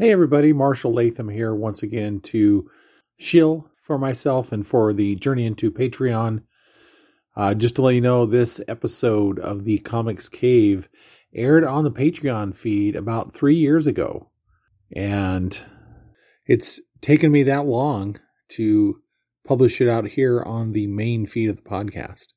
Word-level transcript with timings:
Hey, 0.00 0.12
everybody, 0.12 0.52
Marshall 0.52 0.92
Latham 0.92 1.28
here 1.28 1.52
once 1.52 1.82
again 1.82 2.20
to 2.20 2.70
shill 3.16 3.68
for 3.80 3.98
myself 3.98 4.52
and 4.52 4.64
for 4.64 4.92
the 4.92 5.16
Journey 5.16 5.44
into 5.44 5.72
Patreon. 5.72 6.44
Uh, 7.34 7.52
just 7.54 7.74
to 7.74 7.82
let 7.82 7.96
you 7.96 8.00
know, 8.00 8.24
this 8.24 8.60
episode 8.68 9.40
of 9.40 9.64
the 9.64 9.78
Comics 9.78 10.28
Cave 10.28 10.88
aired 11.34 11.64
on 11.64 11.82
the 11.82 11.90
Patreon 11.90 12.54
feed 12.54 12.94
about 12.94 13.34
three 13.34 13.56
years 13.56 13.88
ago. 13.88 14.30
And 14.94 15.60
it's 16.46 16.78
taken 17.00 17.32
me 17.32 17.42
that 17.42 17.66
long 17.66 18.20
to 18.50 19.02
publish 19.44 19.80
it 19.80 19.88
out 19.88 20.06
here 20.06 20.40
on 20.40 20.74
the 20.74 20.86
main 20.86 21.26
feed 21.26 21.50
of 21.50 21.56
the 21.56 21.68
podcast. 21.68 22.28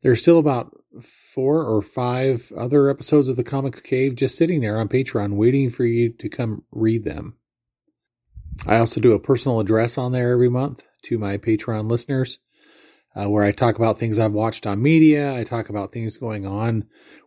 There's 0.00 0.22
still 0.22 0.38
about 0.38 0.74
four 1.02 1.64
or 1.64 1.82
five 1.82 2.52
other 2.56 2.88
episodes 2.88 3.28
of 3.28 3.36
the 3.36 3.44
Comics 3.44 3.80
Cave 3.80 4.14
just 4.14 4.36
sitting 4.36 4.60
there 4.60 4.78
on 4.78 4.88
Patreon 4.88 5.36
waiting 5.36 5.70
for 5.70 5.84
you 5.84 6.10
to 6.10 6.28
come 6.28 6.64
read 6.70 7.04
them. 7.04 7.36
I 8.66 8.78
also 8.78 9.00
do 9.00 9.12
a 9.12 9.20
personal 9.20 9.60
address 9.60 9.98
on 9.98 10.12
there 10.12 10.32
every 10.32 10.48
month 10.48 10.86
to 11.04 11.18
my 11.18 11.36
Patreon 11.36 11.90
listeners 11.90 12.38
uh, 13.14 13.28
where 13.28 13.44
I 13.44 13.52
talk 13.52 13.76
about 13.76 13.98
things 13.98 14.18
I've 14.18 14.32
watched 14.32 14.66
on 14.66 14.82
media. 14.82 15.36
I 15.36 15.44
talk 15.44 15.68
about 15.68 15.92
things 15.92 16.16
going 16.16 16.46
on 16.46 16.84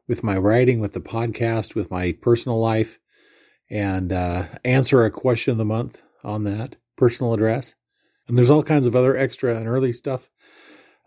with 0.08 0.24
my 0.24 0.38
writing, 0.38 0.80
with 0.80 0.94
the 0.94 1.02
podcast, 1.02 1.76
with 1.76 1.92
my 1.92 2.14
personal 2.22 2.60
life, 2.60 3.00
and 3.70 4.12
uh, 4.12 4.48
answer 4.64 5.04
a 5.04 5.12
question 5.12 5.52
of 5.52 5.58
the 5.58 5.66
month 5.66 6.02
on 6.24 6.44
that 6.44 6.76
personal 6.96 7.34
address. 7.34 7.76
And 8.28 8.38
there's 8.38 8.50
all 8.50 8.64
kinds 8.64 8.88
of 8.88 8.96
other 8.96 9.16
extra 9.16 9.56
and 9.56 9.68
early 9.68 9.94
stuff 9.94 10.30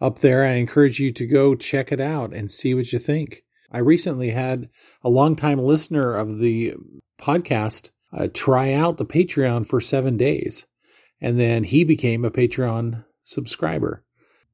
up 0.01 0.21
there. 0.21 0.45
I 0.45 0.53
encourage 0.53 0.99
you 0.99 1.13
to 1.13 1.27
go 1.27 1.55
check 1.55 1.93
it 1.93 2.01
out 2.01 2.33
and 2.33 2.51
see 2.51 2.75
what 2.75 2.93
you 2.93 2.99
think. 2.99 3.43
I 3.73 3.79
recently 3.79 4.31
had 4.31 4.69
a 5.03 5.11
longtime 5.11 5.59
listener 5.59 6.17
of 6.17 6.39
the 6.39 6.75
podcast 7.21 7.91
uh, 8.13 8.29
try 8.33 8.73
out 8.73 8.97
the 8.97 9.07
Patreon 9.07 9.67
for 9.67 9.81
seven 9.81 10.17
days, 10.17 10.67
and 11.21 11.39
then 11.39 11.65
he 11.65 11.85
became 11.85 12.25
a 12.25 12.31
Patreon 12.31 13.05
subscriber. 13.23 14.05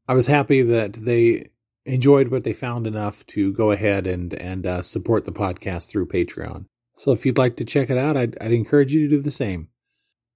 I 0.08 0.14
was 0.14 0.27
happy 0.27 0.62
that 0.62 0.92
they 0.92 1.50
enjoyed 1.84 2.28
what 2.28 2.44
they 2.44 2.53
found 2.53 2.86
enough 2.86 3.25
to 3.27 3.53
go 3.53 3.70
ahead 3.70 4.06
and 4.06 4.34
and 4.34 4.66
uh, 4.66 4.83
support 4.83 5.25
the 5.25 5.33
podcast 5.33 5.88
through 5.88 6.08
Patreon. 6.08 6.66
So 6.97 7.12
if 7.12 7.25
you'd 7.25 7.38
like 7.38 7.56
to 7.56 7.64
check 7.64 7.91
it 7.91 7.98
out, 7.98 8.16
I'd, 8.16 8.36
I'd 8.41 8.53
encourage 8.53 8.92
you 8.92 9.08
to 9.08 9.16
do 9.16 9.22
the 9.22 9.31
same. 9.31 9.69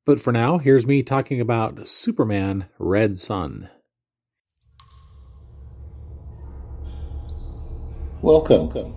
But 0.04 0.20
for 0.20 0.32
now, 0.32 0.58
here's 0.58 0.86
me 0.86 1.02
talking 1.02 1.40
about 1.40 1.88
Superman 1.88 2.66
Red 2.78 3.16
Son. 3.16 3.68
Welcome 8.22 8.92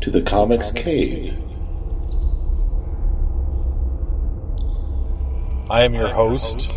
to 0.00 0.10
the 0.10 0.20
Comics 0.20 0.72
Cave. 0.72 1.32
I 5.70 5.84
am 5.84 5.94
your 5.94 6.08
host, 6.08 6.68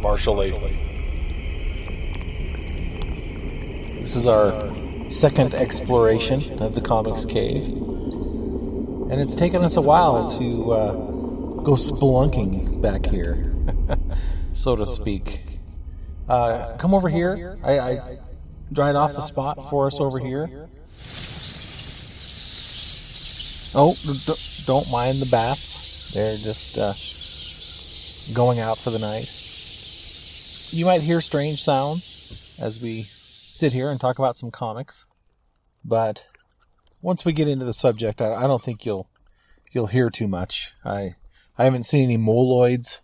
Marshall 0.00 0.36
Latham. 0.36 0.78
This 4.00 4.16
is 4.16 4.26
our 4.26 4.74
second 5.10 5.52
exploration 5.52 6.58
of 6.62 6.74
the 6.74 6.80
Comics 6.80 7.26
Cave, 7.26 7.68
and 7.68 9.20
it's 9.20 9.34
taken 9.34 9.62
us 9.62 9.76
a 9.76 9.82
while 9.82 10.30
to 10.38 10.72
uh, 10.72 10.92
go 11.64 11.72
spelunking 11.72 12.80
back 12.80 13.04
here, 13.04 13.54
so 14.54 14.74
to 14.74 14.86
speak. 14.86 15.42
Uh, 16.30 16.74
come 16.78 16.94
over 16.94 17.10
here. 17.10 17.58
I, 17.62 17.78
I 17.78 18.18
dried 18.72 18.96
off 18.96 19.16
a 19.16 19.22
spot 19.22 19.68
for 19.70 19.86
us 19.86 20.00
over 20.00 20.18
here. 20.18 20.68
Oh, 23.76 23.94
don't 24.66 24.90
mind 24.90 25.18
the 25.18 25.28
bats. 25.30 26.12
They're 26.14 26.36
just 26.36 26.78
uh, 26.78 26.92
going 28.34 28.60
out 28.60 28.78
for 28.78 28.90
the 28.90 29.00
night. 29.00 29.28
You 30.72 30.86
might 30.86 31.00
hear 31.00 31.20
strange 31.20 31.62
sounds 31.62 32.56
as 32.60 32.80
we 32.80 33.02
sit 33.02 33.72
here 33.72 33.90
and 33.90 34.00
talk 34.00 34.18
about 34.18 34.36
some 34.36 34.50
comics, 34.50 35.04
but 35.84 36.24
once 37.02 37.24
we 37.24 37.32
get 37.32 37.48
into 37.48 37.64
the 37.64 37.74
subject, 37.74 38.22
I, 38.22 38.34
I 38.34 38.46
don't 38.46 38.62
think 38.62 38.86
you'll 38.86 39.08
you'll 39.72 39.88
hear 39.88 40.08
too 40.08 40.28
much. 40.28 40.72
I 40.84 41.16
I 41.58 41.64
haven't 41.64 41.84
seen 41.84 42.04
any 42.04 42.18
moloids 42.18 43.00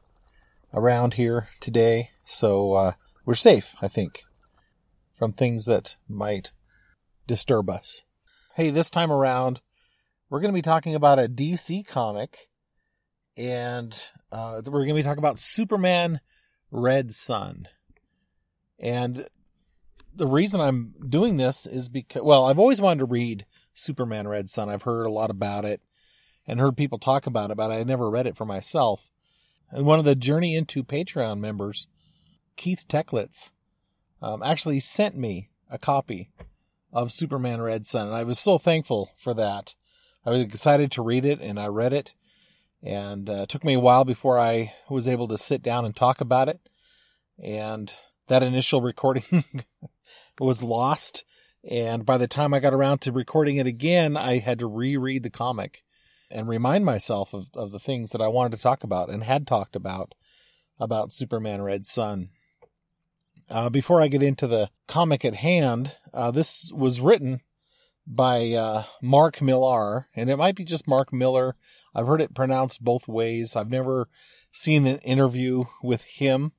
around 0.72 1.14
here 1.14 1.48
today, 1.60 2.10
so 2.24 2.72
uh, 2.74 2.92
we're 3.24 3.34
safe, 3.34 3.74
I 3.82 3.88
think 3.88 4.24
from 5.20 5.34
things 5.34 5.66
that 5.66 5.96
might 6.08 6.50
disturb 7.26 7.68
us. 7.68 8.04
Hey, 8.54 8.70
this 8.70 8.88
time 8.88 9.12
around, 9.12 9.60
we're 10.30 10.40
going 10.40 10.50
to 10.50 10.56
be 10.56 10.62
talking 10.62 10.94
about 10.94 11.18
a 11.18 11.28
DC 11.28 11.86
comic, 11.86 12.48
and 13.36 13.92
uh, 14.32 14.62
we're 14.64 14.86
going 14.86 14.88
to 14.88 14.94
be 14.94 15.02
talking 15.02 15.18
about 15.18 15.38
Superman 15.38 16.20
Red 16.70 17.12
Son. 17.12 17.68
And 18.78 19.26
the 20.14 20.26
reason 20.26 20.58
I'm 20.58 20.94
doing 21.06 21.36
this 21.36 21.66
is 21.66 21.90
because, 21.90 22.22
well, 22.22 22.46
I've 22.46 22.58
always 22.58 22.80
wanted 22.80 23.00
to 23.00 23.04
read 23.04 23.44
Superman 23.74 24.26
Red 24.26 24.48
Son. 24.48 24.70
I've 24.70 24.84
heard 24.84 25.04
a 25.04 25.12
lot 25.12 25.28
about 25.28 25.66
it 25.66 25.82
and 26.46 26.58
heard 26.58 26.78
people 26.78 26.98
talk 26.98 27.26
about 27.26 27.50
it, 27.50 27.58
but 27.58 27.70
I 27.70 27.82
never 27.82 28.08
read 28.08 28.26
it 28.26 28.38
for 28.38 28.46
myself. 28.46 29.10
And 29.70 29.84
one 29.84 29.98
of 29.98 30.06
the 30.06 30.16
Journey 30.16 30.56
into 30.56 30.82
Patreon 30.82 31.40
members, 31.40 31.88
Keith 32.56 32.86
Teklits, 32.88 33.50
um, 34.22 34.42
actually 34.42 34.80
sent 34.80 35.16
me 35.16 35.50
a 35.70 35.78
copy 35.78 36.30
of 36.92 37.12
Superman 37.12 37.60
Red 37.60 37.86
Son, 37.86 38.08
and 38.08 38.16
I 38.16 38.24
was 38.24 38.38
so 38.38 38.58
thankful 38.58 39.10
for 39.16 39.34
that. 39.34 39.74
I 40.24 40.30
was 40.30 40.40
excited 40.40 40.90
to 40.92 41.02
read 41.02 41.24
it, 41.24 41.40
and 41.40 41.58
I 41.58 41.66
read 41.66 41.92
it, 41.92 42.14
and 42.82 43.28
uh, 43.28 43.42
it 43.42 43.48
took 43.48 43.64
me 43.64 43.74
a 43.74 43.80
while 43.80 44.04
before 44.04 44.38
I 44.38 44.74
was 44.88 45.06
able 45.06 45.28
to 45.28 45.38
sit 45.38 45.62
down 45.62 45.84
and 45.84 45.94
talk 45.94 46.20
about 46.20 46.48
it. 46.48 46.60
And 47.42 47.92
that 48.28 48.42
initial 48.42 48.82
recording 48.82 49.44
was 50.38 50.62
lost, 50.62 51.24
and 51.68 52.04
by 52.04 52.18
the 52.18 52.28
time 52.28 52.52
I 52.52 52.60
got 52.60 52.74
around 52.74 53.00
to 53.02 53.12
recording 53.12 53.56
it 53.56 53.66
again, 53.66 54.16
I 54.16 54.38
had 54.38 54.58
to 54.58 54.66
reread 54.66 55.22
the 55.22 55.30
comic 55.30 55.84
and 56.30 56.48
remind 56.48 56.84
myself 56.84 57.34
of, 57.34 57.48
of 57.54 57.72
the 57.72 57.78
things 57.78 58.12
that 58.12 58.20
I 58.20 58.28
wanted 58.28 58.56
to 58.56 58.62
talk 58.62 58.84
about 58.84 59.10
and 59.10 59.24
had 59.24 59.46
talked 59.46 59.74
about 59.74 60.14
about 60.78 61.12
Superman 61.12 61.60
Red 61.60 61.84
Son. 61.86 62.30
Uh, 63.50 63.68
before 63.68 64.00
I 64.00 64.06
get 64.06 64.22
into 64.22 64.46
the 64.46 64.70
comic 64.86 65.24
at 65.24 65.34
hand, 65.34 65.96
uh, 66.14 66.30
this 66.30 66.70
was 66.72 67.00
written 67.00 67.40
by 68.06 68.52
uh, 68.52 68.84
Mark 69.02 69.42
Millar, 69.42 70.06
and 70.14 70.30
it 70.30 70.36
might 70.36 70.54
be 70.54 70.64
just 70.64 70.86
Mark 70.86 71.12
Miller. 71.12 71.56
I've 71.92 72.06
heard 72.06 72.20
it 72.20 72.34
pronounced 72.34 72.84
both 72.84 73.08
ways. 73.08 73.56
I've 73.56 73.70
never 73.70 74.08
seen 74.52 74.86
an 74.86 74.98
interview 74.98 75.64
with 75.82 76.04
him 76.04 76.52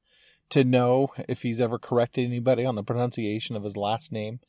to 0.50 0.66
know 0.66 1.13
if 1.29 1.44
he's 1.44 1.62
ever 1.62 1.79
corrected 1.79 2.25
anybody 2.25 2.66
on 2.66 2.75
the 2.75 2.84
pronunciation 2.84 3.56
of 3.56 3.63
his 3.63 3.78
last 3.78 4.12
name. 4.12 4.41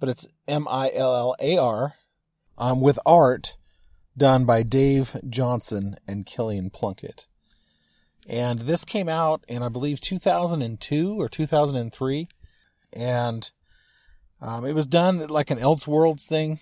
But 0.00 0.08
it's 0.08 0.26
M 0.48 0.66
I 0.68 0.90
L 0.92 1.14
L 1.14 1.36
A 1.38 1.58
R, 1.58 1.94
um, 2.56 2.80
with 2.80 2.98
art 3.04 3.56
done 4.16 4.46
by 4.46 4.62
Dave 4.62 5.16
Johnson 5.28 5.96
and 6.08 6.24
Kilian 6.24 6.72
Plunkett. 6.72 7.26
And 8.26 8.60
this 8.60 8.84
came 8.84 9.08
out 9.08 9.44
in, 9.48 9.62
I 9.62 9.68
believe, 9.68 10.00
2002 10.00 11.20
or 11.20 11.28
2003. 11.28 12.28
And 12.92 13.50
um, 14.40 14.64
it 14.64 14.74
was 14.74 14.86
done 14.86 15.26
like 15.26 15.50
an 15.50 15.58
Elseworlds 15.58 16.26
thing, 16.26 16.60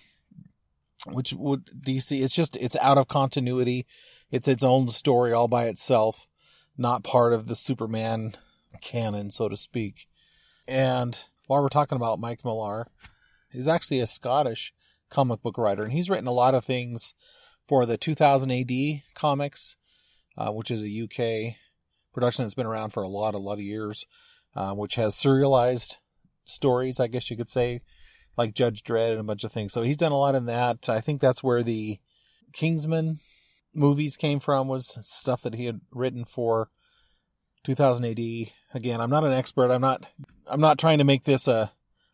which 1.05 1.33
would 1.33 1.65
DC, 1.65 2.21
it's 2.21 2.35
just, 2.35 2.55
it's 2.57 2.75
out 2.77 2.97
of 2.97 3.07
continuity. 3.07 3.85
It's 4.31 4.47
its 4.47 4.63
own 4.63 4.89
story 4.89 5.31
all 5.31 5.47
by 5.47 5.65
itself, 5.65 6.27
not 6.77 7.03
part 7.03 7.33
of 7.33 7.47
the 7.47 7.55
Superman 7.55 8.35
canon, 8.81 9.31
so 9.31 9.47
to 9.47 9.57
speak. 9.57 10.07
And 10.67 11.23
while 11.47 11.61
we're 11.61 11.69
talking 11.69 11.95
about 11.95 12.19
Mike 12.19 12.43
Millar, 12.43 12.87
he's 13.51 13.67
actually 13.67 13.99
a 13.99 14.07
Scottish 14.07 14.73
comic 15.09 15.41
book 15.41 15.57
writer, 15.57 15.83
and 15.83 15.93
he's 15.93 16.09
written 16.09 16.27
a 16.27 16.31
lot 16.31 16.55
of 16.55 16.65
things 16.65 17.13
for 17.67 17.85
the 17.85 17.97
2000 17.97 18.51
AD 18.51 19.01
comics 19.13 19.77
uh, 20.37 20.51
which 20.51 20.71
is 20.71 20.81
a 20.81 21.03
UK 21.03 21.55
production 22.13 22.43
that's 22.43 22.53
been 22.53 22.65
around 22.65 22.91
for 22.91 23.03
a 23.03 23.07
lot, 23.07 23.35
a 23.35 23.39
lot 23.39 23.53
of 23.53 23.61
years, 23.61 24.05
uh, 24.55 24.73
which 24.73 24.95
has 24.95 25.15
serialized 25.15 25.97
stories, 26.45 26.99
I 26.99 27.07
guess 27.07 27.29
you 27.29 27.37
could 27.37 27.49
say, 27.49 27.81
like 28.37 28.53
Judge 28.53 28.83
Dredd 28.83 29.11
and 29.11 29.19
a 29.19 29.23
bunch 29.23 29.43
of 29.43 29.51
things. 29.51 29.73
So 29.73 29.81
he's 29.81 29.97
done 29.97 30.11
a 30.11 30.17
lot 30.17 30.35
in 30.35 30.45
that. 30.45 30.89
I 30.89 31.01
think 31.01 31.21
that's 31.21 31.43
where 31.43 31.63
the 31.63 31.99
Kingsman 32.51 33.19
movies 33.73 34.17
came 34.17 34.39
from, 34.39 34.67
was 34.67 34.97
stuff 35.01 35.41
that 35.41 35.55
he 35.55 35.65
had 35.65 35.81
written 35.91 36.25
for 36.25 36.69
2000 37.63 38.05
AD. 38.05 38.19
Again, 38.73 39.01
I'm 39.01 39.09
not 39.09 39.23
an 39.23 39.33
expert. 39.33 39.71
I'm 39.71 39.81
not. 39.81 40.05
I'm 40.45 40.59
not 40.59 40.77
trying 40.77 40.97
to 40.97 41.03
make 41.03 41.23
this 41.23 41.47
a 41.47 41.71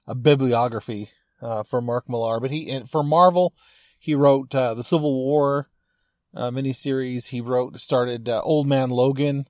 a 0.10 0.16
bibliography 0.16 1.12
uh, 1.42 1.64
for 1.64 1.82
Mark 1.82 2.10
Millar, 2.10 2.40
but 2.40 2.52
he 2.52 2.82
for 2.90 3.04
Marvel, 3.04 3.54
he 3.98 4.16
wrote 4.16 4.54
uh, 4.56 4.74
the 4.74 4.84
Civil 4.84 5.14
War 5.14 5.70
uh, 6.36 6.52
miniseries. 6.52 7.28
He 7.28 7.42
wrote, 7.42 7.80
started 7.80 8.30
uh, 8.30 8.42
Old 8.44 8.68
Man 8.68 8.90
Logan. 8.90 9.48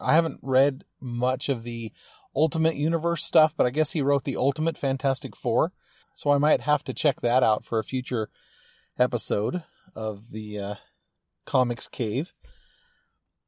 I 0.00 0.14
haven't 0.14 0.40
read 0.42 0.84
much 1.00 1.48
of 1.48 1.64
the 1.64 1.92
Ultimate 2.34 2.76
Universe 2.76 3.24
stuff, 3.24 3.54
but 3.56 3.66
I 3.66 3.70
guess 3.70 3.92
he 3.92 4.02
wrote 4.02 4.24
the 4.24 4.36
Ultimate 4.36 4.78
Fantastic 4.78 5.36
Four. 5.36 5.72
So 6.14 6.30
I 6.30 6.38
might 6.38 6.62
have 6.62 6.84
to 6.84 6.94
check 6.94 7.20
that 7.20 7.42
out 7.42 7.64
for 7.64 7.78
a 7.78 7.84
future 7.84 8.28
episode 8.98 9.62
of 9.94 10.30
the 10.30 10.58
uh, 10.58 10.74
Comics 11.46 11.88
Cave. 11.88 12.32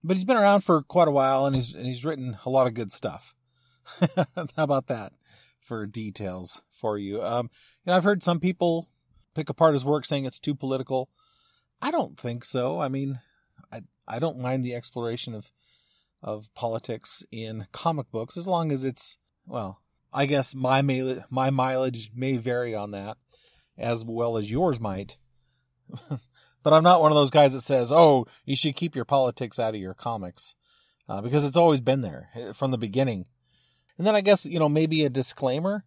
But 0.02 0.16
he's 0.16 0.24
been 0.24 0.36
around 0.36 0.60
for 0.60 0.82
quite 0.82 1.08
a 1.08 1.12
while 1.12 1.46
and 1.46 1.56
he's 1.56 1.72
and 1.72 1.86
he's 1.86 2.04
written 2.04 2.36
a 2.44 2.50
lot 2.50 2.66
of 2.66 2.74
good 2.74 2.92
stuff. 2.92 3.34
How 4.36 4.46
about 4.56 4.86
that 4.88 5.12
for 5.60 5.86
details 5.86 6.62
for 6.70 6.98
you? 6.98 7.22
Um, 7.22 7.50
you 7.84 7.90
know, 7.90 7.96
I've 7.96 8.04
heard 8.04 8.22
some 8.22 8.40
people 8.40 8.88
pick 9.34 9.48
apart 9.48 9.74
his 9.74 9.84
work 9.84 10.04
saying 10.04 10.26
it's 10.26 10.40
too 10.40 10.54
political. 10.54 11.08
I 11.84 11.90
don't 11.90 12.18
think 12.18 12.46
so. 12.46 12.80
I 12.80 12.88
mean, 12.88 13.20
I 13.70 13.82
I 14.08 14.18
don't 14.18 14.40
mind 14.40 14.64
the 14.64 14.74
exploration 14.74 15.34
of 15.34 15.52
of 16.22 16.48
politics 16.54 17.22
in 17.30 17.66
comic 17.72 18.10
books 18.10 18.38
as 18.38 18.48
long 18.48 18.72
as 18.72 18.84
it's 18.84 19.18
well. 19.44 19.82
I 20.10 20.24
guess 20.24 20.54
my 20.54 20.80
my 21.28 21.50
mileage 21.50 22.10
may 22.14 22.38
vary 22.38 22.74
on 22.74 22.92
that, 22.92 23.18
as 23.76 24.02
well 24.02 24.38
as 24.38 24.50
yours 24.50 24.80
might. 24.80 25.18
but 26.08 26.72
I'm 26.72 26.82
not 26.82 27.02
one 27.02 27.12
of 27.12 27.16
those 27.16 27.30
guys 27.30 27.52
that 27.52 27.60
says, 27.60 27.92
"Oh, 27.92 28.26
you 28.46 28.56
should 28.56 28.76
keep 28.76 28.96
your 28.96 29.04
politics 29.04 29.58
out 29.58 29.74
of 29.74 29.80
your 29.80 29.92
comics," 29.92 30.54
uh, 31.06 31.20
because 31.20 31.44
it's 31.44 31.58
always 31.58 31.82
been 31.82 32.00
there 32.00 32.30
eh, 32.34 32.52
from 32.52 32.70
the 32.70 32.78
beginning. 32.78 33.26
And 33.98 34.06
then 34.06 34.16
I 34.16 34.22
guess 34.22 34.46
you 34.46 34.58
know 34.58 34.70
maybe 34.70 35.04
a 35.04 35.10
disclaimer 35.10 35.84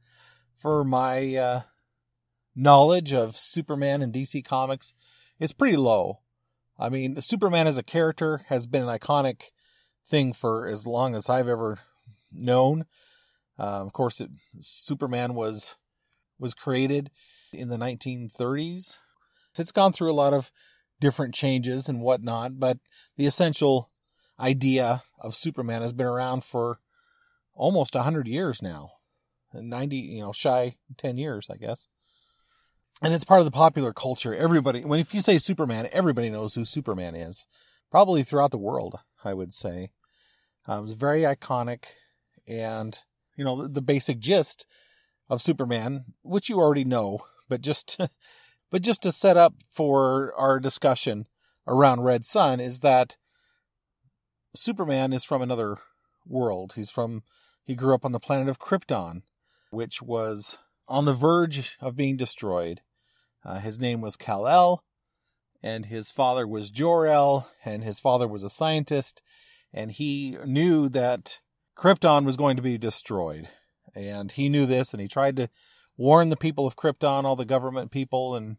for 0.59 0.83
my 0.83 1.35
uh, 1.35 1.61
knowledge 2.55 3.13
of 3.13 3.35
Superman 3.35 4.03
and 4.03 4.13
DC 4.13 4.45
Comics 4.45 4.93
is 5.39 5.53
pretty 5.53 5.77
low. 5.77 6.19
I 6.79 6.89
mean, 6.89 7.19
Superman 7.21 7.67
as 7.67 7.77
a 7.77 7.83
character 7.83 8.41
has 8.47 8.67
been 8.67 8.83
an 8.83 8.97
iconic 8.99 9.51
thing 10.07 10.33
for 10.33 10.67
as 10.67 10.85
long 10.85 11.15
as 11.15 11.29
I've 11.29 11.47
ever 11.47 11.79
known. 12.31 12.85
Uh, 13.59 13.81
of 13.83 13.93
course, 13.93 14.21
it, 14.21 14.29
Superman 14.59 15.33
was 15.33 15.75
was 16.39 16.53
created 16.53 17.09
in 17.51 17.69
the 17.69 17.77
1930s. 17.77 18.99
It's 19.57 19.71
gone 19.71 19.91
through 19.91 20.11
a 20.11 20.13
lot 20.13 20.33
of 20.33 20.51
different 20.99 21.33
changes 21.33 21.89
and 21.89 22.01
whatnot, 22.01 22.59
but 22.59 22.77
the 23.15 23.25
essential 23.25 23.89
idea 24.39 25.01
of 25.19 25.35
Superman 25.35 25.81
has 25.81 25.93
been 25.93 26.05
around 26.05 26.43
for 26.43 26.79
almost 27.55 27.95
100 27.95 28.27
years 28.27 28.61
now. 28.61 28.91
90, 29.51 29.95
you 29.95 30.21
know, 30.21 30.31
shy 30.31 30.75
10 30.97 31.17
years, 31.17 31.47
I 31.51 31.57
guess 31.57 31.87
and 33.01 33.13
it's 33.13 33.23
part 33.23 33.39
of 33.39 33.45
the 33.45 33.51
popular 33.51 33.93
culture. 33.93 34.33
Everybody, 34.33 34.83
when 34.83 34.99
if 34.99 35.13
you 35.13 35.21
say 35.21 35.37
Superman, 35.37 35.87
everybody 35.91 36.29
knows 36.29 36.55
who 36.55 36.65
Superman 36.65 37.15
is. 37.15 37.45
Probably 37.89 38.23
throughout 38.23 38.51
the 38.51 38.57
world, 38.57 38.99
I 39.23 39.33
would 39.33 39.53
say. 39.53 39.91
Um, 40.67 40.83
it's 40.83 40.93
very 40.93 41.21
iconic, 41.21 41.85
and 42.47 42.99
you 43.37 43.45
know 43.45 43.61
the, 43.61 43.69
the, 43.69 43.81
basic 43.81 44.19
gist 44.19 44.65
of 45.29 45.41
Superman, 45.41 46.05
which 46.21 46.49
you 46.49 46.59
already 46.59 46.83
know, 46.83 47.19
but 47.47 47.61
just 47.61 47.97
to, 47.97 48.09
but 48.71 48.81
just 48.81 49.03
to 49.03 49.11
set 49.11 49.37
up 49.37 49.53
for 49.69 50.33
our 50.35 50.59
discussion 50.59 51.27
around 51.65 52.03
Red 52.03 52.25
Son 52.25 52.59
is 52.59 52.81
that 52.81 53.15
Superman 54.55 55.13
is 55.13 55.23
from 55.23 55.41
another 55.41 55.77
world. 56.25 56.73
He's 56.75 56.89
from 56.89 57.23
he 57.63 57.75
grew 57.75 57.93
up 57.93 58.03
on 58.03 58.11
the 58.11 58.19
planet 58.19 58.49
of 58.49 58.59
Krypton, 58.59 59.21
which 59.71 60.01
was 60.01 60.57
on 60.87 61.05
the 61.05 61.13
verge 61.13 61.77
of 61.79 61.95
being 61.95 62.17
destroyed. 62.17 62.81
Uh, 63.43 63.59
his 63.59 63.79
name 63.79 64.01
was 64.01 64.15
Kal-El, 64.15 64.83
and 65.63 65.85
his 65.85 66.11
father 66.11 66.47
was 66.47 66.69
Jor-El, 66.69 67.49
and 67.63 67.83
his 67.83 67.99
father 67.99 68.27
was 68.27 68.43
a 68.43 68.49
scientist, 68.49 69.21
and 69.73 69.91
he 69.91 70.37
knew 70.45 70.89
that 70.89 71.39
Krypton 71.77 72.25
was 72.25 72.37
going 72.37 72.55
to 72.55 72.61
be 72.61 72.77
destroyed. 72.77 73.49
And 73.95 74.31
he 74.31 74.49
knew 74.49 74.65
this, 74.65 74.93
and 74.93 75.01
he 75.01 75.07
tried 75.07 75.35
to 75.37 75.49
warn 75.95 76.29
the 76.29 76.37
people 76.37 76.67
of 76.67 76.75
Krypton, 76.75 77.23
all 77.23 77.35
the 77.35 77.45
government 77.45 77.91
people, 77.91 78.35
and 78.35 78.57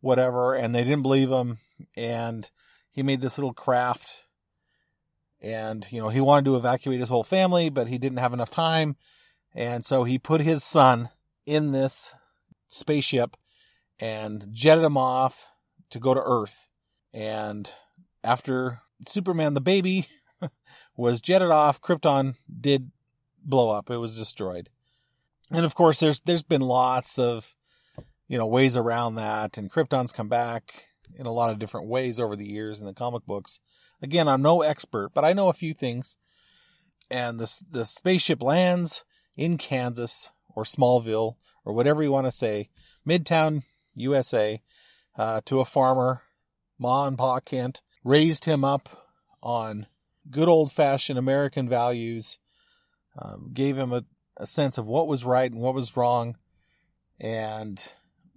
whatever, 0.00 0.54
and 0.54 0.74
they 0.74 0.84
didn't 0.84 1.02
believe 1.02 1.30
him. 1.30 1.58
And 1.96 2.50
he 2.90 3.02
made 3.02 3.20
this 3.20 3.38
little 3.38 3.52
craft, 3.52 4.24
and 5.40 5.86
you 5.92 6.00
know 6.00 6.08
he 6.08 6.20
wanted 6.20 6.46
to 6.46 6.56
evacuate 6.56 7.00
his 7.00 7.08
whole 7.08 7.24
family, 7.24 7.68
but 7.68 7.88
he 7.88 7.98
didn't 7.98 8.18
have 8.18 8.32
enough 8.32 8.50
time, 8.50 8.96
and 9.54 9.84
so 9.84 10.04
he 10.04 10.18
put 10.18 10.40
his 10.40 10.64
son 10.64 11.10
in 11.46 11.72
this 11.72 12.14
spaceship 12.68 13.36
and 14.00 14.48
jetted 14.52 14.84
him 14.84 14.96
off 14.96 15.46
to 15.90 15.98
go 15.98 16.14
to 16.14 16.22
Earth. 16.24 16.68
And 17.12 17.72
after 18.22 18.80
Superman 19.06 19.54
the 19.54 19.60
baby 19.60 20.06
was 20.96 21.20
jetted 21.20 21.50
off, 21.50 21.80
Krypton 21.80 22.34
did 22.60 22.90
blow 23.44 23.70
up. 23.70 23.90
It 23.90 23.98
was 23.98 24.16
destroyed. 24.16 24.68
And 25.50 25.64
of 25.64 25.74
course 25.74 26.00
there's 26.00 26.20
there's 26.20 26.42
been 26.42 26.60
lots 26.60 27.18
of 27.18 27.54
you 28.28 28.36
know 28.38 28.46
ways 28.46 28.76
around 28.76 29.14
that 29.14 29.56
and 29.56 29.70
Krypton's 29.70 30.12
come 30.12 30.28
back 30.28 30.88
in 31.16 31.26
a 31.26 31.32
lot 31.32 31.50
of 31.50 31.58
different 31.58 31.88
ways 31.88 32.20
over 32.20 32.36
the 32.36 32.46
years 32.46 32.80
in 32.80 32.86
the 32.86 32.94
comic 32.94 33.24
books. 33.26 33.60
Again, 34.02 34.28
I'm 34.28 34.42
no 34.42 34.62
expert, 34.62 35.10
but 35.14 35.24
I 35.24 35.32
know 35.32 35.48
a 35.48 35.54
few 35.54 35.74
things. 35.74 36.16
And 37.10 37.40
the 37.40 37.62
the 37.70 37.86
spaceship 37.86 38.42
lands 38.42 39.04
in 39.36 39.56
Kansas 39.56 40.30
or 40.54 40.64
Smallville 40.64 41.36
or 41.64 41.72
whatever 41.72 42.02
you 42.02 42.12
want 42.12 42.26
to 42.26 42.32
say, 42.32 42.68
Midtown 43.06 43.62
USA, 44.00 44.62
uh, 45.16 45.40
to 45.46 45.60
a 45.60 45.64
farmer, 45.64 46.22
Ma 46.78 47.06
and 47.06 47.18
Pa 47.18 47.40
Kent, 47.40 47.82
raised 48.04 48.44
him 48.44 48.64
up 48.64 49.08
on 49.42 49.86
good 50.30 50.48
old 50.48 50.72
fashioned 50.72 51.18
American 51.18 51.68
values, 51.68 52.38
um, 53.20 53.50
gave 53.52 53.76
him 53.76 53.92
a, 53.92 54.04
a 54.36 54.46
sense 54.46 54.78
of 54.78 54.86
what 54.86 55.08
was 55.08 55.24
right 55.24 55.50
and 55.50 55.60
what 55.60 55.74
was 55.74 55.96
wrong. 55.96 56.36
And 57.20 57.80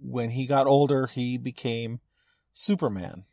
when 0.00 0.30
he 0.30 0.46
got 0.46 0.66
older, 0.66 1.06
he 1.06 1.38
became 1.38 2.00
Superman. 2.52 3.24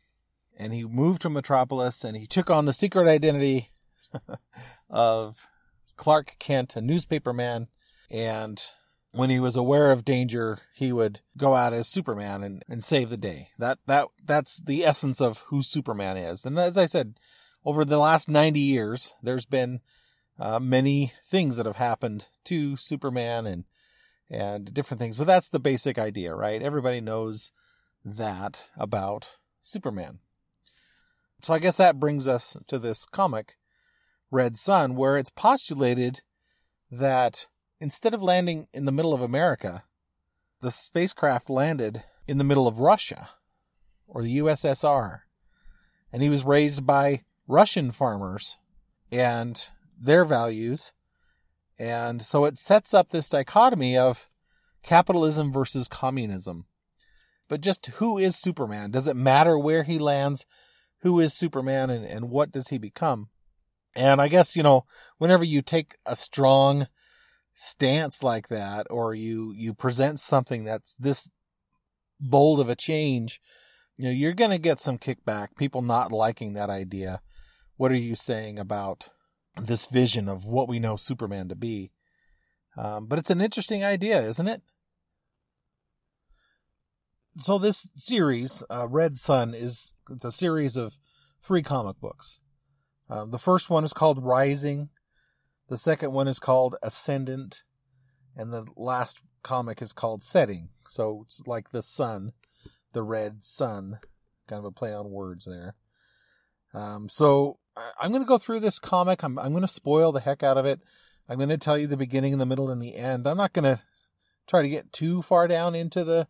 And 0.56 0.72
he 0.72 0.84
moved 0.84 1.22
to 1.22 1.30
Metropolis 1.30 2.04
and 2.04 2.16
he 2.16 2.26
took 2.26 2.50
on 2.50 2.66
the 2.66 2.72
secret 2.72 3.08
identity 3.08 3.70
of 4.90 5.48
Clark 5.96 6.36
Kent, 6.38 6.76
a 6.76 6.80
newspaperman. 6.80 7.68
And 8.10 8.62
when 9.12 9.30
he 9.30 9.40
was 9.40 9.56
aware 9.56 9.90
of 9.90 10.04
danger, 10.04 10.60
he 10.74 10.92
would 10.92 11.20
go 11.36 11.56
out 11.56 11.72
as 11.72 11.88
Superman 11.88 12.42
and, 12.42 12.64
and 12.68 12.84
save 12.84 13.10
the 13.10 13.16
day. 13.16 13.48
That 13.58 13.78
that 13.86 14.08
that's 14.24 14.60
the 14.60 14.84
essence 14.84 15.20
of 15.20 15.38
who 15.48 15.62
Superman 15.62 16.16
is. 16.16 16.44
And 16.44 16.58
as 16.58 16.76
I 16.76 16.86
said, 16.86 17.18
over 17.64 17.84
the 17.84 17.98
last 17.98 18.28
90 18.28 18.60
years, 18.60 19.12
there's 19.22 19.46
been 19.46 19.80
uh, 20.38 20.58
many 20.58 21.12
things 21.26 21.56
that 21.56 21.66
have 21.66 21.76
happened 21.76 22.28
to 22.44 22.76
Superman 22.76 23.46
and 23.46 23.64
and 24.30 24.72
different 24.72 25.00
things, 25.00 25.16
but 25.16 25.26
that's 25.26 25.48
the 25.48 25.58
basic 25.58 25.98
idea, 25.98 26.32
right? 26.32 26.62
Everybody 26.62 27.00
knows 27.00 27.50
that 28.04 28.68
about 28.76 29.30
Superman. 29.60 30.20
So 31.42 31.52
I 31.52 31.58
guess 31.58 31.78
that 31.78 31.98
brings 31.98 32.28
us 32.28 32.56
to 32.68 32.78
this 32.78 33.04
comic, 33.04 33.56
Red 34.30 34.56
Son, 34.56 34.94
where 34.94 35.16
it's 35.16 35.30
postulated 35.30 36.22
that 36.92 37.46
instead 37.80 38.14
of 38.14 38.22
landing 38.22 38.68
in 38.72 38.84
the 38.84 38.92
middle 38.92 39.14
of 39.14 39.22
America, 39.22 39.84
the 40.60 40.70
spacecraft 40.70 41.48
landed 41.48 42.04
in 42.26 42.38
the 42.38 42.44
middle 42.44 42.68
of 42.68 42.78
Russia 42.78 43.30
or 44.06 44.22
the 44.22 44.38
USSR. 44.38 45.20
And 46.12 46.22
he 46.22 46.28
was 46.28 46.44
raised 46.44 46.86
by 46.86 47.22
Russian 47.48 47.90
farmers 47.90 48.58
and 49.10 49.66
their 49.98 50.24
values. 50.24 50.92
And 51.78 52.22
so 52.22 52.44
it 52.44 52.58
sets 52.58 52.92
up 52.92 53.10
this 53.10 53.28
dichotomy 53.28 53.96
of 53.96 54.28
capitalism 54.82 55.52
versus 55.52 55.88
communism. 55.88 56.66
But 57.48 57.62
just 57.62 57.86
who 57.86 58.18
is 58.18 58.36
Superman? 58.36 58.90
Does 58.90 59.06
it 59.06 59.16
matter 59.16 59.58
where 59.58 59.82
he 59.82 59.98
lands? 59.98 60.46
Who 61.00 61.18
is 61.20 61.32
Superman 61.32 61.90
and, 61.90 62.04
and 62.04 62.30
what 62.30 62.52
does 62.52 62.68
he 62.68 62.78
become? 62.78 63.28
And 63.96 64.20
I 64.20 64.28
guess, 64.28 64.54
you 64.54 64.62
know, 64.62 64.84
whenever 65.18 65.42
you 65.42 65.62
take 65.62 65.96
a 66.06 66.14
strong 66.14 66.86
stance 67.62 68.22
like 68.22 68.48
that 68.48 68.86
or 68.88 69.14
you 69.14 69.52
you 69.54 69.74
present 69.74 70.18
something 70.18 70.64
that's 70.64 70.94
this 70.94 71.30
bold 72.18 72.58
of 72.58 72.70
a 72.70 72.74
change 72.74 73.38
you 73.98 74.06
know 74.06 74.10
you're 74.10 74.32
going 74.32 74.50
to 74.50 74.56
get 74.56 74.80
some 74.80 74.96
kickback 74.96 75.48
people 75.58 75.82
not 75.82 76.10
liking 76.10 76.54
that 76.54 76.70
idea. 76.70 77.20
What 77.76 77.92
are 77.92 77.96
you 77.96 78.16
saying 78.16 78.58
about 78.58 79.10
this 79.60 79.84
vision 79.84 80.26
of 80.26 80.46
what 80.46 80.70
we 80.70 80.78
know 80.78 80.96
superman 80.96 81.50
to 81.50 81.54
be? 81.54 81.92
Um, 82.78 83.08
but 83.08 83.18
it's 83.18 83.28
an 83.28 83.42
interesting 83.42 83.84
idea 83.84 84.22
isn't 84.22 84.48
it? 84.48 84.62
So 87.40 87.58
this 87.58 87.90
series 87.94 88.62
uh, 88.70 88.88
red 88.88 89.18
son 89.18 89.52
is 89.52 89.92
it's 90.08 90.24
a 90.24 90.32
series 90.32 90.78
of 90.78 90.96
three 91.42 91.62
comic 91.62 92.00
books. 92.00 92.40
Uh, 93.10 93.26
the 93.26 93.38
first 93.38 93.68
one 93.68 93.84
is 93.84 93.92
called 93.92 94.24
rising 94.24 94.88
the 95.70 95.78
second 95.78 96.12
one 96.12 96.28
is 96.28 96.40
called 96.40 96.76
Ascendant, 96.82 97.62
and 98.36 98.52
the 98.52 98.66
last 98.76 99.20
comic 99.42 99.80
is 99.80 99.92
called 99.92 100.22
Setting. 100.22 100.68
So 100.88 101.22
it's 101.24 101.40
like 101.46 101.70
the 101.70 101.82
sun, 101.82 102.32
the 102.92 103.04
red 103.04 103.44
sun, 103.44 104.00
kind 104.48 104.58
of 104.58 104.64
a 104.64 104.72
play 104.72 104.92
on 104.92 105.10
words 105.10 105.46
there. 105.46 105.76
Um, 106.74 107.08
so 107.08 107.60
I'm 108.00 108.10
going 108.10 108.22
to 108.22 108.28
go 108.28 108.36
through 108.36 108.60
this 108.60 108.80
comic. 108.80 109.22
I'm, 109.22 109.38
I'm 109.38 109.52
going 109.52 109.62
to 109.62 109.68
spoil 109.68 110.10
the 110.10 110.20
heck 110.20 110.42
out 110.42 110.58
of 110.58 110.66
it. 110.66 110.80
I'm 111.28 111.38
going 111.38 111.48
to 111.50 111.56
tell 111.56 111.78
you 111.78 111.86
the 111.86 111.96
beginning, 111.96 112.36
the 112.38 112.46
middle, 112.46 112.68
and 112.68 112.82
the 112.82 112.96
end. 112.96 113.28
I'm 113.28 113.36
not 113.36 113.52
going 113.52 113.76
to 113.76 113.80
try 114.48 114.62
to 114.62 114.68
get 114.68 114.92
too 114.92 115.22
far 115.22 115.46
down 115.46 115.76
into 115.76 116.02
the 116.02 116.26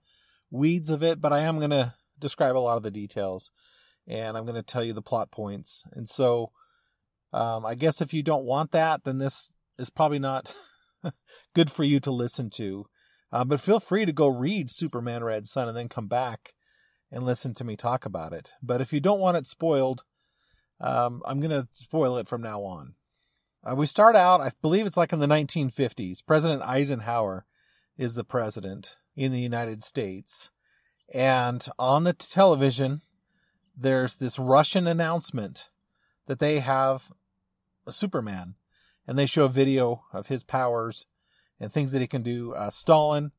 weeds 0.50 0.90
of 0.90 1.02
it, 1.02 1.20
but 1.20 1.32
I 1.32 1.40
am 1.40 1.56
going 1.58 1.70
to 1.70 1.94
describe 2.18 2.56
a 2.56 2.58
lot 2.58 2.76
of 2.76 2.82
the 2.82 2.90
details. 2.90 3.50
and 4.06 4.36
I'm 4.36 4.44
going 4.44 4.56
to 4.56 4.62
tell 4.62 4.84
you 4.84 4.92
the 4.92 5.02
plot 5.02 5.30
points. 5.30 5.84
And 5.92 6.06
so, 6.06 6.52
um, 7.32 7.64
I 7.64 7.74
guess 7.74 8.00
if 8.00 8.12
you 8.12 8.22
don't 8.22 8.44
want 8.44 8.72
that, 8.72 9.04
then 9.04 9.18
this 9.18 9.52
is 9.78 9.90
probably 9.90 10.18
not 10.18 10.54
good 11.54 11.70
for 11.70 11.84
you 11.84 12.00
to 12.00 12.10
listen 12.10 12.50
to. 12.50 12.86
Uh, 13.32 13.44
but 13.44 13.60
feel 13.60 13.80
free 13.80 14.04
to 14.04 14.12
go 14.12 14.26
read 14.26 14.70
Superman 14.70 15.22
Red 15.22 15.46
Son 15.46 15.68
and 15.68 15.76
then 15.76 15.88
come 15.88 16.08
back 16.08 16.54
and 17.12 17.22
listen 17.22 17.54
to 17.54 17.64
me 17.64 17.76
talk 17.76 18.04
about 18.04 18.32
it. 18.32 18.52
But 18.62 18.80
if 18.80 18.92
you 18.92 19.00
don't 19.00 19.20
want 19.20 19.36
it 19.36 19.46
spoiled, 19.46 20.04
um, 20.80 21.22
I'm 21.24 21.40
going 21.40 21.50
to 21.50 21.68
spoil 21.72 22.16
it 22.16 22.28
from 22.28 22.42
now 22.42 22.62
on. 22.62 22.94
Uh, 23.62 23.74
we 23.74 23.86
start 23.86 24.16
out, 24.16 24.40
I 24.40 24.52
believe 24.62 24.86
it's 24.86 24.96
like 24.96 25.12
in 25.12 25.18
the 25.18 25.26
1950s. 25.26 26.18
President 26.26 26.62
Eisenhower 26.62 27.44
is 27.98 28.14
the 28.14 28.24
president 28.24 28.96
in 29.14 29.32
the 29.32 29.40
United 29.40 29.84
States. 29.84 30.50
And 31.12 31.66
on 31.78 32.04
the 32.04 32.12
television, 32.12 33.02
there's 33.76 34.16
this 34.16 34.38
Russian 34.38 34.86
announcement 34.86 35.68
that 36.26 36.38
they 36.38 36.60
have 36.60 37.10
a 37.90 37.92
Superman. 37.92 38.54
And 39.06 39.18
they 39.18 39.26
show 39.26 39.44
a 39.44 39.50
video 39.50 40.04
of 40.12 40.28
his 40.28 40.44
powers 40.44 41.06
and 41.58 41.72
things 41.72 41.92
that 41.92 42.00
he 42.00 42.06
can 42.06 42.22
do. 42.22 42.54
Uh, 42.54 42.70
Stalin 42.70 43.32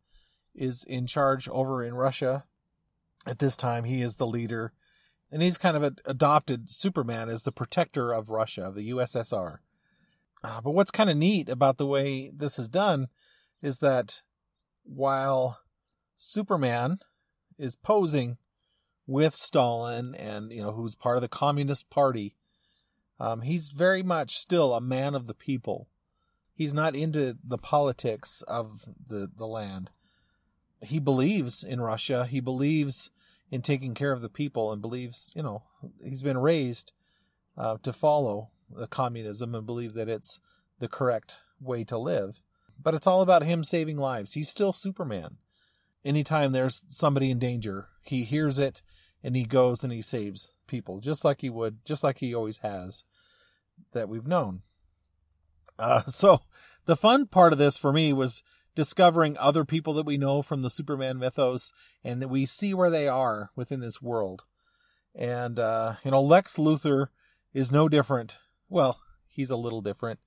is 0.53 0.84
in 0.84 1.08
charge 1.08 1.48
over 1.50 1.84
in 1.84 1.93
Russia. 1.96 2.46
At 3.25 3.39
this 3.39 3.55
time, 3.55 3.86
he 3.86 4.01
is 4.01 4.15
the 4.15 4.27
leader. 4.27 4.74
And 5.31 5.41
he's 5.41 5.58
kind 5.58 5.77
of 5.77 5.98
adopted 6.05 6.70
Superman 6.70 7.29
as 7.29 7.43
the 7.43 7.53
protector 7.53 8.12
of 8.12 8.29
Russia, 8.29 8.63
of 8.63 8.75
the 8.75 8.89
USSR. 8.89 9.60
Uh, 10.43 10.62
but 10.62 10.72
what's 10.72 10.91
kind 10.91 11.10
of 11.10 11.15
neat 11.15 11.48
about 11.48 11.77
the 11.77 11.86
way 11.86 12.31
this 12.36 12.60
is 12.60 12.67
done 12.67 13.08
is 13.62 13.77
that 13.77 14.22
while 14.84 15.60
Superman 16.17 17.00
is 17.58 17.75
posing 17.75 18.38
with 19.08 19.36
Stalin 19.36 20.15
and, 20.15 20.51
you 20.51 20.62
know, 20.62 20.72
who's 20.72 20.96
part 20.96 21.17
of 21.17 21.22
the 21.22 21.29
Communist 21.29 21.89
Party, 21.89 22.36
um, 23.22 23.42
he's 23.42 23.70
very 23.70 24.01
much 24.01 24.36
still 24.36 24.74
a 24.74 24.82
man 24.82 25.13
of 25.13 25.28
the 25.28 25.36
people. 25.36 25.88
He's 26.56 26.74
not 26.74 26.96
into 26.96 27.38
the 27.44 27.60
politics 27.60 28.42
of 28.48 28.90
the, 29.08 29.30
the 29.38 29.46
land. 29.46 29.92
He 30.82 30.98
believes 30.98 31.63
in 31.63 31.82
Russia. 31.82 32.25
He 32.25 32.40
believes 32.40 33.12
in 33.51 33.62
taking 33.62 33.94
care 33.94 34.12
of 34.12 34.22
the 34.22 34.30
people 34.30 34.72
and 34.72 34.82
believes, 34.82 35.32
you 35.36 35.44
know, 35.44 35.62
he's 36.04 36.24
been 36.24 36.40
raised 36.40 36.94
uh, 37.56 37.78
to 37.84 37.94
follow 37.94 38.50
the 38.75 38.88
communism 38.88 39.54
and 39.54 39.68
believe 39.68 39.94
that 39.94 40.10
it's 40.10 40.40
the 40.80 40.88
correct 40.88 41.38
way 41.60 41.84
to 41.84 42.00
live. 42.00 42.42
But 42.82 42.96
it's 42.96 43.06
all 43.06 43.22
about 43.22 43.44
him 43.44 43.63
saving 43.63 43.98
lives. 43.98 44.34
He's 44.34 44.50
still 44.50 44.74
Superman. 44.74 45.38
Anytime 46.04 46.54
there's 46.54 46.82
somebody 46.90 47.30
in 47.30 47.38
danger, 47.38 47.90
he 48.01 48.24
hears 48.24 48.58
it 48.58 48.82
and 49.24 49.36
he 49.36 49.46
goes 49.46 49.84
and 49.84 49.94
he 49.94 50.01
saves 50.01 50.54
people, 50.66 51.00
just 51.00 51.24
like 51.24 51.42
he 51.42 51.51
would, 51.51 51.86
just 51.86 52.04
like 52.04 52.18
he 52.18 52.34
always 52.34 52.58
has, 52.60 53.04
that 53.93 54.09
we've 54.09 54.27
known. 54.27 54.61
Uh, 55.77 56.03
so 56.07 56.41
the 56.85 56.95
fun 56.95 57.27
part 57.27 57.53
of 57.53 57.59
this 57.59 57.77
for 57.77 57.91
me 57.91 58.13
was 58.13 58.43
discovering 58.75 59.38
other 59.38 59.65
people 59.65 59.93
that 59.93 60.05
we 60.05 60.17
know 60.17 60.41
from 60.41 60.61
the 60.61 60.69
Superman 60.69 61.19
mythos 61.19 61.71
and 62.03 62.21
that 62.21 62.29
we 62.29 62.45
see 62.45 62.73
where 62.73 62.89
they 62.89 63.07
are 63.07 63.51
within 63.55 63.81
this 63.81 64.01
world. 64.01 64.43
And, 65.13 65.59
uh, 65.59 65.95
you 66.03 66.11
know, 66.11 66.21
Lex 66.21 66.57
Luthor 66.57 67.07
is 67.53 67.71
no 67.71 67.89
different. 67.89 68.38
Well, 68.69 69.01
he's 69.27 69.50
a 69.50 69.57
little 69.57 69.81
different, 69.81 70.19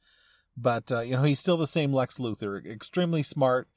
but, 0.57 0.93
uh, 0.93 1.01
you 1.01 1.17
know, 1.17 1.23
he's 1.23 1.41
still 1.41 1.57
the 1.57 1.67
same 1.67 1.93
Lex 1.93 2.19
Luthor, 2.19 2.65
extremely 2.67 3.23
smart. 3.23 3.69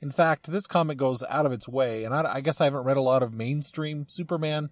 In 0.00 0.10
fact, 0.10 0.50
this 0.50 0.66
comic 0.66 0.98
goes 0.98 1.22
out 1.28 1.46
of 1.46 1.52
its 1.52 1.68
way, 1.68 2.04
and 2.04 2.12
I, 2.12 2.34
I 2.34 2.40
guess 2.40 2.60
I 2.60 2.64
haven't 2.64 2.84
read 2.84 2.96
a 2.96 3.02
lot 3.02 3.22
of 3.22 3.32
mainstream 3.32 4.06
Superman 4.08 4.70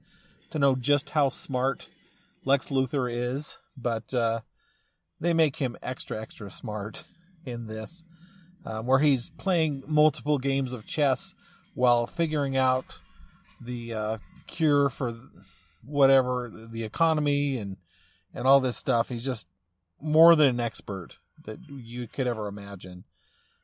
to 0.51 0.59
know 0.59 0.75
just 0.75 1.11
how 1.11 1.29
smart 1.29 1.87
Lex 2.45 2.69
Luthor 2.69 3.11
is, 3.11 3.57
but, 3.77 4.13
uh, 4.13 4.41
they 5.25 5.33
make 5.33 5.57
him 5.57 5.77
extra, 5.83 6.21
extra 6.21 6.51
smart 6.51 7.05
in 7.47 7.67
this, 7.67 8.05
um, 8.65 8.87
where 8.87 9.01
he's 9.01 9.31
playing 9.31 9.83
multiple 9.87 10.39
games 10.39 10.73
of 10.73 10.87
chess 10.87 11.35
while 11.75 12.07
figuring 12.07 12.57
out 12.57 12.99
the 13.61 13.93
uh, 13.93 14.19
cure 14.47 14.89
for 14.91 15.15
whatever 15.85 16.51
the 16.53 16.85
economy 16.85 17.57
and 17.57 17.77
and 18.33 18.47
all 18.47 18.61
this 18.61 18.77
stuff. 18.77 19.09
He's 19.09 19.25
just 19.25 19.49
more 20.01 20.35
than 20.35 20.49
an 20.49 20.61
expert 20.61 21.19
that 21.45 21.59
you 21.69 22.09
could 22.09 22.27
ever 22.27 22.49
imagine. 22.49 23.05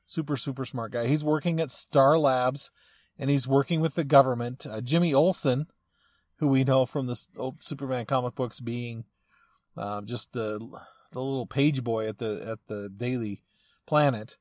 Super, 0.07 0.37
super 0.37 0.65
smart 0.65 0.93
guy. 0.93 1.07
He's 1.07 1.25
working 1.25 1.61
at 1.61 1.71
Star 1.71 2.19
Labs 2.19 2.71
and 3.19 3.31
he's 3.31 3.49
working 3.49 3.81
with 3.81 3.95
the 3.95 4.05
government. 4.05 4.67
Uh, 4.67 4.81
Jimmy 4.81 5.13
Olsen, 5.13 5.67
who 6.37 6.49
we 6.49 6.65
know 6.65 6.87
from 6.87 7.07
the 7.07 7.21
old 7.37 7.63
Superman 7.63 8.07
comic 8.07 8.35
books 8.35 8.61
being 8.61 9.05
uh, 9.77 10.03
just 10.03 10.33
the 10.33 10.61
the 11.13 11.21
little 11.21 11.47
page 11.47 11.83
boy 11.83 12.09
at 12.09 12.19
the 12.19 12.43
at 12.47 12.67
the 12.67 12.89
Daily 12.89 13.43
Planet. 13.87 14.37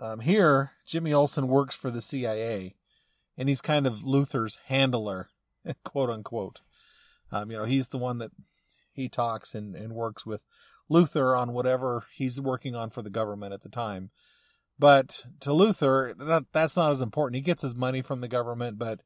Um, 0.00 0.20
here, 0.20 0.72
Jimmy 0.86 1.12
Olsen 1.12 1.48
works 1.48 1.74
for 1.74 1.90
the 1.90 2.02
CIA, 2.02 2.74
and 3.36 3.48
he's 3.48 3.60
kind 3.60 3.86
of 3.86 4.00
Luthor's 4.00 4.58
handler, 4.66 5.28
quote 5.84 6.10
unquote. 6.10 6.60
Um, 7.30 7.50
you 7.50 7.56
know, 7.56 7.64
he's 7.64 7.88
the 7.88 7.98
one 7.98 8.18
that 8.18 8.30
he 8.92 9.08
talks 9.08 9.54
and, 9.54 9.74
and 9.74 9.92
works 9.92 10.24
with 10.24 10.42
Luthor 10.90 11.38
on 11.38 11.52
whatever 11.52 12.04
he's 12.12 12.40
working 12.40 12.74
on 12.74 12.90
for 12.90 13.02
the 13.02 13.10
government 13.10 13.52
at 13.52 13.62
the 13.62 13.68
time. 13.68 14.10
But 14.78 15.24
to 15.40 15.50
Luthor, 15.50 16.16
that, 16.18 16.46
that's 16.52 16.76
not 16.76 16.92
as 16.92 17.00
important. 17.00 17.36
He 17.36 17.42
gets 17.42 17.62
his 17.62 17.74
money 17.74 18.02
from 18.02 18.20
the 18.20 18.28
government, 18.28 18.78
but 18.78 19.00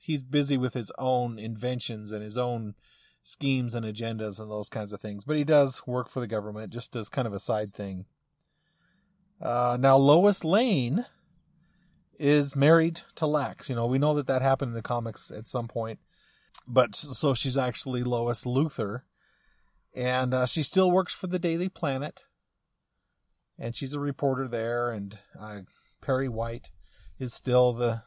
he's 0.00 0.22
busy 0.22 0.56
with 0.56 0.74
his 0.74 0.90
own 0.98 1.38
inventions 1.38 2.12
and 2.12 2.22
his 2.22 2.38
own 2.38 2.74
schemes 3.22 3.74
and 3.74 3.86
agendas 3.86 4.40
and 4.40 4.50
those 4.50 4.68
kinds 4.68 4.92
of 4.92 5.00
things. 5.00 5.24
But 5.24 5.36
he 5.36 5.44
does 5.44 5.86
work 5.86 6.08
for 6.08 6.20
the 6.20 6.26
government 6.26 6.72
just 6.72 6.94
as 6.96 7.08
kind 7.08 7.26
of 7.26 7.32
a 7.34 7.40
side 7.40 7.72
thing. 7.72 8.06
Uh, 9.40 9.76
now, 9.78 9.96
Lois 9.96 10.44
Lane 10.44 11.06
is 12.18 12.54
married 12.54 13.00
to 13.16 13.26
Lex. 13.26 13.68
You 13.68 13.74
know, 13.74 13.86
we 13.86 13.98
know 13.98 14.14
that 14.14 14.26
that 14.26 14.42
happened 14.42 14.70
in 14.70 14.74
the 14.74 14.82
comics 14.82 15.30
at 15.30 15.48
some 15.48 15.68
point. 15.68 15.98
But 16.66 16.94
so 16.94 17.34
she's 17.34 17.56
actually 17.56 18.04
Lois 18.04 18.44
Luthor. 18.44 19.02
And 19.94 20.32
uh, 20.32 20.46
she 20.46 20.62
still 20.62 20.90
works 20.90 21.12
for 21.12 21.26
the 21.26 21.38
Daily 21.38 21.68
Planet. 21.68 22.24
And 23.58 23.74
she's 23.74 23.94
a 23.94 24.00
reporter 24.00 24.48
there. 24.48 24.90
And 24.90 25.18
uh, 25.38 25.60
Perry 26.00 26.28
White 26.28 26.70
is 27.18 27.32
still 27.32 27.72
the 27.72 28.02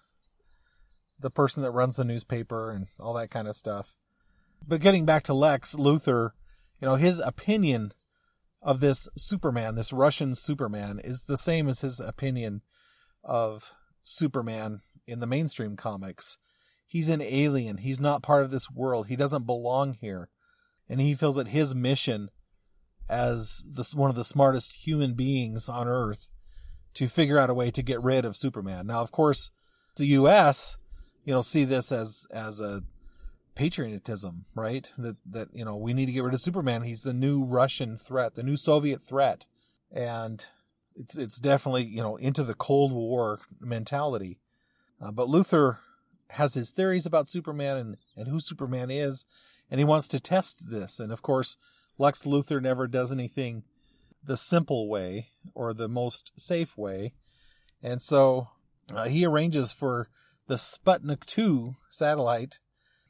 the 1.17 1.29
person 1.29 1.63
that 1.63 1.71
runs 1.71 1.95
the 1.95 2.03
newspaper 2.03 2.71
and 2.71 2.87
all 2.99 3.13
that 3.13 3.31
kind 3.31 3.47
of 3.47 3.55
stuff. 3.55 3.93
But 4.67 4.81
getting 4.81 5.05
back 5.05 5.23
to 5.23 5.33
Lex 5.33 5.75
Luthor, 5.75 6.31
you 6.81 6.87
know, 6.87 6.95
his 6.95 7.19
opinion 7.19 7.93
of 8.61 8.79
this 8.79 9.07
Superman, 9.17 9.75
this 9.75 9.93
Russian 9.93 10.35
Superman, 10.35 10.99
is 11.03 11.23
the 11.23 11.37
same 11.37 11.67
as 11.67 11.81
his 11.81 11.99
opinion 11.99 12.61
of 13.23 13.73
Superman 14.03 14.81
in 15.07 15.19
the 15.19 15.27
mainstream 15.27 15.75
comics. 15.75 16.37
He's 16.87 17.09
an 17.09 17.21
alien. 17.21 17.77
He's 17.77 17.99
not 17.99 18.23
part 18.23 18.43
of 18.43 18.51
this 18.51 18.71
world. 18.71 19.07
He 19.07 19.15
doesn't 19.15 19.45
belong 19.45 19.97
here. 19.99 20.29
And 20.89 21.01
he 21.01 21.15
feels 21.15 21.35
that 21.35 21.49
his 21.49 21.75
mission 21.75 22.29
as 23.09 23.63
one 23.93 24.09
of 24.09 24.15
the 24.15 24.23
smartest 24.23 24.87
human 24.87 25.13
beings 25.13 25.69
on 25.69 25.87
Earth 25.87 26.29
to 26.95 27.07
figure 27.07 27.37
out 27.37 27.49
a 27.49 27.53
way 27.53 27.69
to 27.71 27.83
get 27.83 28.01
rid 28.01 28.25
of 28.25 28.37
Superman. 28.37 28.87
Now, 28.87 29.01
of 29.01 29.11
course, 29.11 29.51
the 29.95 30.05
U.S. 30.07 30.77
you 31.23 31.33
know 31.33 31.41
see 31.41 31.65
this 31.65 31.91
as 31.91 32.25
as 32.31 32.59
a 32.61 32.83
patriotism, 33.55 34.45
right? 34.53 34.91
That 34.97 35.15
that 35.25 35.47
you 35.53 35.65
know 35.65 35.75
we 35.75 35.93
need 35.93 36.05
to 36.05 36.11
get 36.11 36.23
rid 36.23 36.33
of 36.33 36.41
Superman. 36.41 36.83
He's 36.83 37.03
the 37.03 37.13
new 37.13 37.43
Russian 37.43 37.97
threat, 37.97 38.35
the 38.35 38.43
new 38.43 38.57
Soviet 38.57 39.03
threat, 39.03 39.47
and 39.91 40.45
it's 40.95 41.15
it's 41.15 41.39
definitely 41.39 41.85
you 41.85 42.03
know 42.03 42.17
into 42.17 42.43
the 42.43 42.53
Cold 42.53 42.91
War 42.91 43.39
mentality. 43.59 44.39
Uh, 45.01 45.11
but 45.11 45.27
Luthor 45.27 45.79
has 46.31 46.53
his 46.53 46.71
theories 46.71 47.05
about 47.05 47.29
Superman 47.29 47.77
and 47.77 47.97
and 48.15 48.27
who 48.27 48.39
Superman 48.39 48.91
is, 48.91 49.25
and 49.71 49.79
he 49.79 49.85
wants 49.85 50.07
to 50.09 50.19
test 50.19 50.69
this. 50.69 50.99
And 50.99 51.11
of 51.11 51.21
course, 51.21 51.57
Lex 51.97 52.23
Luthor 52.23 52.61
never 52.61 52.87
does 52.87 53.11
anything 53.11 53.63
the 54.23 54.37
simple 54.37 54.89
way 54.89 55.29
or 55.53 55.73
the 55.73 55.87
most 55.87 56.31
safe 56.37 56.77
way, 56.77 57.13
and 57.81 58.01
so 58.01 58.49
uh, 58.93 59.05
he 59.05 59.25
arranges 59.25 59.71
for 59.71 60.09
the 60.47 60.55
Sputnik 60.55 61.25
2 61.25 61.75
satellite 61.89 62.59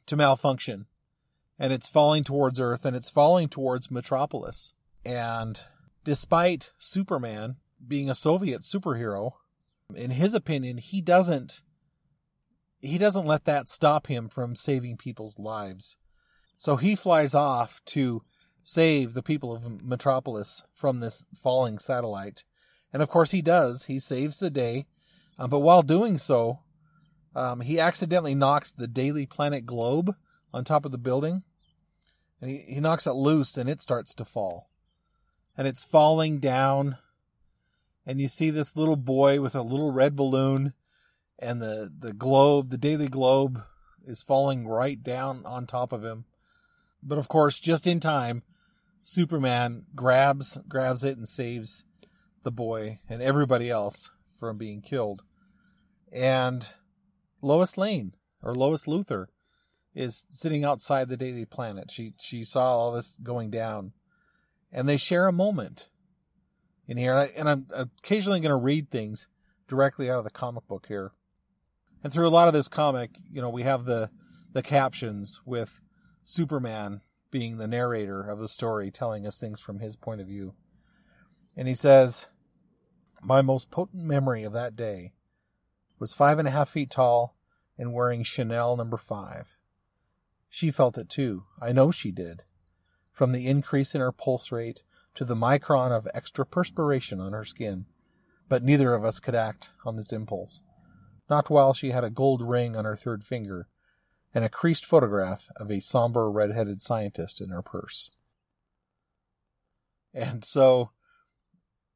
to 0.06 0.16
malfunction 0.16 0.86
and 1.58 1.72
it's 1.72 1.88
falling 1.88 2.24
towards 2.24 2.60
Earth 2.60 2.84
and 2.84 2.94
it's 2.96 3.10
falling 3.10 3.48
towards 3.48 3.90
Metropolis. 3.90 4.74
And 5.04 5.60
despite 6.04 6.70
Superman 6.78 7.56
being 7.86 8.10
a 8.10 8.14
Soviet 8.14 8.62
superhero, 8.62 9.32
in 9.94 10.10
his 10.10 10.34
opinion, 10.34 10.78
he 10.78 11.00
doesn't 11.00 11.62
he 12.80 12.98
doesn't 12.98 13.26
let 13.26 13.44
that 13.46 13.68
stop 13.68 14.06
him 14.06 14.28
from 14.28 14.54
saving 14.54 14.98
people's 14.98 15.38
lives. 15.38 15.96
So 16.58 16.76
he 16.76 16.94
flies 16.94 17.34
off 17.34 17.80
to 17.86 18.22
save 18.62 19.14
the 19.14 19.22
people 19.22 19.52
of 19.52 19.82
Metropolis 19.82 20.62
from 20.74 21.00
this 21.00 21.24
falling 21.34 21.78
satellite. 21.78 22.44
And 22.92 23.02
of 23.02 23.08
course 23.08 23.30
he 23.30 23.42
does. 23.42 23.84
He 23.84 23.98
saves 23.98 24.38
the 24.38 24.50
day. 24.50 24.86
Um, 25.38 25.50
but 25.50 25.60
while 25.60 25.82
doing 25.82 26.18
so, 26.18 26.60
um, 27.36 27.60
he 27.60 27.78
accidentally 27.78 28.34
knocks 28.34 28.72
the 28.72 28.88
Daily 28.88 29.26
Planet 29.26 29.66
globe 29.66 30.16
on 30.54 30.64
top 30.64 30.86
of 30.86 30.90
the 30.90 30.98
building, 30.98 31.42
And 32.40 32.50
he, 32.50 32.64
he 32.66 32.80
knocks 32.80 33.06
it 33.06 33.12
loose 33.12 33.58
and 33.58 33.68
it 33.68 33.82
starts 33.82 34.14
to 34.14 34.24
fall. 34.24 34.70
And 35.54 35.68
it's 35.68 35.84
falling 35.84 36.40
down. 36.40 36.96
And 38.06 38.22
you 38.22 38.28
see 38.28 38.48
this 38.48 38.74
little 38.74 38.96
boy 38.96 39.42
with 39.42 39.54
a 39.54 39.60
little 39.60 39.92
red 39.92 40.16
balloon 40.16 40.72
and 41.38 41.60
the, 41.60 41.92
the 41.96 42.14
globe, 42.14 42.70
the 42.70 42.78
Daily 42.78 43.08
Globe 43.08 43.62
is 44.06 44.22
falling 44.22 44.66
right 44.66 45.02
down 45.02 45.44
on 45.44 45.66
top 45.66 45.92
of 45.92 46.02
him. 46.02 46.24
But 47.02 47.18
of 47.18 47.28
course, 47.28 47.60
just 47.60 47.86
in 47.86 48.00
time, 48.00 48.44
Superman 49.04 49.84
grabs 49.94 50.56
grabs 50.68 51.04
it 51.04 51.18
and 51.18 51.28
saves 51.28 51.84
the 52.44 52.50
boy 52.50 53.00
and 53.10 53.20
everybody 53.20 53.68
else 53.68 54.10
from 54.40 54.56
being 54.56 54.80
killed. 54.80 55.22
And 56.10 56.66
Lois 57.46 57.78
Lane 57.78 58.14
or 58.42 58.54
Lois 58.54 58.86
Luthor 58.86 59.26
is 59.94 60.24
sitting 60.30 60.64
outside 60.64 61.08
the 61.08 61.16
Daily 61.16 61.44
Planet. 61.44 61.90
She 61.90 62.12
she 62.20 62.44
saw 62.44 62.76
all 62.76 62.92
this 62.92 63.16
going 63.22 63.50
down, 63.50 63.92
and 64.72 64.88
they 64.88 64.96
share 64.96 65.28
a 65.28 65.32
moment 65.32 65.88
in 66.88 66.96
here. 66.96 67.16
And, 67.36 67.48
I, 67.48 67.50
am 67.50 67.66
occasionally 67.72 68.40
going 68.40 68.50
to 68.50 68.56
read 68.56 68.90
things 68.90 69.28
directly 69.68 70.10
out 70.10 70.18
of 70.18 70.24
the 70.24 70.30
comic 70.30 70.66
book 70.66 70.86
here. 70.88 71.12
And 72.04 72.12
through 72.12 72.28
a 72.28 72.30
lot 72.30 72.48
of 72.48 72.54
this 72.54 72.68
comic, 72.68 73.10
you 73.30 73.40
know, 73.40 73.48
we 73.48 73.62
have 73.62 73.84
the 73.84 74.10
the 74.52 74.62
captions 74.62 75.40
with 75.44 75.80
Superman 76.24 77.02
being 77.30 77.58
the 77.58 77.68
narrator 77.68 78.22
of 78.22 78.38
the 78.38 78.48
story, 78.48 78.90
telling 78.90 79.26
us 79.26 79.38
things 79.38 79.60
from 79.60 79.80
his 79.80 79.94
point 79.96 80.20
of 80.20 80.26
view. 80.26 80.54
And 81.56 81.68
he 81.68 81.74
says, 81.74 82.28
My 83.22 83.40
most 83.40 83.70
potent 83.70 84.02
memory 84.02 84.42
of 84.42 84.52
that 84.52 84.74
day 84.74 85.12
was 85.98 86.12
five 86.12 86.38
and 86.38 86.48
a 86.48 86.50
half 86.50 86.68
feet 86.68 86.90
tall 86.90 87.35
and 87.78 87.92
wearing 87.92 88.22
Chanel 88.22 88.76
number 88.76 88.96
five. 88.96 89.56
She 90.48 90.70
felt 90.70 90.96
it 90.96 91.08
too. 91.08 91.44
I 91.60 91.72
know 91.72 91.90
she 91.90 92.10
did. 92.10 92.44
From 93.12 93.32
the 93.32 93.46
increase 93.46 93.94
in 93.94 94.00
her 94.00 94.12
pulse 94.12 94.52
rate 94.52 94.82
to 95.14 95.24
the 95.24 95.34
micron 95.34 95.90
of 95.90 96.06
extra 96.14 96.46
perspiration 96.46 97.20
on 97.20 97.32
her 97.32 97.44
skin. 97.44 97.86
But 98.48 98.62
neither 98.62 98.94
of 98.94 99.04
us 99.04 99.18
could 99.18 99.34
act 99.34 99.70
on 99.84 99.96
this 99.96 100.12
impulse. 100.12 100.62
Not 101.28 101.50
while 101.50 101.74
she 101.74 101.90
had 101.90 102.04
a 102.04 102.10
gold 102.10 102.42
ring 102.42 102.76
on 102.76 102.84
her 102.84 102.96
third 102.96 103.24
finger 103.24 103.68
and 104.32 104.44
a 104.44 104.48
creased 104.48 104.84
photograph 104.84 105.48
of 105.56 105.70
a 105.70 105.80
somber 105.80 106.30
red-headed 106.30 106.80
scientist 106.80 107.40
in 107.40 107.48
her 107.48 107.62
purse. 107.62 108.12
And 110.14 110.44
so 110.44 110.90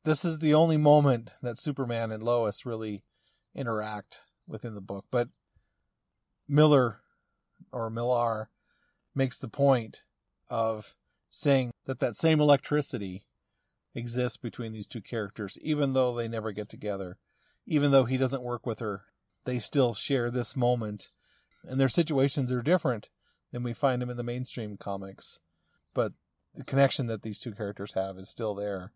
this 0.04 0.24
is 0.24 0.38
the 0.38 0.54
only 0.54 0.76
moment 0.76 1.32
that 1.42 1.58
Superman 1.58 2.10
and 2.10 2.22
Lois 2.22 2.66
really 2.66 3.04
interact 3.54 4.20
within 4.48 4.74
the 4.74 4.80
book. 4.80 5.04
But 5.10 5.28
Miller 6.50 7.00
or 7.72 7.88
Millar 7.90 8.50
makes 9.14 9.38
the 9.38 9.48
point 9.48 10.02
of 10.48 10.96
saying 11.28 11.70
that 11.86 12.00
that 12.00 12.16
same 12.16 12.40
electricity 12.40 13.24
exists 13.94 14.36
between 14.36 14.72
these 14.72 14.86
two 14.86 15.00
characters, 15.00 15.56
even 15.62 15.92
though 15.92 16.14
they 16.14 16.28
never 16.28 16.52
get 16.52 16.68
together, 16.68 17.18
even 17.66 17.92
though 17.92 18.04
he 18.04 18.16
doesn't 18.16 18.42
work 18.42 18.66
with 18.66 18.80
her. 18.80 19.04
They 19.44 19.58
still 19.58 19.94
share 19.94 20.30
this 20.30 20.56
moment 20.56 21.08
and 21.66 21.80
their 21.80 21.88
situations 21.88 22.50
are 22.52 22.62
different 22.62 23.08
than 23.52 23.62
we 23.62 23.72
find 23.72 24.00
them 24.00 24.10
in 24.10 24.16
the 24.16 24.22
mainstream 24.22 24.76
comics. 24.76 25.38
But 25.94 26.12
the 26.54 26.64
connection 26.64 27.06
that 27.06 27.22
these 27.22 27.40
two 27.40 27.52
characters 27.52 27.92
have 27.92 28.18
is 28.18 28.28
still 28.28 28.54
there. 28.54 28.92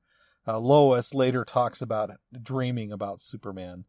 Uh, 0.47 0.59
Lois 0.59 1.15
later 1.15 1.45
talks 1.45 1.81
about 1.81 2.11
dreaming 2.43 2.93
about 2.93 3.23
Superman, 3.23 3.85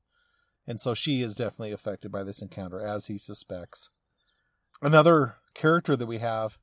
and 0.67 0.79
so 0.79 0.93
she 0.93 1.21
is 1.21 1.35
definitely 1.35 1.71
affected 1.71 2.11
by 2.11 2.23
this 2.23 2.41
encounter, 2.41 2.85
as 2.85 3.07
he 3.07 3.17
suspects. 3.17 3.89
Another 4.81 5.35
character 5.53 5.95
that 5.95 6.05
we 6.05 6.17
have 6.17 6.57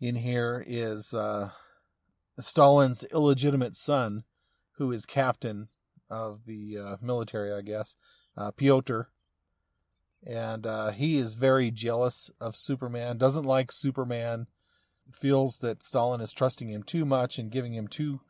in 0.00 0.16
here 0.16 0.64
is 0.66 1.14
uh, 1.14 1.50
Stalin's 2.38 3.04
illegitimate 3.04 3.76
son, 3.76 4.24
who 4.76 4.92
is 4.92 5.06
captain 5.06 5.68
of 6.10 6.40
the 6.46 6.76
uh, 6.78 6.96
military, 7.00 7.52
I 7.52 7.62
guess, 7.62 7.96
uh, 8.36 8.50
Pyotr 8.50 9.08
and 10.26 10.66
uh, 10.66 10.90
he 10.90 11.16
is 11.16 11.34
very 11.34 11.70
jealous 11.70 12.30
of 12.40 12.56
Superman. 12.56 13.18
Doesn't 13.18 13.44
like 13.44 13.70
Superman. 13.70 14.46
Feels 15.12 15.58
that 15.58 15.82
Stalin 15.82 16.22
is 16.22 16.32
trusting 16.32 16.70
him 16.70 16.82
too 16.82 17.04
much 17.04 17.38
and 17.38 17.50
giving 17.50 17.74
him 17.74 17.88
too 17.88 18.20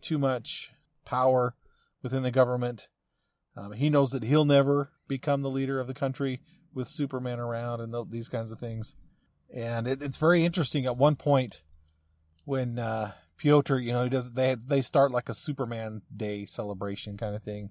too 0.00 0.18
much 0.18 0.72
power 1.04 1.54
within 2.02 2.22
the 2.22 2.30
government. 2.30 2.88
Um, 3.56 3.72
he 3.72 3.90
knows 3.90 4.10
that 4.10 4.24
he'll 4.24 4.44
never 4.44 4.90
become 5.08 5.42
the 5.42 5.50
leader 5.50 5.78
of 5.78 5.86
the 5.86 5.94
country 5.94 6.40
with 6.72 6.88
Superman 6.88 7.38
around 7.38 7.80
and 7.80 7.92
th- 7.92 8.06
these 8.10 8.28
kinds 8.28 8.50
of 8.50 8.58
things. 8.58 8.94
And 9.54 9.86
it, 9.86 10.02
it's 10.02 10.16
very 10.16 10.44
interesting. 10.44 10.86
At 10.86 10.96
one 10.96 11.16
point, 11.16 11.62
when 12.44 12.78
uh, 12.78 13.12
Pyotr, 13.36 13.78
you 13.78 13.92
know, 13.92 14.04
he 14.04 14.10
does 14.10 14.32
they 14.32 14.54
they 14.54 14.80
start 14.80 15.10
like 15.10 15.28
a 15.28 15.34
Superman 15.34 16.02
Day 16.14 16.46
celebration 16.46 17.18
kind 17.18 17.36
of 17.36 17.42
thing, 17.42 17.70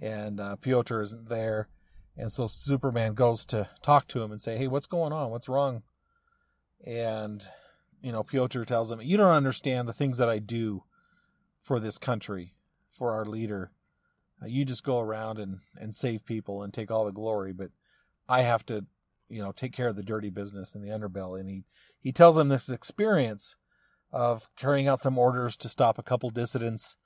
and 0.00 0.40
uh, 0.40 0.56
Pyotr 0.56 1.02
isn't 1.02 1.28
there 1.28 1.68
and 2.16 2.30
so 2.30 2.46
Superman 2.46 3.14
goes 3.14 3.44
to 3.46 3.68
talk 3.82 4.06
to 4.08 4.22
him 4.22 4.32
and 4.32 4.40
say, 4.40 4.58
Hey, 4.58 4.66
what's 4.66 4.86
going 4.86 5.12
on? 5.12 5.30
What's 5.30 5.48
wrong? 5.48 5.82
And, 6.84 7.44
you 8.02 8.12
know, 8.12 8.22
Pyotr 8.22 8.64
tells 8.64 8.90
him, 8.90 9.00
You 9.00 9.16
don't 9.16 9.30
understand 9.30 9.88
the 9.88 9.92
things 9.92 10.18
that 10.18 10.28
I 10.28 10.38
do 10.38 10.84
for 11.60 11.80
this 11.80 11.98
country, 11.98 12.54
for 12.92 13.12
our 13.12 13.24
leader. 13.24 13.70
Uh, 14.42 14.46
you 14.46 14.64
just 14.64 14.84
go 14.84 14.98
around 14.98 15.38
and, 15.38 15.60
and 15.76 15.94
save 15.94 16.24
people 16.24 16.62
and 16.62 16.72
take 16.72 16.90
all 16.90 17.04
the 17.04 17.12
glory, 17.12 17.52
but 17.52 17.70
I 18.28 18.42
have 18.42 18.64
to, 18.66 18.86
you 19.28 19.42
know, 19.42 19.52
take 19.52 19.72
care 19.72 19.88
of 19.88 19.96
the 19.96 20.02
dirty 20.02 20.30
business 20.30 20.74
and 20.74 20.82
the 20.82 20.88
underbelly. 20.88 21.40
And 21.40 21.50
he, 21.50 21.64
he 22.00 22.12
tells 22.12 22.36
him 22.36 22.48
this 22.48 22.68
experience 22.68 23.56
of 24.12 24.48
carrying 24.56 24.88
out 24.88 25.00
some 25.00 25.18
orders 25.18 25.56
to 25.58 25.68
stop 25.68 25.98
a 25.98 26.02
couple 26.02 26.30
dissidents 26.30 26.96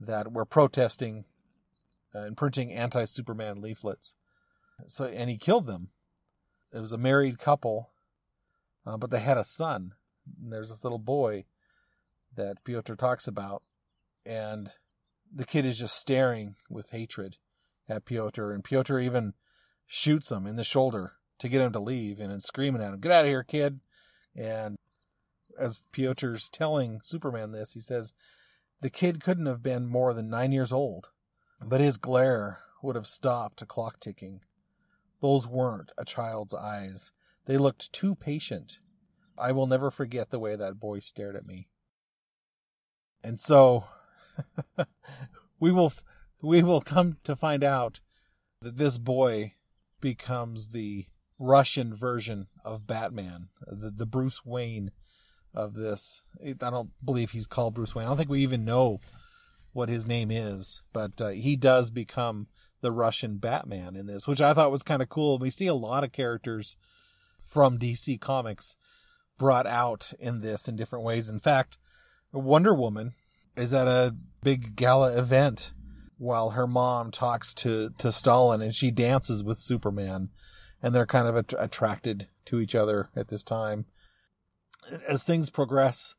that 0.00 0.32
were 0.32 0.44
protesting 0.44 1.24
and 2.12 2.36
printing 2.36 2.72
anti 2.72 3.04
Superman 3.04 3.60
leaflets. 3.60 4.14
So, 4.86 5.04
and 5.04 5.30
he 5.30 5.36
killed 5.36 5.66
them. 5.66 5.88
It 6.72 6.80
was 6.80 6.92
a 6.92 6.98
married 6.98 7.38
couple, 7.38 7.90
uh, 8.86 8.96
but 8.96 9.10
they 9.10 9.20
had 9.20 9.38
a 9.38 9.44
son. 9.44 9.92
And 10.42 10.52
there's 10.52 10.70
this 10.70 10.84
little 10.84 10.98
boy 10.98 11.44
that 12.34 12.64
Pyotr 12.64 12.96
talks 12.96 13.28
about, 13.28 13.62
and 14.26 14.72
the 15.34 15.44
kid 15.44 15.64
is 15.64 15.78
just 15.78 15.96
staring 15.96 16.56
with 16.70 16.90
hatred 16.90 17.38
at 17.88 18.04
Pyotr, 18.04 18.52
and 18.52 18.62
Pyotr 18.62 19.00
even 19.00 19.34
shoots 19.86 20.30
him 20.30 20.46
in 20.46 20.56
the 20.56 20.64
shoulder 20.64 21.14
to 21.38 21.48
get 21.48 21.60
him 21.60 21.72
to 21.72 21.80
leave, 21.80 22.20
and 22.20 22.30
then 22.30 22.40
screaming 22.40 22.80
at 22.80 22.94
him, 22.94 23.00
"Get 23.00 23.12
out 23.12 23.24
of 23.24 23.28
here, 23.28 23.42
kid!" 23.42 23.80
And 24.34 24.78
as 25.58 25.82
Pyotr's 25.92 26.48
telling 26.48 27.00
Superman 27.02 27.52
this, 27.52 27.72
he 27.72 27.80
says, 27.80 28.14
"The 28.80 28.90
kid 28.90 29.20
couldn't 29.20 29.46
have 29.46 29.62
been 29.62 29.86
more 29.86 30.14
than 30.14 30.28
nine 30.28 30.52
years 30.52 30.72
old, 30.72 31.10
but 31.60 31.80
his 31.80 31.96
glare 31.96 32.62
would 32.82 32.96
have 32.96 33.06
stopped 33.06 33.60
a 33.62 33.66
clock 33.66 33.98
ticking." 34.00 34.44
Those 35.20 35.46
weren't 35.46 35.90
a 35.96 36.04
child's 36.04 36.54
eyes. 36.54 37.10
They 37.46 37.58
looked 37.58 37.92
too 37.92 38.14
patient. 38.14 38.78
I 39.36 39.52
will 39.52 39.66
never 39.66 39.90
forget 39.90 40.30
the 40.30 40.38
way 40.38 40.54
that 40.54 40.78
boy 40.78 41.00
stared 41.00 41.34
at 41.34 41.46
me. 41.46 41.68
And 43.22 43.40
so 43.40 43.88
we 45.60 45.72
will 45.72 45.92
we 46.42 46.62
will 46.62 46.80
come 46.80 47.18
to 47.24 47.34
find 47.34 47.64
out 47.64 48.00
that 48.60 48.76
this 48.76 48.98
boy 48.98 49.54
becomes 50.00 50.68
the 50.68 51.06
Russian 51.38 51.94
version 51.94 52.46
of 52.64 52.86
Batman, 52.86 53.48
the, 53.66 53.90
the 53.90 54.06
Bruce 54.06 54.44
Wayne 54.44 54.90
of 55.54 55.74
this. 55.74 56.22
I 56.44 56.52
don't 56.52 56.90
believe 57.04 57.30
he's 57.30 57.46
called 57.46 57.74
Bruce 57.74 57.94
Wayne. 57.94 58.06
I 58.06 58.08
don't 58.08 58.16
think 58.16 58.30
we 58.30 58.42
even 58.42 58.64
know 58.64 59.00
what 59.72 59.88
his 59.88 60.06
name 60.06 60.30
is, 60.30 60.82
but 60.92 61.20
uh, 61.20 61.28
he 61.28 61.56
does 61.56 61.90
become 61.90 62.48
the 62.80 62.92
Russian 62.92 63.38
Batman 63.38 63.96
in 63.96 64.06
this, 64.06 64.26
which 64.26 64.40
I 64.40 64.54
thought 64.54 64.70
was 64.70 64.82
kind 64.82 65.02
of 65.02 65.08
cool. 65.08 65.38
We 65.38 65.50
see 65.50 65.66
a 65.66 65.74
lot 65.74 66.04
of 66.04 66.12
characters 66.12 66.76
from 67.44 67.78
DC 67.78 68.20
Comics 68.20 68.76
brought 69.38 69.66
out 69.66 70.12
in 70.18 70.40
this 70.40 70.68
in 70.68 70.76
different 70.76 71.04
ways. 71.04 71.28
In 71.28 71.40
fact, 71.40 71.78
Wonder 72.32 72.74
Woman 72.74 73.14
is 73.56 73.72
at 73.72 73.88
a 73.88 74.14
big 74.42 74.76
gala 74.76 75.16
event 75.16 75.72
while 76.18 76.50
her 76.50 76.66
mom 76.66 77.10
talks 77.10 77.54
to, 77.54 77.90
to 77.98 78.12
Stalin 78.12 78.62
and 78.62 78.74
she 78.74 78.90
dances 78.90 79.42
with 79.42 79.58
Superman 79.58 80.30
and 80.82 80.94
they're 80.94 81.06
kind 81.06 81.26
of 81.26 81.36
att- 81.36 81.54
attracted 81.58 82.28
to 82.46 82.60
each 82.60 82.74
other 82.74 83.08
at 83.16 83.28
this 83.28 83.42
time. 83.42 83.86
As 85.08 85.22
things 85.22 85.50
progress, 85.50 86.14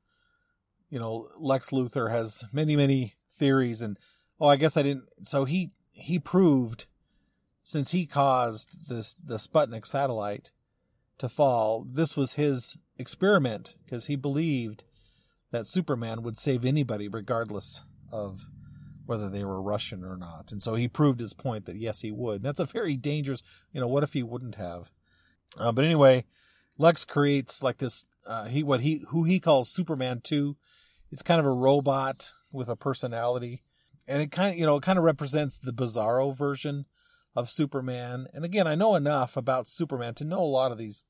you 0.89 0.99
know, 0.99 1.29
Lex 1.39 1.69
Luthor 1.69 2.11
has 2.11 2.45
many, 2.51 2.75
many 2.75 3.15
theories 3.37 3.81
and, 3.81 3.97
oh, 4.39 4.47
I 4.47 4.55
guess 4.55 4.75
I 4.75 4.83
didn't. 4.83 5.05
So 5.23 5.45
he, 5.45 5.71
he 5.91 6.19
proved, 6.19 6.85
since 7.63 7.91
he 7.91 8.05
caused 8.05 8.89
this 8.89 9.15
the 9.15 9.37
Sputnik 9.37 9.85
satellite 9.85 10.51
to 11.17 11.29
fall, 11.29 11.85
this 11.89 12.15
was 12.15 12.33
his 12.33 12.77
experiment 12.97 13.75
because 13.83 14.07
he 14.07 14.15
believed 14.15 14.83
that 15.51 15.67
Superman 15.67 16.23
would 16.23 16.37
save 16.37 16.65
anybody 16.65 17.07
regardless 17.07 17.83
of 18.11 18.49
whether 19.05 19.29
they 19.29 19.43
were 19.43 19.61
Russian 19.61 20.03
or 20.03 20.17
not. 20.17 20.51
And 20.51 20.61
so 20.61 20.75
he 20.75 20.87
proved 20.87 21.19
his 21.19 21.33
point 21.33 21.65
that 21.65 21.77
yes, 21.77 22.01
he 22.01 22.11
would. 22.11 22.37
And 22.37 22.45
that's 22.45 22.59
a 22.59 22.65
very 22.65 22.97
dangerous, 22.97 23.43
you 23.71 23.79
know, 23.79 23.87
what 23.87 24.03
if 24.03 24.13
he 24.13 24.23
wouldn't 24.23 24.55
have? 24.55 24.91
Uh, 25.57 25.71
but 25.71 25.85
anyway, 25.85 26.25
Lex 26.77 27.05
creates 27.05 27.63
like 27.63 27.77
this 27.77 28.05
uh, 28.25 28.45
he 28.45 28.63
what 28.63 28.81
he 28.81 29.03
who 29.09 29.23
he 29.23 29.39
calls 29.39 29.69
Superman 29.69 30.21
two. 30.21 30.57
It's 31.11 31.21
kind 31.21 31.39
of 31.39 31.45
a 31.45 31.51
robot 31.51 32.31
with 32.51 32.69
a 32.69 32.75
personality, 32.75 33.63
and 34.07 34.21
it 34.21 34.31
kind 34.31 34.53
of 34.53 34.59
you 34.59 34.65
know 34.65 34.77
it 34.77 34.83
kind 34.83 34.97
of 34.97 35.05
represents 35.05 35.59
the 35.59 35.71
bizarro 35.71 36.35
version 36.35 36.85
of 37.35 37.49
Superman. 37.49 38.27
And 38.33 38.43
again, 38.43 38.67
I 38.67 38.75
know 38.75 38.95
enough 38.95 39.37
about 39.37 39.67
Superman 39.67 40.15
to 40.15 40.23
know 40.23 40.39
a 40.39 40.43
lot 40.43 40.71
of 40.71 40.77
these 40.77 41.05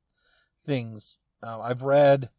things. 0.66 1.18
Uh, 1.42 1.62
I've 1.62 1.84
read 1.84 2.30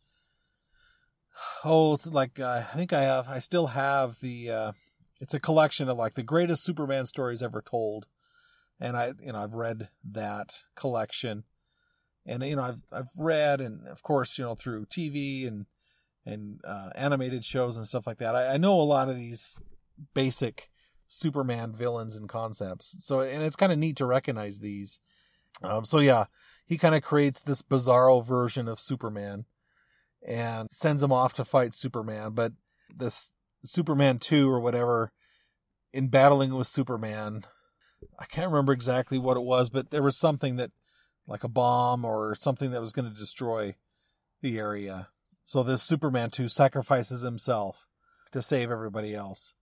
oh 1.64 1.98
like 2.06 2.40
uh, 2.40 2.62
I 2.72 2.76
think 2.76 2.92
I 2.92 3.02
have 3.02 3.28
I 3.28 3.38
still 3.38 3.68
have 3.68 4.20
the 4.20 4.50
uh, 4.50 4.72
it's 5.20 5.34
a 5.34 5.40
collection 5.40 5.88
of 5.88 5.96
like 5.96 6.14
the 6.14 6.22
greatest 6.22 6.64
Superman 6.64 7.06
stories 7.06 7.42
ever 7.42 7.62
told, 7.62 8.06
and 8.80 8.96
I 8.96 9.12
you 9.20 9.32
know 9.32 9.42
I've 9.42 9.54
read 9.54 9.88
that 10.12 10.62
collection, 10.74 11.44
and 12.24 12.42
you 12.42 12.56
know 12.56 12.62
I've 12.62 12.82
I've 12.92 13.10
read 13.16 13.60
and 13.60 13.86
of 13.88 14.02
course 14.02 14.38
you 14.38 14.44
know 14.44 14.54
through 14.54 14.86
TV 14.86 15.46
and 15.46 15.66
and 16.24 16.60
uh, 16.64 16.90
animated 16.94 17.44
shows 17.44 17.76
and 17.76 17.86
stuff 17.86 18.06
like 18.06 18.18
that. 18.18 18.34
I, 18.34 18.54
I 18.54 18.56
know 18.56 18.80
a 18.80 18.82
lot 18.82 19.08
of 19.08 19.16
these 19.16 19.62
basic 20.12 20.70
Superman 21.08 21.72
villains 21.72 22.16
and 22.16 22.28
concepts. 22.28 22.96
So 23.00 23.20
and 23.20 23.42
it's 23.42 23.56
kind 23.56 23.72
of 23.72 23.78
neat 23.78 23.96
to 23.96 24.06
recognize 24.06 24.58
these. 24.58 25.00
Um, 25.62 25.84
so 25.84 26.00
yeah, 26.00 26.26
he 26.66 26.76
kind 26.76 26.94
of 26.94 27.02
creates 27.02 27.42
this 27.42 27.62
bizarro 27.62 28.24
version 28.24 28.68
of 28.68 28.80
Superman 28.80 29.46
and 30.26 30.70
sends 30.70 31.02
him 31.02 31.12
off 31.12 31.34
to 31.34 31.44
fight 31.44 31.74
Superman. 31.74 32.32
But 32.32 32.52
this 32.94 33.32
Superman 33.64 34.18
2 34.18 34.50
or 34.50 34.60
whatever, 34.60 35.12
in 35.92 36.08
battling 36.08 36.54
with 36.54 36.66
Superman, 36.66 37.44
I 38.18 38.26
can't 38.26 38.50
remember 38.50 38.72
exactly 38.72 39.18
what 39.18 39.36
it 39.36 39.44
was, 39.44 39.70
but 39.70 39.90
there 39.90 40.02
was 40.02 40.16
something 40.16 40.56
that, 40.56 40.72
like 41.26 41.44
a 41.44 41.48
bomb 41.48 42.04
or 42.04 42.34
something 42.34 42.70
that 42.72 42.80
was 42.80 42.92
going 42.92 43.10
to 43.10 43.18
destroy 43.18 43.76
the 44.42 44.58
area. 44.58 45.08
So 45.44 45.62
this 45.62 45.82
Superman 45.82 46.30
2 46.30 46.48
sacrifices 46.48 47.22
himself 47.22 47.86
to 48.32 48.42
save 48.42 48.70
everybody 48.70 49.14
else. 49.14 49.54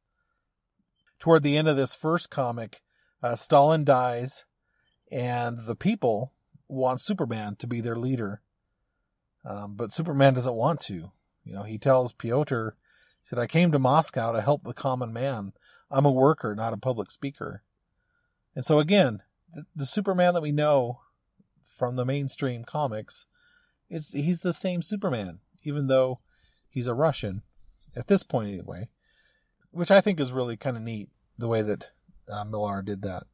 Toward 1.18 1.42
the 1.42 1.56
end 1.56 1.68
of 1.68 1.76
this 1.76 1.94
first 1.94 2.30
comic, 2.30 2.82
uh, 3.22 3.36
Stalin 3.36 3.84
dies, 3.84 4.44
and 5.10 5.66
the 5.66 5.76
people 5.76 6.32
want 6.68 7.00
Superman 7.00 7.56
to 7.56 7.66
be 7.66 7.80
their 7.80 7.96
leader. 7.96 8.42
Um, 9.44 9.74
but 9.76 9.92
Superman 9.92 10.34
doesn't 10.34 10.54
want 10.54 10.80
to. 10.82 11.12
You 11.44 11.54
know, 11.54 11.62
he 11.62 11.78
tells 11.78 12.12
Pyotr, 12.12 12.76
he 13.22 13.28
said, 13.28 13.38
I 13.38 13.46
came 13.46 13.70
to 13.72 13.78
Moscow 13.78 14.32
to 14.32 14.40
help 14.40 14.64
the 14.64 14.72
common 14.72 15.12
man. 15.12 15.52
I'm 15.90 16.06
a 16.06 16.10
worker, 16.10 16.54
not 16.54 16.72
a 16.72 16.78
public 16.78 17.10
speaker. 17.10 17.62
And 18.54 18.64
so 18.64 18.78
again, 18.78 19.22
the, 19.52 19.66
the 19.76 19.86
Superman 19.86 20.34
that 20.34 20.42
we 20.42 20.52
know 20.52 21.00
from 21.62 21.96
the 21.96 22.04
mainstream 22.04 22.64
comics 22.64 23.26
is 23.90 24.10
he's 24.10 24.40
the 24.40 24.52
same 24.52 24.80
Superman, 24.80 25.40
even 25.62 25.88
though 25.88 26.20
he's 26.68 26.86
a 26.86 26.94
Russian 26.94 27.42
at 27.94 28.08
this 28.08 28.22
point 28.22 28.48
anyway, 28.48 28.88
which 29.70 29.90
I 29.90 30.00
think 30.00 30.18
is 30.20 30.32
really 30.32 30.56
kind 30.56 30.76
of 30.76 30.82
neat 30.82 31.10
the 31.36 31.48
way 31.48 31.62
that 31.62 31.90
uh, 32.30 32.44
Millar 32.44 32.82
did 32.82 33.02
that. 33.02 33.24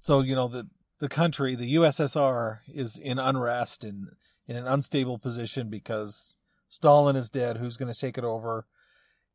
So 0.00 0.20
you 0.20 0.36
know 0.36 0.48
the 0.48 0.68
the 0.98 1.08
country, 1.08 1.54
the 1.54 1.74
USSR, 1.74 2.60
is 2.68 2.96
in 2.96 3.18
unrest 3.18 3.84
and 3.84 4.08
in 4.46 4.56
an 4.56 4.66
unstable 4.66 5.18
position 5.18 5.68
because 5.68 6.36
Stalin 6.68 7.16
is 7.16 7.30
dead. 7.30 7.58
Who's 7.58 7.76
going 7.76 7.92
to 7.92 7.98
take 7.98 8.18
it 8.18 8.24
over? 8.24 8.66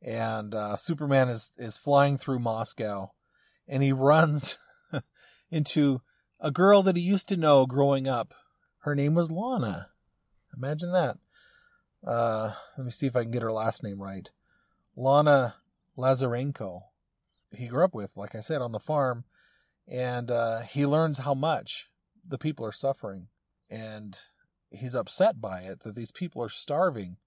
And 0.01 0.55
uh, 0.55 0.77
Superman 0.77 1.29
is 1.29 1.51
is 1.57 1.77
flying 1.77 2.17
through 2.17 2.39
Moscow, 2.39 3.11
and 3.67 3.83
he 3.83 3.91
runs 3.91 4.57
into 5.51 6.01
a 6.39 6.49
girl 6.49 6.81
that 6.83 6.95
he 6.95 7.03
used 7.03 7.27
to 7.29 7.37
know 7.37 7.65
growing 7.65 8.07
up. 8.07 8.33
Her 8.79 8.95
name 8.95 9.13
was 9.13 9.29
Lana. 9.29 9.89
Imagine 10.57 10.91
that. 10.91 11.17
Uh, 12.05 12.53
let 12.77 12.85
me 12.85 12.91
see 12.91 13.05
if 13.05 13.15
I 13.15 13.21
can 13.21 13.31
get 13.31 13.43
her 13.43 13.51
last 13.51 13.83
name 13.83 14.01
right. 14.01 14.31
Lana 14.95 15.55
Lazarenko. 15.97 16.81
He 17.51 17.67
grew 17.67 17.83
up 17.83 17.93
with, 17.93 18.15
like 18.15 18.33
I 18.33 18.39
said, 18.39 18.61
on 18.61 18.71
the 18.71 18.79
farm, 18.79 19.25
and 19.87 20.31
uh, 20.31 20.61
he 20.61 20.85
learns 20.85 21.19
how 21.19 21.33
much 21.33 21.89
the 22.27 22.37
people 22.37 22.65
are 22.65 22.71
suffering, 22.71 23.27
and 23.69 24.17
he's 24.71 24.95
upset 24.95 25.39
by 25.39 25.61
it 25.61 25.81
that 25.81 25.95
these 25.95 26.11
people 26.11 26.41
are 26.41 26.49
starving 26.49 27.17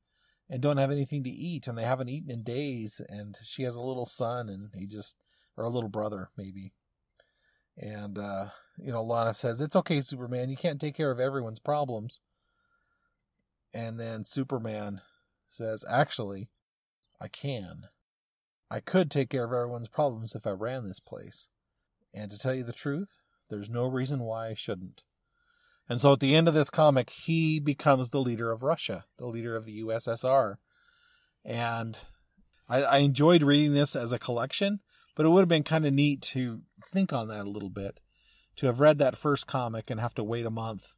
and 0.48 0.60
don't 0.60 0.76
have 0.76 0.90
anything 0.90 1.22
to 1.24 1.30
eat, 1.30 1.66
and 1.66 1.78
they 1.78 1.84
haven't 1.84 2.08
eaten 2.08 2.30
in 2.30 2.42
days. 2.42 3.00
And 3.08 3.36
she 3.42 3.62
has 3.62 3.74
a 3.74 3.80
little 3.80 4.06
son, 4.06 4.48
and 4.48 4.70
he 4.74 4.86
just, 4.86 5.16
or 5.56 5.64
a 5.64 5.70
little 5.70 5.88
brother 5.88 6.30
maybe, 6.36 6.72
and 7.76 8.18
uh, 8.18 8.46
you 8.78 8.92
know, 8.92 9.02
Lana 9.02 9.34
says, 9.34 9.60
"It's 9.60 9.76
okay, 9.76 10.00
Superman. 10.00 10.50
You 10.50 10.56
can't 10.56 10.80
take 10.80 10.96
care 10.96 11.10
of 11.10 11.20
everyone's 11.20 11.60
problems." 11.60 12.20
And 13.74 13.98
then 13.98 14.24
Superman 14.24 15.00
says, 15.48 15.84
Actually, 15.88 16.48
I 17.20 17.26
can. 17.26 17.88
I 18.70 18.80
could 18.80 19.10
take 19.10 19.30
care 19.30 19.44
of 19.44 19.52
everyone's 19.52 19.88
problems 19.88 20.34
if 20.34 20.46
I 20.46 20.50
ran 20.50 20.86
this 20.86 21.00
place. 21.00 21.48
And 22.14 22.30
to 22.30 22.38
tell 22.38 22.54
you 22.54 22.62
the 22.62 22.72
truth, 22.72 23.18
there's 23.50 23.68
no 23.68 23.86
reason 23.86 24.20
why 24.20 24.48
I 24.48 24.54
shouldn't. 24.54 25.02
And 25.88 26.00
so 26.00 26.12
at 26.12 26.20
the 26.20 26.34
end 26.34 26.48
of 26.48 26.54
this 26.54 26.70
comic, 26.70 27.10
he 27.10 27.60
becomes 27.60 28.10
the 28.10 28.20
leader 28.20 28.50
of 28.50 28.62
Russia, 28.62 29.04
the 29.18 29.26
leader 29.26 29.54
of 29.54 29.66
the 29.66 29.82
USSR. 29.82 30.56
And 31.44 31.98
I, 32.68 32.82
I 32.82 32.96
enjoyed 32.98 33.42
reading 33.42 33.74
this 33.74 33.94
as 33.94 34.12
a 34.12 34.18
collection, 34.18 34.80
but 35.14 35.26
it 35.26 35.28
would 35.28 35.40
have 35.40 35.48
been 35.48 35.62
kind 35.62 35.84
of 35.84 35.92
neat 35.92 36.22
to 36.22 36.62
think 36.90 37.12
on 37.12 37.28
that 37.28 37.46
a 37.46 37.50
little 37.50 37.70
bit. 37.70 38.00
To 38.56 38.66
have 38.66 38.80
read 38.80 38.98
that 38.98 39.16
first 39.16 39.46
comic 39.46 39.90
and 39.90 40.00
have 40.00 40.14
to 40.14 40.24
wait 40.24 40.46
a 40.46 40.50
month 40.50 40.94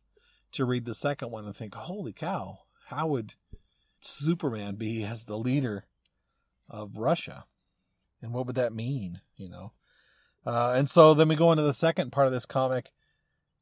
to 0.53 0.65
read 0.65 0.85
the 0.85 0.95
second 0.95 1.31
one 1.31 1.47
and 1.47 1.57
think, 1.57 1.75
holy 1.75 2.13
cow, 2.13 2.61
how 2.89 3.07
would 3.09 3.35
Superman 4.01 4.77
be 4.77 5.05
as 5.05 5.25
the 5.25 5.39
leader 5.39 5.87
of 6.69 6.99
Russia? 6.99 7.45
And 8.23 8.33
what 8.33 8.47
would 8.47 8.57
that 8.57 8.75
mean, 8.75 9.21
you 9.37 9.49
know? 9.49 9.73
Uh, 10.45 10.73
and 10.77 10.89
so 10.89 11.13
then 11.13 11.29
we 11.29 11.35
go 11.35 11.51
into 11.51 11.65
the 11.65 11.75
second 11.75 12.13
part 12.13 12.27
of 12.27 12.33
this 12.33 12.47
comic, 12.47 12.91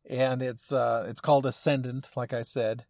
and 0.09 0.43
it's 0.43 0.73
uh, 0.73 1.07
it's 1.09 1.21
called 1.21 1.47
Ascendant, 1.47 2.11
like 2.17 2.33
I 2.33 2.43
said, 2.43 2.85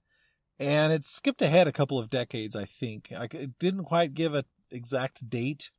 and 0.59 0.92
it's 0.92 1.09
skipped 1.09 1.42
ahead 1.42 1.68
a 1.68 1.72
couple 1.72 1.98
of 1.98 2.11
decades, 2.11 2.57
I 2.57 2.64
think. 2.64 3.12
I, 3.16 3.24
it 3.33 3.59
didn't 3.59 3.85
quite 3.85 4.14
give 4.14 4.35
an 4.35 4.44
exact 4.70 5.29
date 5.29 5.70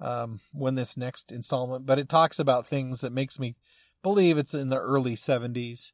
um, 0.00 0.40
when 0.52 0.74
this 0.74 0.96
next 0.96 1.30
installment, 1.30 1.86
but 1.86 1.98
it 1.98 2.08
talks 2.08 2.38
about 2.38 2.66
things 2.66 3.00
that 3.00 3.12
makes 3.12 3.38
me 3.38 3.56
believe 4.02 4.36
it's 4.36 4.54
in 4.54 4.68
the 4.68 4.80
early 4.80 5.14
70s. 5.14 5.92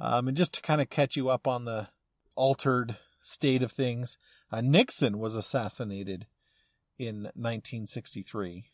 Um, 0.00 0.28
and 0.28 0.36
just 0.36 0.52
to 0.54 0.60
kind 0.60 0.80
of 0.80 0.90
catch 0.90 1.16
you 1.16 1.28
up 1.28 1.46
on 1.46 1.64
the 1.64 1.88
altered 2.34 2.96
state 3.22 3.62
of 3.62 3.72
things, 3.72 4.18
uh, 4.50 4.60
Nixon 4.60 5.18
was 5.18 5.34
assassinated 5.34 6.26
in 6.98 7.24
1963. 7.34 8.64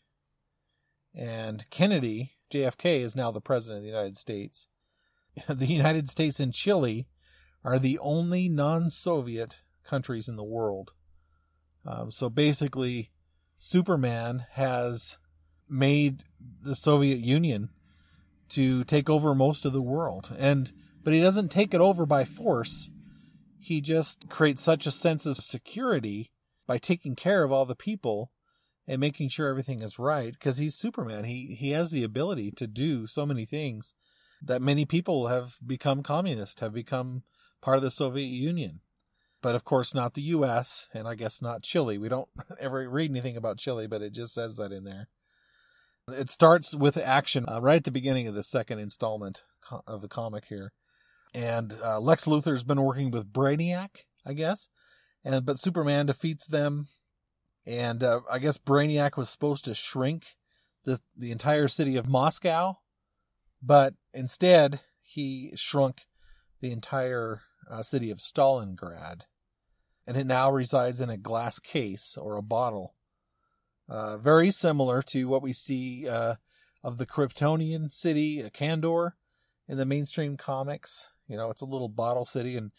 And 1.13 1.65
Kennedy, 1.69 2.33
JFK, 2.51 2.99
is 2.99 3.15
now 3.15 3.31
the 3.31 3.41
president 3.41 3.79
of 3.79 3.83
the 3.83 3.89
United 3.89 4.17
States. 4.17 4.67
the 5.47 5.67
United 5.67 6.09
States 6.09 6.39
and 6.39 6.53
Chile 6.53 7.07
are 7.63 7.79
the 7.79 7.99
only 7.99 8.49
non 8.49 8.89
Soviet 8.89 9.61
countries 9.83 10.27
in 10.27 10.35
the 10.35 10.43
world. 10.43 10.93
Um, 11.85 12.11
so 12.11 12.29
basically, 12.29 13.11
Superman 13.59 14.45
has 14.51 15.17
made 15.69 16.23
the 16.61 16.75
Soviet 16.75 17.19
Union 17.19 17.69
to 18.49 18.83
take 18.83 19.09
over 19.09 19.33
most 19.33 19.65
of 19.65 19.73
the 19.73 19.81
world. 19.81 20.35
And 20.37 20.71
but 21.03 21.13
he 21.13 21.21
doesn't 21.21 21.49
take 21.49 21.73
it 21.73 21.81
over 21.81 22.05
by 22.05 22.25
force 22.25 22.89
he 23.65 23.81
just 23.81 24.29
creates 24.29 24.61
such 24.61 24.85
a 24.85 24.91
sense 24.91 25.25
of 25.25 25.37
security 25.37 26.29
by 26.67 26.77
taking 26.77 27.15
care 27.15 27.43
of 27.43 27.51
all 27.51 27.65
the 27.65 27.73
people 27.73 28.31
and 28.87 28.99
making 28.99 29.27
sure 29.27 29.49
everything 29.49 29.81
is 29.81 29.97
right 29.97 30.33
because 30.33 30.59
he's 30.59 30.75
Superman. 30.75 31.23
He 31.23 31.55
he 31.59 31.71
has 31.71 31.89
the 31.89 32.03
ability 32.03 32.51
to 32.57 32.67
do 32.67 33.07
so 33.07 33.25
many 33.25 33.43
things 33.43 33.95
that 34.45 34.61
many 34.61 34.85
people 34.85 35.27
have 35.27 35.57
become 35.65 36.03
communist, 36.03 36.59
have 36.59 36.73
become 36.73 37.23
part 37.61 37.77
of 37.77 37.83
the 37.83 37.91
Soviet 37.91 38.27
Union. 38.27 38.81
But 39.41 39.55
of 39.55 39.63
course 39.63 39.93
not 39.93 40.13
the 40.13 40.21
US 40.21 40.87
and 40.93 41.07
I 41.07 41.15
guess 41.15 41.41
not 41.41 41.63
Chile. 41.63 41.97
We 41.97 42.09
don't 42.09 42.29
ever 42.59 42.89
read 42.89 43.11
anything 43.11 43.37
about 43.37 43.57
Chile, 43.57 43.87
but 43.87 44.01
it 44.01 44.13
just 44.13 44.33
says 44.33 44.55
that 44.57 44.71
in 44.71 44.83
there. 44.83 45.09
It 46.07 46.29
starts 46.29 46.75
with 46.75 46.97
action 46.97 47.45
uh, 47.47 47.61
right 47.61 47.77
at 47.77 47.83
the 47.83 47.91
beginning 47.91 48.27
of 48.27 48.35
the 48.35 48.43
second 48.43 48.79
installment 48.79 49.41
of 49.87 50.01
the 50.01 50.07
comic 50.07 50.45
here 50.45 50.71
and 51.35 51.77
uh, 51.83 51.99
Lex 51.99 52.25
Luthor's 52.25 52.63
been 52.63 52.81
working 52.81 53.11
with 53.11 53.31
Brainiac, 53.31 53.89
I 54.25 54.31
guess, 54.31 54.69
and 55.23 55.45
but 55.45 55.59
Superman 55.59 56.05
defeats 56.05 56.47
them, 56.47 56.87
and 57.67 58.01
uh, 58.01 58.21
I 58.31 58.39
guess 58.39 58.57
Brainiac 58.57 59.17
was 59.17 59.29
supposed 59.29 59.65
to 59.65 59.75
shrink 59.75 60.37
the 60.85 61.01
the 61.15 61.31
entire 61.31 61.67
city 61.67 61.97
of 61.97 62.07
Moscow, 62.07 62.77
but 63.61 63.95
instead 64.15 64.81
he 65.01 65.51
shrunk 65.55 66.01
the 66.61 66.71
entire 66.71 67.41
uh, 67.69 67.83
city 67.83 68.09
of 68.09 68.19
Stalingrad, 68.19 69.21
and 70.07 70.17
it 70.17 70.25
now 70.25 70.51
resides 70.51 71.01
in 71.01 71.09
a 71.09 71.17
glass 71.17 71.59
case 71.59 72.17
or 72.19 72.35
a 72.35 72.41
bottle, 72.41 72.95
uh, 73.87 74.17
very 74.17 74.49
similar 74.49 75.01
to 75.03 75.25
what 75.25 75.43
we 75.43 75.53
see 75.53 76.07
uh, 76.07 76.35
of 76.83 76.97
the 76.97 77.05
Kryptonian 77.05 77.93
city, 77.93 78.41
Kandor, 78.53 79.11
in 79.67 79.77
the 79.77 79.85
mainstream 79.85 80.37
comics. 80.37 81.09
You 81.27 81.37
know, 81.37 81.49
it's 81.49 81.61
a 81.61 81.65
little 81.65 81.89
bottle 81.89 82.25
city, 82.25 82.55
and 82.55 82.71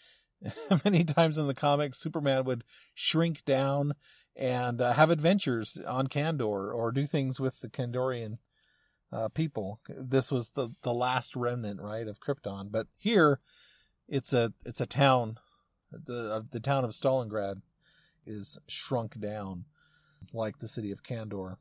Many 0.84 1.04
times 1.04 1.38
in 1.38 1.46
the 1.46 1.54
comics, 1.54 1.98
Superman 1.98 2.44
would 2.44 2.64
shrink 2.94 3.44
down 3.44 3.94
and 4.34 4.80
uh, 4.80 4.92
have 4.92 5.10
adventures 5.10 5.78
on 5.86 6.08
Kandor 6.08 6.74
or 6.74 6.92
do 6.92 7.06
things 7.06 7.40
with 7.40 7.60
the 7.60 7.68
Kandorian 7.68 8.38
uh, 9.12 9.28
people. 9.28 9.80
This 9.88 10.30
was 10.30 10.50
the 10.50 10.70
the 10.82 10.94
last 10.94 11.36
remnant, 11.36 11.80
right, 11.80 12.06
of 12.06 12.20
Krypton. 12.20 12.70
But 12.70 12.86
here, 12.96 13.40
it's 14.08 14.32
a 14.32 14.52
it's 14.64 14.80
a 14.80 14.86
town. 14.86 15.38
The 15.90 16.34
uh, 16.34 16.42
the 16.50 16.60
town 16.60 16.84
of 16.84 16.90
Stalingrad 16.90 17.62
is 18.26 18.58
shrunk 18.66 19.18
down, 19.20 19.64
like 20.32 20.58
the 20.58 20.68
city 20.68 20.90
of 20.90 21.02
Kandor. 21.02 21.56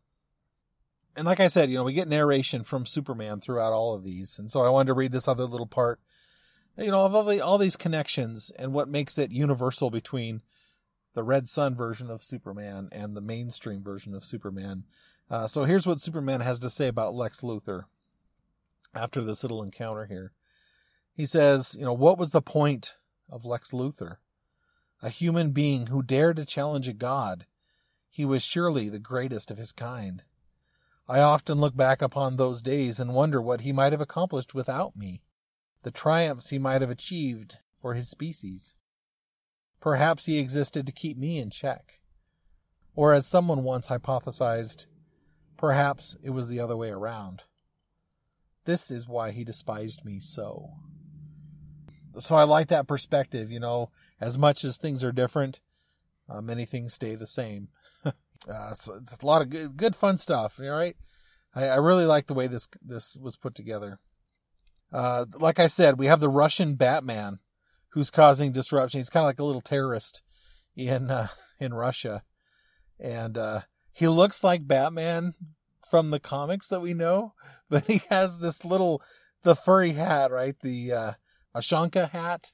And 1.16 1.26
like 1.26 1.40
I 1.40 1.48
said, 1.48 1.70
you 1.70 1.78
know, 1.78 1.84
we 1.84 1.94
get 1.94 2.10
narration 2.10 2.64
from 2.64 2.86
Superman 2.86 3.40
throughout 3.40 3.72
all 3.72 3.94
of 3.94 4.04
these, 4.04 4.38
and 4.38 4.52
so 4.52 4.62
I 4.62 4.70
wanted 4.70 4.88
to 4.88 4.94
read 4.94 5.12
this 5.12 5.28
other 5.28 5.46
little 5.46 5.68
part. 5.68 6.00
You 6.78 6.92
know, 6.92 7.06
of 7.06 7.16
all, 7.16 7.24
the, 7.24 7.40
all 7.40 7.58
these 7.58 7.78
connections 7.78 8.52
and 8.60 8.74
what 8.74 8.90
makes 8.90 9.18
it 9.18 9.32
universal 9.32 9.90
between 9.90 10.42
the 11.14 11.24
Red 11.24 11.48
Son 11.48 11.74
version 11.74 12.12
of 12.12 12.22
Superman 12.22 12.90
and 12.92 13.16
the 13.16 13.22
mainstream 13.22 13.82
version 13.82 14.14
of 14.14 14.26
Superman. 14.26 14.84
Uh, 15.30 15.48
so 15.48 15.64
here's 15.64 15.88
what 15.88 16.02
Superman 16.02 16.42
has 16.42 16.60
to 16.60 16.70
say 16.70 16.88
about 16.88 17.16
Lex 17.16 17.42
Luthor 17.42 17.86
after 18.94 19.24
this 19.24 19.44
little 19.44 19.64
encounter 19.64 20.06
here. 20.06 20.34
He 21.14 21.26
says, 21.26 21.76
you 21.78 21.86
know, 21.86 21.94
what 21.94 22.18
was 22.18 22.32
the 22.32 22.42
point 22.42 22.96
of 23.30 23.46
Lex 23.46 23.72
Luthor? 23.72 24.18
A 25.02 25.10
human 25.10 25.52
being 25.52 25.88
who 25.88 26.04
dared 26.04 26.38
to 26.38 26.46
challenge 26.46 26.88
a 26.88 26.94
god. 26.94 27.46
He 28.10 28.26
was 28.26 28.44
surely 28.44 28.90
the 28.90 29.00
greatest 29.00 29.52
of 29.52 29.58
his 29.58 29.72
kind. 29.72 30.24
I 31.08 31.20
often 31.20 31.60
look 31.60 31.76
back 31.76 32.02
upon 32.02 32.36
those 32.36 32.62
days 32.62 33.00
and 33.00 33.14
wonder 33.14 33.42
what 33.42 33.62
he 33.62 33.72
might 33.72 33.94
have 33.94 34.02
accomplished 34.02 34.54
without 34.54 34.96
me, 34.96 35.22
the 35.84 35.92
triumphs 35.92 36.50
he 36.50 36.58
might 36.58 36.82
have 36.82 36.90
achieved 36.90 37.60
for 37.80 37.94
his 37.94 38.10
species. 38.10 38.76
Perhaps 39.80 40.26
he 40.26 40.40
existed 40.40 40.86
to 40.86 40.92
keep 40.92 41.18
me 41.18 41.38
in 41.38 41.50
check. 41.52 42.00
Or 42.96 43.14
as 43.14 43.28
someone 43.28 43.64
once 43.64 43.90
hypothesized, 43.90 44.86
perhaps 45.58 46.16
it 46.24 46.32
was 46.32 46.48
the 46.48 46.60
other 46.60 46.78
way 46.78 46.90
around. 46.90 47.44
This 48.66 48.90
is 48.90 49.08
why 49.08 49.32
he 49.32 49.44
despised 49.44 50.04
me 50.04 50.20
so. 50.20 50.72
So 52.20 52.36
I 52.36 52.44
like 52.44 52.68
that 52.70 52.88
perspective, 52.88 53.52
you 53.52 53.60
know, 53.60 53.92
as 54.20 54.38
much 54.38 54.64
as 54.64 54.78
things 54.78 55.04
are 55.04 55.12
different, 55.12 55.60
uh, 56.30 56.42
many 56.42 56.66
things 56.66 56.94
stay 56.94 57.16
the 57.16 57.28
same. 57.28 57.68
uh, 58.06 58.74
so 58.74 58.96
it's 59.02 59.22
a 59.22 59.26
lot 59.26 59.42
of 59.42 59.50
good, 59.50 59.78
good 59.78 59.96
fun 59.96 60.18
stuff. 60.18 60.60
All 60.60 60.70
right. 60.70 60.96
I, 61.54 61.66
I 61.68 61.76
really 61.76 62.06
like 62.06 62.28
the 62.28 62.34
way 62.34 62.48
this, 62.48 62.68
this 62.82 63.18
was 63.22 63.36
put 63.36 63.54
together. 63.54 64.00
Uh, 64.92 65.26
like 65.38 65.60
I 65.60 65.68
said, 65.68 66.00
we 66.00 66.06
have 66.08 66.22
the 66.22 66.30
Russian 66.30 66.76
Batman 66.76 67.40
who's 67.90 68.10
causing 68.10 68.52
disruption. 68.52 69.00
He's 69.00 69.10
kind 69.10 69.24
of 69.24 69.28
like 69.28 69.40
a 69.40 69.44
little 69.44 69.62
terrorist 69.62 70.22
in 70.76 71.10
uh, 71.10 71.28
in 71.60 71.74
Russia, 71.74 72.24
and 73.00 73.38
uh, 73.38 73.62
he 73.96 74.10
looks 74.10 74.44
like 74.44 74.68
Batman 74.68 75.36
from 75.90 76.12
the 76.12 76.20
comics 76.20 76.68
that 76.68 76.82
we 76.82 76.94
know, 76.94 77.34
but 77.70 77.86
he 77.86 78.02
has 78.10 78.40
this 78.40 78.66
little 78.66 79.02
the 79.44 79.56
furry 79.56 79.94
hat, 79.94 80.32
right? 80.32 80.56
The 80.60 80.92
uh, 80.92 81.12
Ushanka 81.56 82.10
hat 82.10 82.52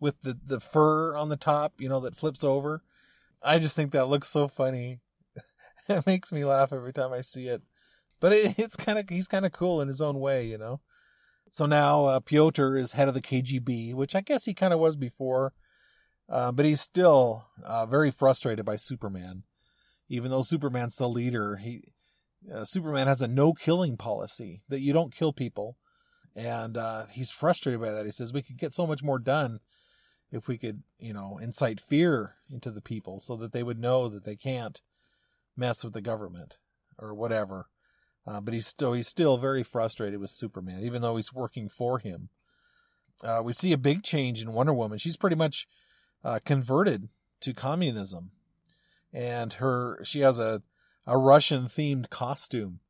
with 0.00 0.22
the 0.22 0.38
the 0.42 0.60
fur 0.60 1.14
on 1.14 1.28
the 1.28 1.36
top, 1.36 1.74
you 1.78 1.90
know, 1.90 2.00
that 2.00 2.16
flips 2.16 2.42
over. 2.42 2.82
I 3.42 3.58
just 3.58 3.76
think 3.76 3.92
that 3.92 4.08
looks 4.08 4.28
so 4.28 4.48
funny. 4.48 5.00
it 5.88 6.06
makes 6.06 6.32
me 6.32 6.44
laugh 6.46 6.72
every 6.72 6.94
time 6.94 7.12
I 7.12 7.20
see 7.20 7.48
it. 7.48 7.60
But 8.18 8.32
it, 8.32 8.58
it's 8.58 8.74
kind 8.74 8.98
of 8.98 9.10
he's 9.10 9.28
kind 9.28 9.44
of 9.44 9.52
cool 9.52 9.82
in 9.82 9.88
his 9.88 10.00
own 10.00 10.18
way, 10.18 10.46
you 10.46 10.56
know. 10.56 10.80
So 11.52 11.66
now 11.66 12.06
uh, 12.06 12.20
Pyotr 12.20 12.78
is 12.78 12.92
head 12.92 13.08
of 13.08 13.14
the 13.14 13.20
KGB, 13.20 13.92
which 13.92 14.14
I 14.14 14.22
guess 14.22 14.46
he 14.46 14.54
kind 14.54 14.72
of 14.72 14.80
was 14.80 14.96
before, 14.96 15.52
uh, 16.30 16.50
but 16.50 16.64
he's 16.64 16.80
still 16.80 17.44
uh, 17.62 17.84
very 17.84 18.10
frustrated 18.10 18.64
by 18.64 18.76
Superman. 18.76 19.42
Even 20.08 20.30
though 20.30 20.42
Superman's 20.42 20.96
the 20.96 21.08
leader, 21.08 21.56
he 21.56 21.82
uh, 22.52 22.64
Superman 22.64 23.06
has 23.06 23.20
a 23.20 23.28
no 23.28 23.52
killing 23.52 23.96
policy 23.96 24.62
that 24.68 24.80
you 24.80 24.92
don't 24.92 25.14
kill 25.14 25.32
people, 25.32 25.76
and 26.34 26.76
uh, 26.76 27.06
he's 27.12 27.30
frustrated 27.30 27.80
by 27.80 27.90
that. 27.90 28.06
He 28.06 28.12
says 28.12 28.32
we 28.32 28.42
could 28.42 28.58
get 28.58 28.72
so 28.72 28.86
much 28.86 29.02
more 29.02 29.18
done 29.18 29.58
if 30.30 30.46
we 30.46 30.58
could, 30.58 30.82
you 30.98 31.12
know, 31.12 31.38
incite 31.42 31.80
fear 31.80 32.36
into 32.50 32.70
the 32.70 32.80
people 32.80 33.20
so 33.20 33.36
that 33.36 33.52
they 33.52 33.62
would 33.62 33.78
know 33.78 34.08
that 34.08 34.24
they 34.24 34.36
can't 34.36 34.80
mess 35.56 35.82
with 35.82 35.94
the 35.94 36.00
government 36.00 36.58
or 36.98 37.14
whatever. 37.14 37.66
Uh, 38.26 38.40
but 38.40 38.52
he's 38.52 38.66
still 38.66 38.92
he's 38.92 39.08
still 39.08 39.38
very 39.38 39.62
frustrated 39.62 40.20
with 40.20 40.30
Superman, 40.30 40.82
even 40.82 41.02
though 41.02 41.16
he's 41.16 41.32
working 41.32 41.68
for 41.68 41.98
him. 41.98 42.28
Uh, 43.22 43.40
we 43.42 43.52
see 43.52 43.72
a 43.72 43.78
big 43.78 44.02
change 44.02 44.42
in 44.42 44.52
Wonder 44.52 44.72
Woman. 44.72 44.98
She's 44.98 45.16
pretty 45.16 45.36
much 45.36 45.66
uh, 46.22 46.38
converted 46.44 47.08
to 47.40 47.54
communism, 47.54 48.32
and 49.12 49.54
her 49.54 50.02
she 50.04 50.20
has 50.20 50.38
a 50.38 50.62
a 51.06 51.16
Russian 51.16 51.64
themed 51.66 52.10
costume 52.10 52.80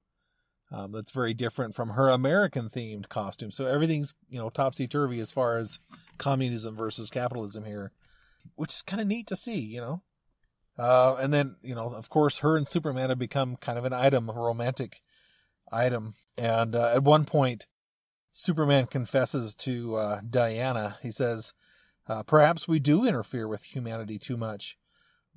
um, 0.71 0.93
that's 0.93 1.13
very 1.13 1.35
different 1.35 1.75
from 1.75 1.91
her 1.91 2.09
American 2.09 2.69
themed 2.69 3.09
costume. 3.09 3.51
So 3.51 3.67
everything's 3.67 4.15
you 4.29 4.39
know 4.39 4.51
topsy 4.51 4.87
turvy 4.87 5.21
as 5.21 5.33
far 5.33 5.59
as 5.59 5.81
communism 6.19 6.77
versus 6.77 7.11
capitalism 7.11 7.65
here, 7.65 7.93
which 8.57 8.75
is 8.75 8.83
kind 8.83 9.01
of 9.01 9.09
neat 9.09 9.27
to 9.29 9.37
see. 9.37 9.61
You 9.61 9.81
know. 9.81 10.03
Uh, 10.79 11.17
and 11.17 11.35
then, 11.35 11.57
you 11.61 11.75
know, 11.75 11.89
of 11.89 12.09
course, 12.09 12.39
her 12.39 12.57
and 12.57 12.67
Superman 12.67 13.09
have 13.09 13.19
become 13.19 13.57
kind 13.57 13.79
of 13.79 13.85
an 13.85 13.93
item, 13.93 14.29
a 14.29 14.33
romantic 14.33 15.03
item. 15.73 16.15
And 16.37 16.77
uh, 16.77 16.93
at 16.95 17.03
one 17.03 17.25
point, 17.25 17.67
Superman 18.33 18.87
confesses 18.87 19.57
to 19.57 19.97
uh, 19.97 20.21
Diana. 20.29 20.99
He 21.03 21.11
says, 21.11 21.53
uh, 22.09 22.23
Perhaps 22.23 22.69
we 22.69 22.79
do 22.79 23.05
interfere 23.05 23.49
with 23.49 23.65
humanity 23.65 24.21
too 24.21 24.37
much. 24.37 24.79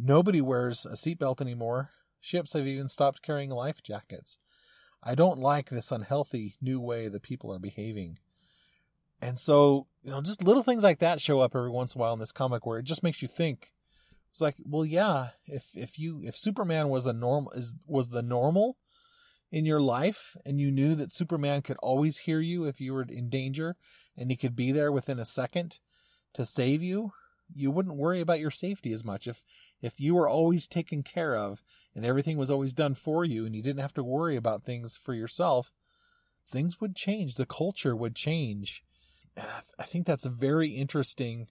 Nobody 0.03 0.41
wears 0.41 0.85
a 0.85 0.93
seatbelt 0.93 1.41
anymore. 1.41 1.91
Ships 2.19 2.53
have 2.53 2.67
even 2.67 2.89
stopped 2.89 3.21
carrying 3.21 3.49
life 3.49 3.83
jackets. 3.83 4.37
I 5.03 5.15
don't 5.15 5.39
like 5.39 5.69
this 5.69 5.91
unhealthy 5.91 6.55
new 6.61 6.79
way 6.79 7.07
that 7.07 7.23
people 7.23 7.53
are 7.53 7.59
behaving. 7.59 8.17
And 9.21 9.37
so, 9.37 9.87
you 10.03 10.11
know, 10.11 10.21
just 10.21 10.43
little 10.43 10.63
things 10.63 10.83
like 10.83 10.99
that 10.99 11.21
show 11.21 11.41
up 11.41 11.55
every 11.55 11.69
once 11.69 11.93
in 11.93 11.99
a 11.99 12.01
while 12.01 12.13
in 12.13 12.19
this 12.19 12.31
comic 12.31 12.65
where 12.65 12.79
it 12.79 12.85
just 12.85 13.03
makes 13.03 13.21
you 13.21 13.27
think. 13.27 13.71
It's 14.31 14.41
like, 14.41 14.55
well, 14.63 14.85
yeah, 14.85 15.29
if 15.45 15.69
if 15.75 15.99
you 15.99 16.21
if 16.23 16.37
Superman 16.37 16.89
was 16.89 17.05
a 17.05 17.13
normal 17.13 17.51
is 17.51 17.73
was 17.85 18.09
the 18.09 18.23
normal, 18.23 18.77
in 19.51 19.65
your 19.65 19.81
life 19.81 20.37
and 20.45 20.59
you 20.59 20.71
knew 20.71 20.95
that 20.95 21.11
Superman 21.11 21.61
could 21.61 21.77
always 21.83 22.19
hear 22.19 22.39
you 22.39 22.65
if 22.65 22.79
you 22.79 22.93
were 22.93 23.05
in 23.07 23.29
danger 23.29 23.75
and 24.17 24.31
he 24.31 24.37
could 24.37 24.55
be 24.55 24.71
there 24.71 24.91
within 24.91 25.19
a 25.19 25.25
second 25.25 25.79
to 26.33 26.45
save 26.45 26.81
you, 26.81 27.11
you 27.53 27.69
wouldn't 27.69 27.97
worry 27.97 28.21
about 28.21 28.39
your 28.39 28.51
safety 28.51 28.93
as 28.93 29.03
much. 29.03 29.27
If 29.27 29.43
if 29.81 29.99
you 29.99 30.15
were 30.15 30.29
always 30.29 30.67
taken 30.67 31.03
care 31.03 31.35
of 31.35 31.63
and 31.95 32.05
everything 32.05 32.37
was 32.37 32.51
always 32.51 32.73
done 32.73 32.95
for 32.95 33.25
you 33.25 33.45
and 33.45 33.55
you 33.55 33.61
didn't 33.61 33.81
have 33.81 33.93
to 33.95 34.03
worry 34.03 34.35
about 34.35 34.63
things 34.63 34.97
for 34.97 35.13
yourself, 35.13 35.71
things 36.47 36.79
would 36.79 36.95
change. 36.95 37.35
The 37.35 37.45
culture 37.45 37.95
would 37.95 38.15
change. 38.15 38.83
And 39.35 39.47
I, 39.47 39.59
th- 39.59 39.75
I 39.79 39.83
think 39.83 40.05
that's 40.05 40.25
a 40.25 40.29
very 40.29 40.69
interesting 40.69 41.47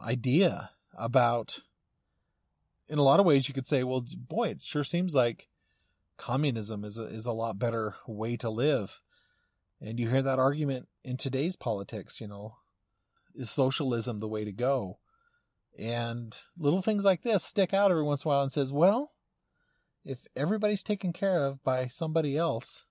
idea 0.00 0.70
about 0.96 1.60
in 2.88 2.98
a 2.98 3.02
lot 3.02 3.20
of 3.20 3.26
ways 3.26 3.48
you 3.48 3.54
could 3.54 3.66
say, 3.66 3.82
well, 3.82 4.04
boy, 4.16 4.50
it 4.50 4.62
sure 4.62 4.84
seems 4.84 5.14
like 5.14 5.48
communism 6.16 6.84
is 6.84 6.98
a, 6.98 7.04
is 7.04 7.26
a 7.26 7.32
lot 7.32 7.58
better 7.58 7.96
way 8.06 8.36
to 8.36 8.48
live. 8.48 9.00
And 9.80 10.00
you 10.00 10.08
hear 10.08 10.22
that 10.22 10.38
argument 10.38 10.88
in 11.04 11.16
today's 11.16 11.56
politics, 11.56 12.20
you 12.20 12.28
know, 12.28 12.56
is 13.34 13.50
socialism 13.50 14.20
the 14.20 14.28
way 14.28 14.44
to 14.44 14.52
go? 14.52 14.98
And 15.78 16.36
little 16.58 16.82
things 16.82 17.04
like 17.04 17.22
this 17.22 17.44
stick 17.44 17.74
out 17.74 17.90
every 17.90 18.02
once 18.02 18.24
in 18.24 18.28
a 18.28 18.30
while 18.30 18.42
and 18.42 18.52
says, 18.52 18.72
well, 18.72 19.12
if 20.04 20.20
everybody's 20.34 20.82
taken 20.82 21.12
care 21.12 21.38
of 21.44 21.62
by 21.62 21.88
somebody 21.88 22.36
else, 22.36 22.84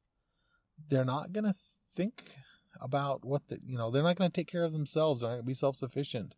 they're 0.89 1.06
not 1.06 1.34
going 1.34 1.45
to 1.45 1.56
think 1.95 2.36
about 2.80 3.26
what 3.26 3.48
the, 3.48 3.60
you 3.65 3.78
know, 3.78 3.89
they're 3.89 4.04
not 4.04 4.17
going 4.17 4.30
to 4.30 4.36
take 4.36 4.52
care 4.52 4.63
of 4.63 4.74
themselves. 4.74 5.21
They're 5.21 5.30
not 5.30 5.36
going 5.36 5.43
to 5.43 5.48
be 5.48 5.54
self 5.54 5.78
sufficient. 5.78 6.36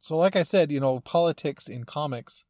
So, 0.00 0.16
like 0.16 0.36
I 0.36 0.44
said, 0.44 0.70
you 0.70 0.80
know, 0.80 1.00
politics 1.00 1.68
in 1.68 1.84
comics 1.84 2.44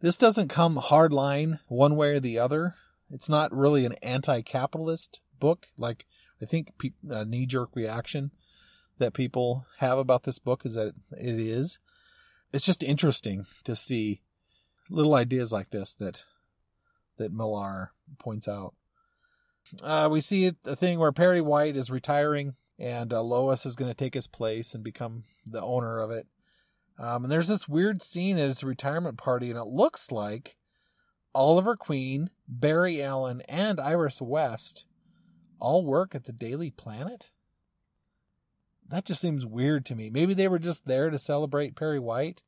this 0.00 0.16
doesn't 0.16 0.48
come 0.48 0.76
hard 0.76 1.12
line 1.12 1.60
one 1.68 1.96
way 1.96 2.10
or 2.10 2.20
the 2.20 2.38
other. 2.38 2.74
It's 3.10 3.28
not 3.28 3.54
really 3.54 3.86
an 3.86 3.94
anti-capitalist 4.02 5.20
book 5.38 5.68
like 5.78 6.06
I 6.40 6.44
think 6.44 6.72
a 7.08 7.20
uh, 7.20 7.24
knee-jerk 7.24 7.70
reaction 7.74 8.30
that 8.98 9.14
people 9.14 9.66
have 9.78 9.96
about 9.96 10.24
this 10.24 10.38
book 10.38 10.66
is 10.66 10.74
that 10.74 10.92
it 11.12 11.40
is. 11.40 11.78
It's 12.52 12.64
just 12.64 12.82
interesting 12.82 13.46
to 13.64 13.74
see 13.76 14.22
little 14.88 15.14
ideas 15.14 15.52
like 15.52 15.70
this 15.70 15.94
that 15.94 16.24
that 17.18 17.32
Millar 17.32 17.92
points 18.18 18.46
out. 18.46 18.74
Uh, 19.82 20.08
we 20.10 20.20
see 20.20 20.52
a 20.64 20.76
thing 20.76 20.98
where 20.98 21.12
Perry 21.12 21.40
White 21.40 21.76
is 21.76 21.90
retiring 21.90 22.54
and 22.78 23.12
uh, 23.12 23.22
Lois 23.22 23.66
is 23.66 23.74
going 23.74 23.90
to 23.90 23.96
take 23.96 24.14
his 24.14 24.26
place 24.26 24.74
and 24.74 24.84
become 24.84 25.24
the 25.44 25.62
owner 25.62 25.98
of 25.98 26.10
it. 26.10 26.26
Um, 26.98 27.24
and 27.24 27.32
there's 27.32 27.48
this 27.48 27.68
weird 27.68 28.02
scene 28.02 28.38
at 28.38 28.46
his 28.46 28.64
retirement 28.64 29.18
party, 29.18 29.50
and 29.50 29.58
it 29.58 29.66
looks 29.66 30.10
like 30.10 30.56
Oliver 31.34 31.76
Queen, 31.76 32.30
Barry 32.48 33.02
Allen, 33.02 33.42
and 33.48 33.80
Iris 33.80 34.20
West 34.20 34.86
all 35.58 35.84
work 35.84 36.14
at 36.14 36.24
the 36.24 36.32
Daily 36.32 36.70
Planet. 36.70 37.30
That 38.88 39.04
just 39.04 39.20
seems 39.20 39.44
weird 39.44 39.84
to 39.86 39.94
me. 39.94 40.10
Maybe 40.10 40.34
they 40.34 40.48
were 40.48 40.58
just 40.58 40.86
there 40.86 41.10
to 41.10 41.18
celebrate 41.18 41.76
Perry 41.76 41.98
White, 41.98 42.42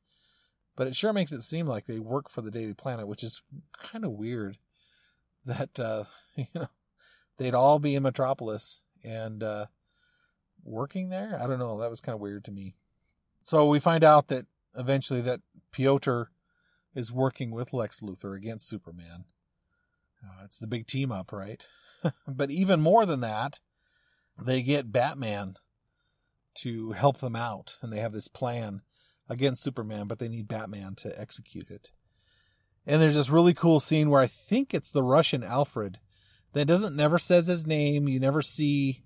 but 0.75 0.87
it 0.87 0.95
sure 0.95 1.11
makes 1.11 1.31
it 1.31 1.43
seem 1.43 1.67
like 1.67 1.85
they 1.85 1.99
work 1.99 2.29
for 2.29 2.41
the 2.41 2.51
Daily 2.51 2.73
Planet, 2.73 3.07
which 3.07 3.23
is 3.23 3.41
kind 3.73 4.05
of 4.05 4.11
weird. 4.11 4.57
That 5.45 5.79
uh, 5.79 6.05
you 6.35 6.47
know 6.55 6.69
they'd 7.37 7.55
all 7.55 7.79
be 7.79 7.95
in 7.95 8.03
Metropolis 8.03 8.81
and 9.03 9.43
uh, 9.43 9.65
working 10.63 11.09
there. 11.09 11.37
I 11.41 11.47
don't 11.47 11.59
know. 11.59 11.79
That 11.79 11.89
was 11.89 12.01
kind 12.01 12.13
of 12.13 12.21
weird 12.21 12.45
to 12.45 12.51
me. 12.51 12.75
So 13.43 13.67
we 13.67 13.79
find 13.79 14.03
out 14.03 14.27
that 14.27 14.45
eventually 14.77 15.21
that 15.21 15.41
Pyotr 15.71 16.29
is 16.95 17.11
working 17.11 17.51
with 17.51 17.73
Lex 17.73 18.01
Luthor 18.01 18.35
against 18.35 18.67
Superman. 18.67 19.25
Uh, 20.23 20.43
it's 20.43 20.57
the 20.57 20.67
big 20.67 20.87
team 20.87 21.11
up, 21.11 21.31
right? 21.31 21.65
but 22.27 22.51
even 22.51 22.81
more 22.81 23.05
than 23.05 23.21
that, 23.21 23.59
they 24.41 24.61
get 24.61 24.91
Batman 24.91 25.55
to 26.61 26.91
help 26.91 27.19
them 27.19 27.35
out, 27.35 27.77
and 27.81 27.91
they 27.91 27.99
have 27.99 28.11
this 28.11 28.27
plan 28.27 28.81
against 29.27 29.63
Superman, 29.63 30.07
but 30.07 30.19
they 30.19 30.27
need 30.27 30.47
Batman 30.47 30.95
to 30.95 31.19
execute 31.19 31.69
it. 31.69 31.91
And 32.85 33.01
there's 33.01 33.15
this 33.15 33.29
really 33.29 33.53
cool 33.53 33.79
scene 33.79 34.09
where 34.09 34.21
I 34.21 34.27
think 34.27 34.73
it's 34.73 34.91
the 34.91 35.03
Russian 35.03 35.43
Alfred 35.43 35.99
that 36.53 36.65
doesn't 36.65 36.95
never 36.95 37.19
says 37.19 37.47
his 37.47 37.67
name. 37.67 38.07
You 38.07 38.19
never 38.19 38.41
see 38.41 39.03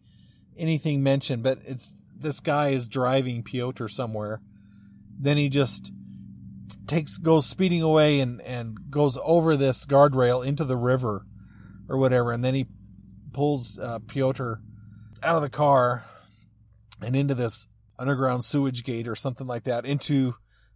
anything 0.57 1.03
mentioned, 1.03 1.43
but 1.43 1.59
it's 1.65 1.91
this 2.15 2.39
guy 2.39 2.69
is 2.69 2.87
driving 2.87 3.43
Pyotr 3.43 3.89
somewhere. 3.89 4.41
Then 5.19 5.37
he 5.37 5.49
just 5.49 5.91
takes 6.87 7.17
goes 7.17 7.45
speeding 7.45 7.81
away 7.81 8.19
and 8.19 8.41
and 8.41 8.89
goes 8.89 9.17
over 9.21 9.57
this 9.57 9.85
guardrail 9.85 10.45
into 10.45 10.63
the 10.63 10.77
river 10.77 11.25
or 11.89 11.97
whatever, 11.97 12.31
and 12.31 12.43
then 12.43 12.53
he 12.53 12.67
pulls 13.33 13.77
uh, 13.77 13.99
Pyotr 14.07 14.61
out 15.21 15.35
of 15.35 15.41
the 15.41 15.49
car 15.49 16.05
and 17.03 17.15
into 17.15 17.35
this 17.35 17.67
underground 17.99 18.43
sewage 18.43 18.83
gate 18.83 19.07
or 19.07 19.15
something 19.15 19.47
like 19.47 19.63
that 19.63 19.85
into 19.85 20.35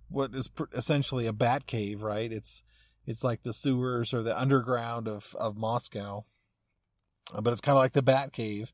what 0.09 0.33
is 0.33 0.49
essentially 0.73 1.27
a 1.27 1.33
bat 1.33 1.65
cave, 1.65 2.01
right? 2.01 2.31
It's 2.31 2.63
it's 3.05 3.23
like 3.23 3.43
the 3.43 3.53
sewers 3.53 4.13
or 4.13 4.23
the 4.23 4.39
underground 4.39 5.07
of 5.07 5.35
of 5.39 5.57
Moscow, 5.57 6.25
uh, 7.33 7.41
but 7.41 7.51
it's 7.51 7.61
kind 7.61 7.77
of 7.77 7.81
like 7.81 7.93
the 7.93 8.01
bat 8.01 8.33
cave, 8.33 8.73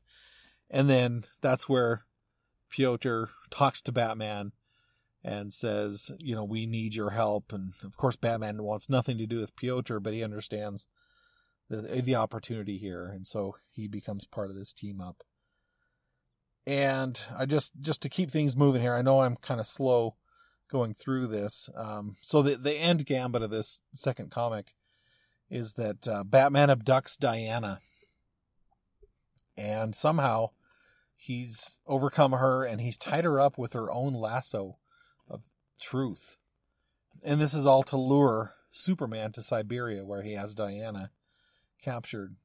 and 0.70 0.88
then 0.88 1.24
that's 1.40 1.68
where 1.68 2.04
Pyotr 2.70 3.30
talks 3.50 3.80
to 3.82 3.92
Batman 3.92 4.52
and 5.22 5.54
says, 5.54 6.10
you 6.18 6.34
know, 6.34 6.44
we 6.44 6.66
need 6.66 6.94
your 6.94 7.10
help. 7.10 7.52
And 7.52 7.72
of 7.82 7.96
course, 7.96 8.16
Batman 8.16 8.62
wants 8.62 8.90
nothing 8.90 9.16
to 9.18 9.26
do 9.26 9.40
with 9.40 9.56
Pyotr, 9.56 9.98
but 9.98 10.12
he 10.12 10.22
understands 10.22 10.86
the, 11.70 12.02
the 12.02 12.14
opportunity 12.14 12.76
here. 12.76 13.06
And 13.06 13.26
so 13.26 13.56
he 13.70 13.88
becomes 13.88 14.26
part 14.26 14.50
of 14.50 14.56
this 14.56 14.74
team 14.74 15.00
up. 15.00 15.22
And 16.66 17.20
I 17.36 17.44
just, 17.46 17.72
just 17.80 18.00
to 18.02 18.08
keep 18.08 18.30
things 18.30 18.56
moving 18.56 18.80
here, 18.80 18.94
I 18.94 19.02
know 19.02 19.20
I'm 19.20 19.36
kind 19.36 19.60
of 19.60 19.66
slow 19.66 20.16
going 20.70 20.94
through 20.94 21.26
this. 21.26 21.68
Um, 21.76 22.16
so 22.22 22.42
the, 22.42 22.56
the 22.56 22.74
end 22.74 23.06
gambit 23.06 23.42
of 23.42 23.50
this 23.50 23.82
second 23.92 24.30
comic 24.30 24.74
is 25.50 25.74
that 25.74 26.08
uh, 26.08 26.24
Batman 26.24 26.70
abducts 26.70 27.18
Diana. 27.18 27.80
And 29.56 29.94
somehow 29.94 30.50
he's 31.16 31.80
overcome 31.86 32.32
her 32.32 32.64
and 32.64 32.80
he's 32.80 32.96
tied 32.96 33.24
her 33.24 33.38
up 33.38 33.56
with 33.56 33.72
her 33.72 33.92
own 33.92 34.14
lasso 34.14 34.78
of 35.28 35.42
truth. 35.80 36.36
And 37.22 37.40
this 37.40 37.54
is 37.54 37.66
all 37.66 37.82
to 37.84 37.96
lure 37.96 38.54
Superman 38.72 39.32
to 39.32 39.42
Siberia, 39.42 40.04
where 40.04 40.22
he 40.22 40.32
has 40.32 40.54
Diana 40.54 41.10
captured. 41.80 42.36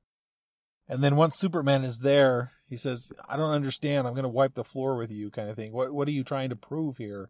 And 0.90 1.04
then 1.04 1.16
once 1.16 1.36
Superman 1.36 1.84
is 1.84 2.00
there, 2.00 2.52
he 2.68 2.76
says, 2.76 3.12
I 3.28 3.38
don't 3.38 3.52
understand. 3.52 4.08
I'm 4.08 4.16
going 4.16 4.24
to 4.24 4.30
wipe 4.30 4.56
the 4.56 4.64
floor 4.64 4.98
with 4.98 5.12
you, 5.12 5.30
kind 5.30 5.50
of 5.50 5.56
thing. 5.56 5.72
What, 5.72 5.94
what 5.94 6.08
are 6.08 6.12
you 6.12 6.24
trying 6.24 6.50
to 6.50 6.56
prove 6.56 6.98
here? 6.98 7.30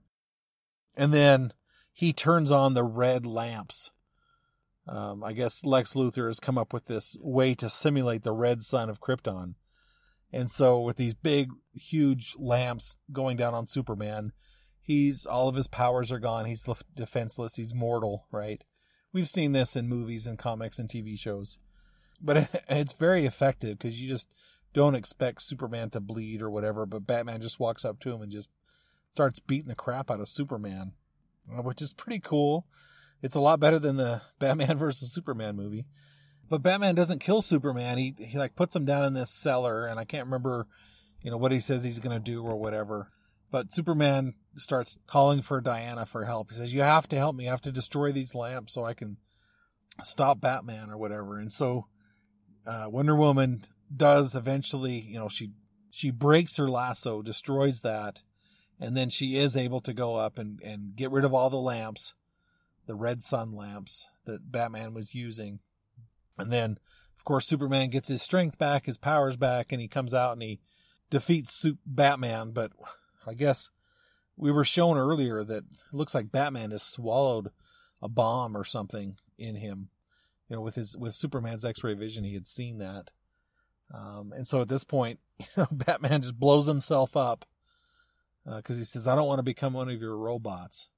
And 0.95 1.13
then 1.13 1.52
he 1.91 2.13
turns 2.13 2.52
on 2.52 2.74
the 2.74 2.86
red 2.86 3.26
lamps. 3.26 3.91
Um, 4.88 5.24
I 5.24 5.34
guess 5.34 5.65
Lex 5.65 5.93
Luthor 5.93 6.28
has 6.28 6.39
come 6.39 6.58
up 6.58 6.74
with 6.74 6.86
this 6.86 7.17
way 7.19 7.54
to 7.56 7.69
simulate 7.69 8.24
the 8.24 8.32
red 8.32 8.63
sun 8.63 8.89
of 8.89 9.02
Krypton. 9.02 9.56
And 10.32 10.50
so, 10.50 10.80
with 10.80 10.98
these 10.98 11.13
big, 11.13 11.50
huge 11.74 12.36
lamps 12.38 12.98
going 13.12 13.36
down 13.36 13.54
on 13.54 13.67
Superman, 13.67 14.32
he's 14.82 15.26
all 15.26 15.48
of 15.48 15.56
his 15.56 15.67
powers 15.67 16.12
are 16.12 16.19
gone. 16.19 16.45
He's 16.45 16.67
defenseless. 16.95 17.56
He's 17.56 17.74
mortal, 17.74 18.28
right? 18.32 18.63
We've 19.12 19.30
seen 19.30 19.52
this 19.52 19.76
in 19.76 19.88
movies 19.88 20.28
and 20.28 20.38
comics 20.38 20.80
and 20.80 20.88
TV 20.88 21.17
shows, 21.17 21.58
but 22.22 22.50
it's 22.70 22.94
very 22.94 23.26
effective 23.26 23.78
because 23.78 24.02
you 24.02 24.08
just 24.08 24.34
don't 24.74 24.96
expect 24.96 25.42
Superman 25.42 25.90
to 25.92 26.00
bleed 26.00 26.42
or 26.42 26.50
whatever. 26.50 26.86
But 26.86 27.08
Batman 27.08 27.42
just 27.42 27.60
walks 27.60 27.86
up 27.86 28.00
to 28.02 28.12
him 28.12 28.22
and 28.22 28.32
just 28.32 28.50
starts 29.14 29.40
beating 29.40 29.70
the 29.70 29.76
crap 29.76 30.12
out 30.12 30.20
of 30.20 30.30
Superman, 30.30 30.94
uh, 31.52 31.62
which 31.62 31.82
is 31.82 31.94
pretty 31.94 32.20
cool. 32.20 32.66
It's 33.22 33.36
a 33.36 33.42
lot 33.42 33.60
better 33.60 33.80
than 33.80 33.98
the 33.98 34.22
Batman 34.40 34.78
versus 34.78 35.12
Superman 35.12 35.56
movie. 35.56 35.86
But 36.48 36.64
Batman 36.64 36.96
doesn't 36.96 37.20
kill 37.20 37.42
Superman. 37.44 37.98
He 37.98 38.16
he 38.18 38.38
like 38.40 38.56
puts 38.56 38.76
him 38.76 38.86
down 38.86 39.06
in 39.06 39.14
this 39.14 39.30
cellar, 39.30 39.86
and 39.86 40.00
I 40.00 40.06
can't 40.06 40.26
remember, 40.26 40.68
you 41.22 41.30
know, 41.30 41.38
what 41.38 41.52
he 41.52 41.60
says 41.60 41.84
he's 41.84 42.00
gonna 42.00 42.20
do 42.20 42.44
or 42.44 42.56
whatever. 42.56 43.12
But 43.52 43.74
Superman 43.74 44.36
starts 44.56 45.00
calling 45.08 45.42
for 45.42 45.60
Diana 45.62 46.06
for 46.06 46.26
help. 46.26 46.52
He 46.52 46.58
says, 46.58 46.74
You 46.74 46.82
have 46.82 47.08
to 47.10 47.18
help 47.18 47.36
me. 47.36 47.48
I 47.48 47.52
have 47.52 47.62
to 47.62 47.72
destroy 47.72 48.12
these 48.12 48.36
lamps 48.36 48.74
so 48.74 48.86
I 48.86 48.94
can 48.94 49.18
stop 50.04 50.40
Batman 50.40 50.90
or 50.90 50.98
whatever. 50.98 51.38
And 51.38 51.52
so 51.52 51.88
uh, 52.70 52.86
Wonder 52.88 53.16
Woman 53.16 53.64
does 53.94 54.36
eventually, 54.36 55.00
you 55.00 55.18
know, 55.18 55.28
she 55.28 55.52
she 55.90 56.12
breaks 56.12 56.58
her 56.58 56.70
lasso, 56.70 57.24
destroys 57.24 57.80
that, 57.82 58.22
and 58.80 58.96
then 58.96 59.10
she 59.10 59.38
is 59.38 59.58
able 59.58 59.82
to 59.82 59.92
go 59.92 60.18
up 60.18 60.38
and, 60.38 60.62
and 60.62 60.96
get 60.96 61.10
rid 61.10 61.26
of 61.26 61.34
all 61.34 61.50
the 61.50 61.58
lamps, 61.58 62.14
the 62.86 62.94
red 62.94 63.24
sun 63.24 63.56
lamps 63.56 64.06
that 64.26 64.52
Batman 64.52 64.94
was 64.94 65.16
using. 65.16 65.62
And 66.38 66.52
then, 66.52 66.78
of 67.18 67.26
course, 67.26 67.48
Superman 67.48 67.90
gets 67.90 68.08
his 68.08 68.22
strength 68.22 68.60
back, 68.60 68.86
his 68.86 69.00
powers 69.00 69.36
back, 69.36 69.72
and 69.72 69.82
he 69.82 69.88
comes 69.88 70.14
out 70.14 70.34
and 70.34 70.44
he 70.44 70.60
defeats 71.10 71.66
Batman. 71.88 72.52
But 72.52 72.72
I 73.26 73.34
guess 73.34 73.72
we 74.38 74.52
were 74.52 74.64
shown 74.64 74.96
earlier 74.96 75.44
that 75.44 75.64
it 75.64 75.92
looks 75.92 76.14
like 76.14 76.32
Batman 76.32 76.70
has 76.70 76.84
swallowed 76.84 77.50
a 78.00 78.08
bomb 78.08 78.56
or 78.56 78.64
something 78.64 79.18
in 79.40 79.56
him. 79.56 79.90
You 80.50 80.56
know, 80.56 80.62
with 80.62 80.76
his 80.76 80.98
with 80.98 81.16
Superman's 81.16 81.64
X-ray 81.64 81.94
vision, 81.94 82.24
he 82.24 82.34
had 82.34 82.48
seen 82.48 82.80
that, 82.80 83.12
um, 83.94 84.34
and 84.36 84.48
so 84.48 84.62
at 84.62 84.68
this 84.68 84.84
point, 84.84 85.20
you 85.40 85.46
know, 85.56 85.68
Batman 85.72 86.24
just 86.24 86.40
blows 86.40 86.66
himself 86.66 87.16
up 87.16 87.46
because 88.46 88.76
uh, 88.76 88.80
he 88.80 88.86
says, 88.86 89.08
"I 89.08 89.16
don't 89.16 89.28
want 89.28 89.40
to 89.40 89.44
become 89.44 89.74
one 89.74 89.90
of 89.90 90.02
your 90.02 90.18
robots," 90.18 90.90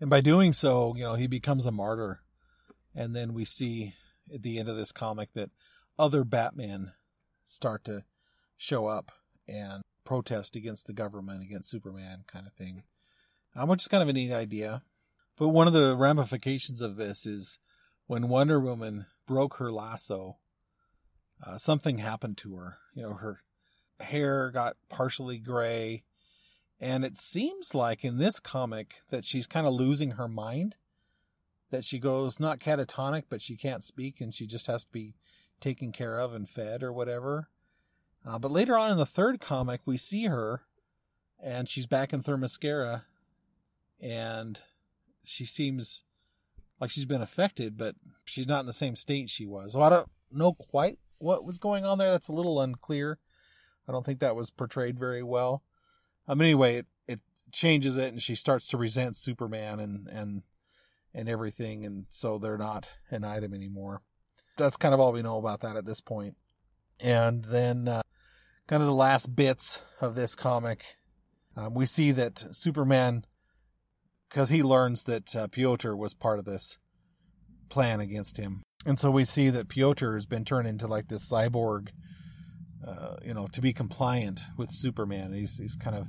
and 0.00 0.10
by 0.10 0.20
doing 0.20 0.52
so, 0.52 0.94
you 0.96 1.04
know, 1.04 1.14
he 1.14 1.26
becomes 1.26 1.64
a 1.64 1.72
martyr. 1.72 2.20
And 2.96 3.14
then 3.14 3.34
we 3.34 3.44
see 3.44 3.94
at 4.34 4.42
the 4.42 4.58
end 4.58 4.70
of 4.70 4.76
this 4.76 4.90
comic 4.90 5.34
that 5.34 5.50
other 5.98 6.24
Batman 6.24 6.92
start 7.44 7.84
to 7.84 8.04
show 8.56 8.86
up 8.86 9.12
and 9.46 9.82
protest 10.04 10.56
against 10.56 10.86
the 10.86 10.92
government, 10.94 11.42
against 11.42 11.70
Superman 11.70 12.24
kind 12.26 12.46
of 12.46 12.54
thing, 12.54 12.84
um, 13.54 13.68
which 13.68 13.82
is 13.82 13.88
kind 13.88 14.02
of 14.02 14.08
a 14.08 14.12
neat 14.14 14.32
idea. 14.32 14.82
But 15.36 15.48
one 15.48 15.66
of 15.66 15.74
the 15.74 15.94
ramifications 15.94 16.80
of 16.80 16.96
this 16.96 17.26
is 17.26 17.58
when 18.06 18.28
Wonder 18.28 18.60
Woman 18.60 19.06
broke 19.26 19.56
her 19.56 19.72
lasso, 19.72 20.36
uh, 21.44 21.58
something 21.58 21.98
happened 21.98 22.38
to 22.38 22.56
her. 22.56 22.78
You 22.94 23.02
know, 23.02 23.14
her 23.14 23.40
hair 24.00 24.50
got 24.50 24.76
partially 24.88 25.38
gray. 25.38 26.04
And 26.78 27.04
it 27.04 27.16
seems 27.16 27.74
like 27.74 28.04
in 28.04 28.18
this 28.18 28.38
comic 28.38 29.00
that 29.10 29.24
she's 29.24 29.46
kind 29.46 29.66
of 29.66 29.72
losing 29.72 30.12
her 30.12 30.28
mind. 30.28 30.76
That 31.70 31.84
she 31.84 31.98
goes 31.98 32.38
not 32.38 32.60
catatonic, 32.60 33.24
but 33.28 33.42
she 33.42 33.56
can't 33.56 33.82
speak 33.82 34.20
and 34.20 34.32
she 34.32 34.46
just 34.46 34.68
has 34.68 34.84
to 34.84 34.92
be 34.92 35.14
taken 35.60 35.90
care 35.90 36.18
of 36.18 36.32
and 36.32 36.48
fed 36.48 36.82
or 36.82 36.92
whatever. 36.92 37.48
Uh, 38.24 38.38
but 38.38 38.50
later 38.50 38.76
on 38.76 38.92
in 38.92 38.98
the 38.98 39.06
third 39.06 39.40
comic, 39.40 39.80
we 39.84 39.96
see 39.96 40.24
her, 40.26 40.62
and 41.42 41.68
she's 41.68 41.86
back 41.86 42.12
in 42.12 42.22
Themyscira, 42.22 43.02
and 44.00 44.60
she 45.24 45.44
seems 45.44 46.02
like 46.80 46.90
she's 46.90 47.04
been 47.04 47.22
affected, 47.22 47.76
but 47.76 47.94
she's 48.24 48.46
not 48.46 48.60
in 48.60 48.66
the 48.66 48.72
same 48.72 48.96
state 48.96 49.30
she 49.30 49.46
was. 49.46 49.72
So 49.72 49.82
I 49.82 49.88
don't 49.88 50.08
know 50.30 50.52
quite 50.52 50.98
what 51.18 51.44
was 51.44 51.58
going 51.58 51.84
on 51.84 51.98
there. 51.98 52.10
That's 52.10 52.28
a 52.28 52.32
little 52.32 52.60
unclear. 52.60 53.18
I 53.88 53.92
don't 53.92 54.04
think 54.04 54.20
that 54.20 54.36
was 54.36 54.50
portrayed 54.50 54.98
very 54.98 55.22
well. 55.22 55.62
Um, 56.28 56.40
anyway, 56.40 56.76
it, 56.76 56.86
it 57.06 57.20
changes 57.52 57.96
it, 57.96 58.12
and 58.12 58.20
she 58.20 58.34
starts 58.34 58.66
to 58.68 58.76
resent 58.76 59.16
Superman 59.16 59.80
and 59.80 60.08
and 60.08 60.42
and 61.14 61.28
everything, 61.28 61.84
and 61.84 62.06
so 62.10 62.38
they're 62.38 62.58
not 62.58 62.90
an 63.10 63.24
item 63.24 63.54
anymore. 63.54 64.02
That's 64.56 64.76
kind 64.76 64.92
of 64.92 65.00
all 65.00 65.12
we 65.12 65.22
know 65.22 65.38
about 65.38 65.60
that 65.60 65.76
at 65.76 65.86
this 65.86 66.00
point. 66.00 66.36
And 67.00 67.44
then 67.44 67.88
uh, 67.88 68.02
kind 68.66 68.82
of 68.82 68.86
the 68.86 68.94
last 68.94 69.34
bits 69.34 69.82
of 70.00 70.14
this 70.14 70.34
comic, 70.34 70.96
um, 71.56 71.74
we 71.74 71.86
see 71.86 72.12
that 72.12 72.44
Superman, 72.52 73.24
because 74.28 74.48
he 74.48 74.62
learns 74.62 75.04
that 75.04 75.34
uh, 75.34 75.46
Pyotr 75.48 75.96
was 75.96 76.14
part 76.14 76.38
of 76.38 76.44
this 76.44 76.78
plan 77.68 78.00
against 78.00 78.36
him. 78.36 78.62
And 78.84 78.98
so 78.98 79.10
we 79.10 79.24
see 79.24 79.50
that 79.50 79.68
Pyotr 79.68 80.14
has 80.14 80.26
been 80.26 80.44
turned 80.44 80.68
into 80.68 80.86
like 80.86 81.08
this 81.08 81.28
cyborg 81.28 81.88
uh, 82.86 83.16
you 83.24 83.34
know, 83.34 83.48
to 83.48 83.60
be 83.60 83.72
compliant 83.72 84.42
with 84.56 84.70
Superman. 84.70 85.32
He's 85.32 85.58
he's 85.58 85.76
kind 85.76 85.96
of 85.96 86.06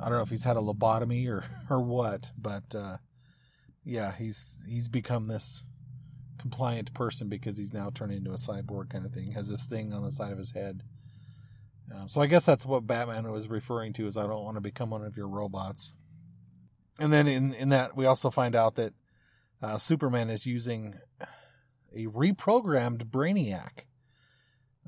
I 0.00 0.08
don't 0.08 0.18
know 0.18 0.22
if 0.22 0.30
he's 0.30 0.44
had 0.44 0.56
a 0.56 0.60
lobotomy 0.60 1.28
or 1.28 1.44
or 1.70 1.82
what, 1.82 2.30
but 2.36 2.74
uh, 2.74 2.96
yeah, 3.84 4.12
he's 4.16 4.54
he's 4.66 4.88
become 4.88 5.24
this 5.24 5.64
compliant 6.38 6.92
person 6.94 7.28
because 7.28 7.58
he's 7.58 7.72
now 7.72 7.90
turned 7.90 8.12
into 8.12 8.32
a 8.32 8.36
cyborg 8.36 8.90
kind 8.90 9.04
of 9.04 9.12
thing. 9.12 9.32
Has 9.32 9.48
this 9.48 9.66
thing 9.66 9.92
on 9.92 10.02
the 10.02 10.12
side 10.12 10.32
of 10.32 10.38
his 10.38 10.52
head. 10.52 10.82
Um, 11.94 12.08
so 12.08 12.22
I 12.22 12.26
guess 12.26 12.46
that's 12.46 12.64
what 12.64 12.86
Batman 12.86 13.30
was 13.30 13.48
referring 13.48 13.92
to 13.94 14.06
is 14.06 14.16
I 14.16 14.26
don't 14.26 14.44
want 14.44 14.56
to 14.56 14.62
become 14.62 14.90
one 14.90 15.04
of 15.04 15.16
your 15.16 15.28
robots. 15.28 15.92
And 16.98 17.12
then 17.12 17.26
in 17.26 17.54
in 17.54 17.70
that 17.70 17.96
we 17.96 18.06
also 18.06 18.30
find 18.30 18.54
out 18.54 18.74
that 18.76 18.92
uh, 19.62 19.78
Superman 19.78 20.28
is 20.30 20.46
using 20.46 20.96
a 21.94 22.06
reprogrammed 22.06 23.06
Brainiac 23.06 23.84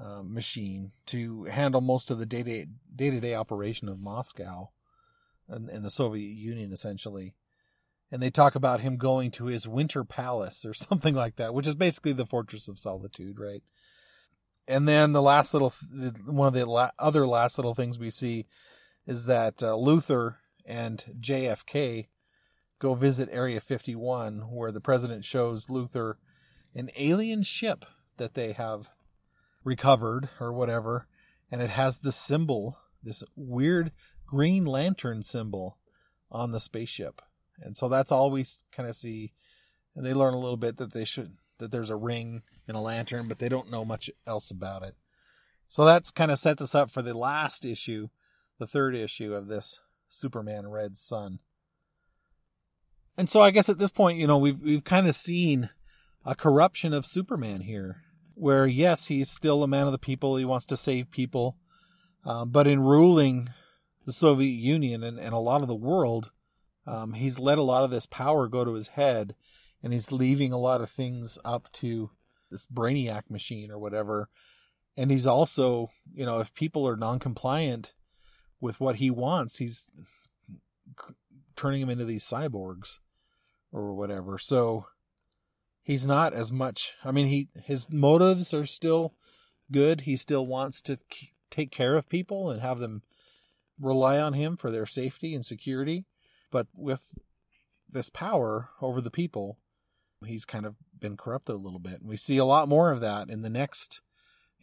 uh, 0.00 0.22
machine 0.22 0.92
to 1.06 1.44
handle 1.44 1.80
most 1.80 2.10
of 2.10 2.18
the 2.18 2.26
day 2.26 2.42
to 2.42 3.20
day 3.20 3.34
operation 3.34 3.88
of 3.88 4.00
Moscow 4.00 4.70
and, 5.48 5.68
and 5.68 5.84
the 5.84 5.90
Soviet 5.90 6.36
Union, 6.36 6.72
essentially. 6.72 7.34
And 8.10 8.22
they 8.22 8.30
talk 8.30 8.54
about 8.54 8.80
him 8.80 8.96
going 8.96 9.30
to 9.32 9.46
his 9.46 9.66
winter 9.66 10.04
palace 10.04 10.64
or 10.64 10.74
something 10.74 11.14
like 11.14 11.36
that, 11.36 11.54
which 11.54 11.66
is 11.66 11.74
basically 11.74 12.12
the 12.12 12.26
Fortress 12.26 12.68
of 12.68 12.78
Solitude, 12.78 13.38
right? 13.38 13.62
And 14.66 14.88
then 14.88 15.12
the 15.12 15.22
last 15.22 15.52
little, 15.52 15.74
one 16.26 16.48
of 16.48 16.54
the 16.54 16.64
la- 16.64 16.90
other 16.98 17.26
last 17.26 17.58
little 17.58 17.74
things 17.74 17.98
we 17.98 18.10
see 18.10 18.46
is 19.06 19.26
that 19.26 19.62
uh, 19.62 19.72
Luthor 19.72 20.36
and 20.64 21.04
JFK 21.20 22.08
go 22.78 22.94
visit 22.94 23.28
Area 23.32 23.60
51, 23.60 24.50
where 24.50 24.72
the 24.72 24.80
president 24.80 25.24
shows 25.24 25.66
Luthor 25.66 26.14
an 26.74 26.90
alien 26.96 27.42
ship 27.42 27.84
that 28.16 28.34
they 28.34 28.52
have 28.52 28.90
recovered 29.62 30.28
or 30.40 30.52
whatever, 30.52 31.06
and 31.50 31.62
it 31.62 31.70
has 31.70 31.98
the 31.98 32.12
symbol, 32.12 32.78
this 33.02 33.22
weird 33.36 33.92
Green 34.26 34.64
Lantern 34.64 35.22
symbol 35.22 35.78
on 36.30 36.50
the 36.50 36.60
spaceship. 36.60 37.22
And 37.60 37.76
so 37.76 37.88
that's 37.88 38.10
all 38.10 38.30
we 38.30 38.44
kind 38.72 38.88
of 38.88 38.96
see. 38.96 39.32
And 39.94 40.04
they 40.04 40.12
learn 40.12 40.34
a 40.34 40.38
little 40.38 40.56
bit 40.56 40.76
that 40.78 40.92
they 40.92 41.04
should 41.04 41.36
that 41.58 41.70
there's 41.70 41.90
a 41.90 41.96
ring 41.96 42.42
and 42.66 42.76
a 42.76 42.80
lantern, 42.80 43.28
but 43.28 43.38
they 43.38 43.48
don't 43.48 43.70
know 43.70 43.84
much 43.84 44.10
else 44.26 44.50
about 44.50 44.82
it. 44.82 44.96
So 45.68 45.84
that's 45.84 46.10
kind 46.10 46.32
of 46.32 46.38
set 46.38 46.60
us 46.60 46.74
up 46.74 46.90
for 46.90 47.00
the 47.00 47.16
last 47.16 47.64
issue, 47.64 48.08
the 48.58 48.66
third 48.66 48.96
issue 48.96 49.34
of 49.34 49.46
this 49.46 49.80
Superman 50.14 50.68
Red 50.68 50.96
Son. 50.96 51.40
And 53.16 53.28
so 53.28 53.40
I 53.40 53.50
guess 53.50 53.68
at 53.68 53.78
this 53.78 53.90
point, 53.90 54.18
you 54.18 54.26
know, 54.26 54.38
we've 54.38 54.60
we've 54.60 54.84
kind 54.84 55.06
of 55.06 55.14
seen 55.14 55.70
a 56.24 56.34
corruption 56.34 56.92
of 56.92 57.06
Superman 57.06 57.60
here, 57.60 58.02
where 58.34 58.66
yes, 58.66 59.06
he's 59.06 59.30
still 59.30 59.62
a 59.62 59.68
man 59.68 59.86
of 59.86 59.92
the 59.92 59.98
people, 59.98 60.36
he 60.36 60.44
wants 60.44 60.66
to 60.66 60.76
save 60.76 61.10
people, 61.10 61.56
uh, 62.24 62.44
but 62.44 62.66
in 62.66 62.80
ruling 62.80 63.48
the 64.06 64.12
Soviet 64.12 64.48
Union 64.48 65.02
and, 65.02 65.18
and 65.18 65.34
a 65.34 65.38
lot 65.38 65.62
of 65.62 65.68
the 65.68 65.74
world, 65.74 66.30
um, 66.86 67.12
he's 67.12 67.38
let 67.38 67.58
a 67.58 67.62
lot 67.62 67.84
of 67.84 67.90
this 67.90 68.06
power 68.06 68.48
go 68.48 68.64
to 68.64 68.74
his 68.74 68.88
head, 68.88 69.34
and 69.82 69.92
he's 69.92 70.12
leaving 70.12 70.52
a 70.52 70.58
lot 70.58 70.80
of 70.80 70.90
things 70.90 71.38
up 71.44 71.70
to 71.72 72.10
this 72.50 72.66
brainiac 72.66 73.30
machine 73.30 73.70
or 73.70 73.78
whatever. 73.78 74.28
And 74.96 75.10
he's 75.10 75.26
also, 75.26 75.90
you 76.12 76.24
know, 76.24 76.40
if 76.40 76.54
people 76.54 76.86
are 76.86 76.96
non-compliant 76.96 77.94
with 78.64 78.80
what 78.80 78.96
he 78.96 79.10
wants, 79.10 79.58
he's 79.58 79.90
turning 81.54 81.82
them 81.82 81.90
into 81.90 82.06
these 82.06 82.24
cyborgs 82.24 82.98
or 83.70 83.92
whatever. 83.92 84.38
So 84.38 84.86
he's 85.82 86.06
not 86.06 86.32
as 86.32 86.50
much. 86.50 86.94
I 87.04 87.12
mean, 87.12 87.26
he 87.26 87.48
his 87.62 87.90
motives 87.90 88.54
are 88.54 88.64
still 88.64 89.12
good. 89.70 90.02
He 90.02 90.16
still 90.16 90.46
wants 90.46 90.80
to 90.82 90.98
take 91.50 91.70
care 91.70 91.94
of 91.94 92.08
people 92.08 92.48
and 92.50 92.62
have 92.62 92.78
them 92.78 93.02
rely 93.78 94.18
on 94.18 94.32
him 94.32 94.56
for 94.56 94.70
their 94.70 94.86
safety 94.86 95.34
and 95.34 95.44
security. 95.44 96.06
But 96.50 96.66
with 96.74 97.12
this 97.86 98.08
power 98.08 98.70
over 98.80 99.02
the 99.02 99.10
people, 99.10 99.58
he's 100.24 100.46
kind 100.46 100.64
of 100.64 100.76
been 100.98 101.18
corrupted 101.18 101.54
a 101.54 101.58
little 101.58 101.78
bit. 101.78 102.00
And 102.00 102.08
we 102.08 102.16
see 102.16 102.38
a 102.38 102.46
lot 102.46 102.70
more 102.70 102.92
of 102.92 103.02
that 103.02 103.28
in 103.28 103.42
the 103.42 103.50
next 103.50 104.00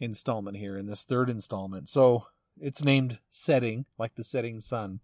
installment 0.00 0.56
here, 0.56 0.76
in 0.76 0.86
this 0.86 1.04
third 1.04 1.30
installment. 1.30 1.88
So 1.88 2.26
it's 2.60 2.82
named 2.82 3.18
Setting, 3.30 3.86
like 3.98 4.14
the 4.14 4.24
setting 4.24 4.60
sun. 4.60 5.00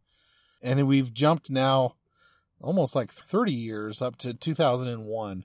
And 0.62 0.86
we've 0.86 1.12
jumped 1.12 1.50
now 1.50 1.94
almost 2.60 2.94
like 2.94 3.12
30 3.12 3.52
years 3.52 4.02
up 4.02 4.16
to 4.18 4.34
2001. 4.34 5.44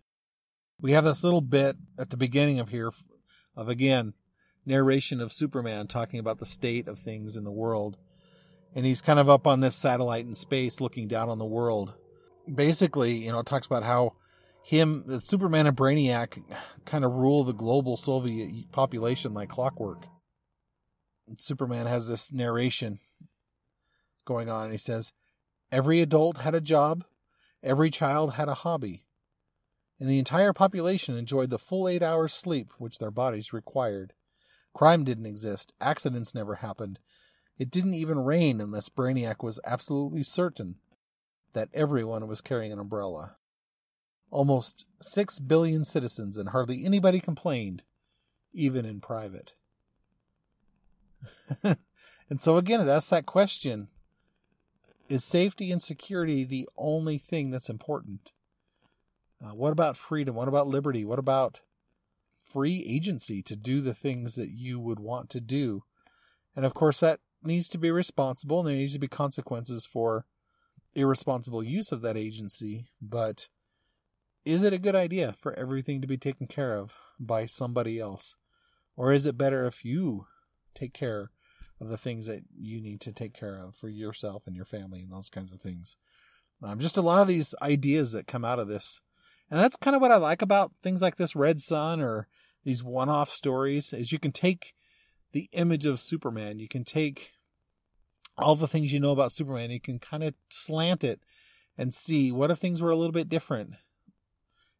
We 0.81 0.91
have 0.91 1.05
this 1.05 1.23
little 1.23 1.41
bit 1.41 1.77
at 1.97 2.09
the 2.09 2.17
beginning 2.17 2.59
of 2.59 2.69
here 2.69 2.91
of 3.55 3.69
again 3.69 4.13
narration 4.65 5.21
of 5.21 5.33
Superman 5.33 5.87
talking 5.87 6.19
about 6.19 6.39
the 6.39 6.45
state 6.45 6.87
of 6.87 6.99
things 6.99 7.37
in 7.37 7.43
the 7.43 7.51
world. 7.51 7.97
And 8.75 8.85
he's 8.85 9.01
kind 9.01 9.19
of 9.19 9.29
up 9.29 9.45
on 9.45 9.59
this 9.59 9.75
satellite 9.75 10.25
in 10.25 10.33
space 10.33 10.81
looking 10.81 11.07
down 11.07 11.29
on 11.29 11.37
the 11.37 11.45
world. 11.45 11.93
Basically, 12.53 13.25
you 13.25 13.31
know, 13.31 13.39
it 13.39 13.45
talks 13.45 13.67
about 13.67 13.83
how 13.83 14.13
him, 14.63 15.03
the 15.05 15.21
Superman 15.21 15.67
and 15.67 15.77
Brainiac 15.77 16.41
kind 16.85 17.05
of 17.05 17.11
rule 17.11 17.43
the 17.43 17.53
global 17.53 17.97
Soviet 17.97 18.71
population 18.71 19.33
like 19.33 19.49
clockwork. 19.49 20.07
Superman 21.37 21.85
has 21.87 22.07
this 22.07 22.31
narration 22.31 22.99
going 24.25 24.49
on, 24.49 24.65
and 24.65 24.71
he 24.71 24.77
says, 24.77 25.11
Every 25.71 26.01
adult 26.01 26.37
had 26.37 26.53
a 26.53 26.61
job, 26.61 27.03
every 27.61 27.89
child 27.89 28.33
had 28.33 28.47
a 28.47 28.53
hobby, 28.53 29.05
and 29.99 30.09
the 30.09 30.19
entire 30.19 30.53
population 30.53 31.17
enjoyed 31.17 31.49
the 31.49 31.59
full 31.59 31.87
eight 31.87 32.03
hours 32.03 32.33
sleep 32.33 32.73
which 32.77 32.99
their 32.99 33.11
bodies 33.11 33.53
required. 33.53 34.13
Crime 34.73 35.03
didn't 35.03 35.25
exist, 35.25 35.73
accidents 35.79 36.35
never 36.35 36.55
happened. 36.55 36.99
It 37.57 37.69
didn't 37.69 37.93
even 37.93 38.19
rain 38.19 38.59
unless 38.59 38.89
Brainiac 38.89 39.43
was 39.43 39.59
absolutely 39.63 40.23
certain 40.23 40.75
that 41.53 41.69
everyone 41.73 42.27
was 42.27 42.41
carrying 42.41 42.71
an 42.71 42.79
umbrella. 42.79 43.37
Almost 44.31 44.85
six 45.01 45.37
billion 45.39 45.83
citizens, 45.83 46.37
and 46.37 46.49
hardly 46.49 46.83
anybody 46.83 47.19
complained, 47.19 47.83
even 48.51 48.85
in 48.85 48.99
private. 48.99 49.53
and 51.63 52.39
so 52.39 52.57
again, 52.57 52.81
it 52.81 52.87
asks 52.87 53.09
that 53.09 53.25
question 53.25 53.87
Is 55.09 55.23
safety 55.23 55.71
and 55.71 55.81
security 55.81 56.43
the 56.43 56.67
only 56.77 57.17
thing 57.17 57.51
that's 57.51 57.69
important? 57.69 58.31
Uh, 59.43 59.53
what 59.53 59.71
about 59.71 59.97
freedom? 59.97 60.35
What 60.35 60.47
about 60.47 60.67
liberty? 60.67 61.03
What 61.03 61.19
about 61.19 61.61
free 62.41 62.85
agency 62.87 63.41
to 63.43 63.55
do 63.55 63.81
the 63.81 63.93
things 63.93 64.35
that 64.35 64.49
you 64.49 64.79
would 64.79 64.99
want 64.99 65.29
to 65.31 65.41
do? 65.41 65.83
And 66.55 66.65
of 66.65 66.73
course, 66.73 66.99
that 66.99 67.19
needs 67.43 67.67
to 67.69 67.77
be 67.77 67.91
responsible, 67.91 68.59
and 68.59 68.69
there 68.69 68.75
needs 68.75 68.93
to 68.93 68.99
be 68.99 69.07
consequences 69.07 69.85
for 69.85 70.25
irresponsible 70.95 71.63
use 71.63 71.91
of 71.91 72.01
that 72.01 72.15
agency. 72.15 72.87
But 73.01 73.49
is 74.45 74.63
it 74.63 74.73
a 74.73 74.77
good 74.77 74.95
idea 74.95 75.33
for 75.39 75.53
everything 75.53 76.01
to 76.01 76.07
be 76.07 76.17
taken 76.17 76.47
care 76.47 76.77
of 76.77 76.95
by 77.19 77.45
somebody 77.45 77.99
else? 77.99 78.35
Or 78.95 79.11
is 79.11 79.25
it 79.25 79.37
better 79.37 79.65
if 79.65 79.83
you 79.83 80.27
take 80.73 80.93
care 80.93 81.31
of 81.79 81.89
the 81.89 81.97
things 81.97 82.27
that 82.27 82.43
you 82.55 82.81
need 82.81 83.01
to 83.01 83.11
take 83.11 83.33
care 83.33 83.57
of 83.57 83.75
for 83.75 83.89
yourself 83.89 84.43
and 84.45 84.55
your 84.55 84.65
family 84.65 85.01
and 85.01 85.11
those 85.11 85.29
kinds 85.29 85.51
of 85.51 85.61
things? 85.61 85.97
Um, 86.61 86.79
just 86.79 86.97
a 86.97 87.01
lot 87.01 87.21
of 87.21 87.27
these 87.27 87.53
ideas 87.61 88.13
that 88.13 88.27
come 88.27 88.45
out 88.45 88.59
of 88.59 88.67
this. 88.67 89.01
And 89.51 89.59
that's 89.59 89.75
kind 89.75 89.95
of 89.95 90.01
what 90.01 90.11
I 90.11 90.17
like 90.17 90.41
about 90.41 90.75
things 90.81 91.01
like 91.01 91.17
this 91.17 91.35
Red 91.35 91.61
Son 91.61 92.01
or 92.01 92.27
these 92.63 92.83
one 92.83 93.09
off 93.09 93.29
stories 93.29 93.93
is 93.93 94.11
you 94.11 94.19
can 94.19 94.31
take 94.31 94.73
the 95.33 95.49
image 95.51 95.85
of 95.85 95.99
Superman, 95.99 96.59
you 96.59 96.67
can 96.67 96.83
take 96.83 97.31
all 98.37 98.55
the 98.55 98.67
things 98.67 98.93
you 98.93 98.99
know 98.99 99.11
about 99.11 99.31
Superman, 99.31 99.71
you 99.71 99.81
can 99.81 99.99
kind 99.99 100.23
of 100.23 100.33
slant 100.49 101.03
it 101.03 101.19
and 101.77 101.93
see 101.93 102.31
what 102.31 102.51
if 102.51 102.59
things 102.59 102.81
were 102.81 102.91
a 102.91 102.95
little 102.95 103.11
bit 103.11 103.29
different. 103.29 103.71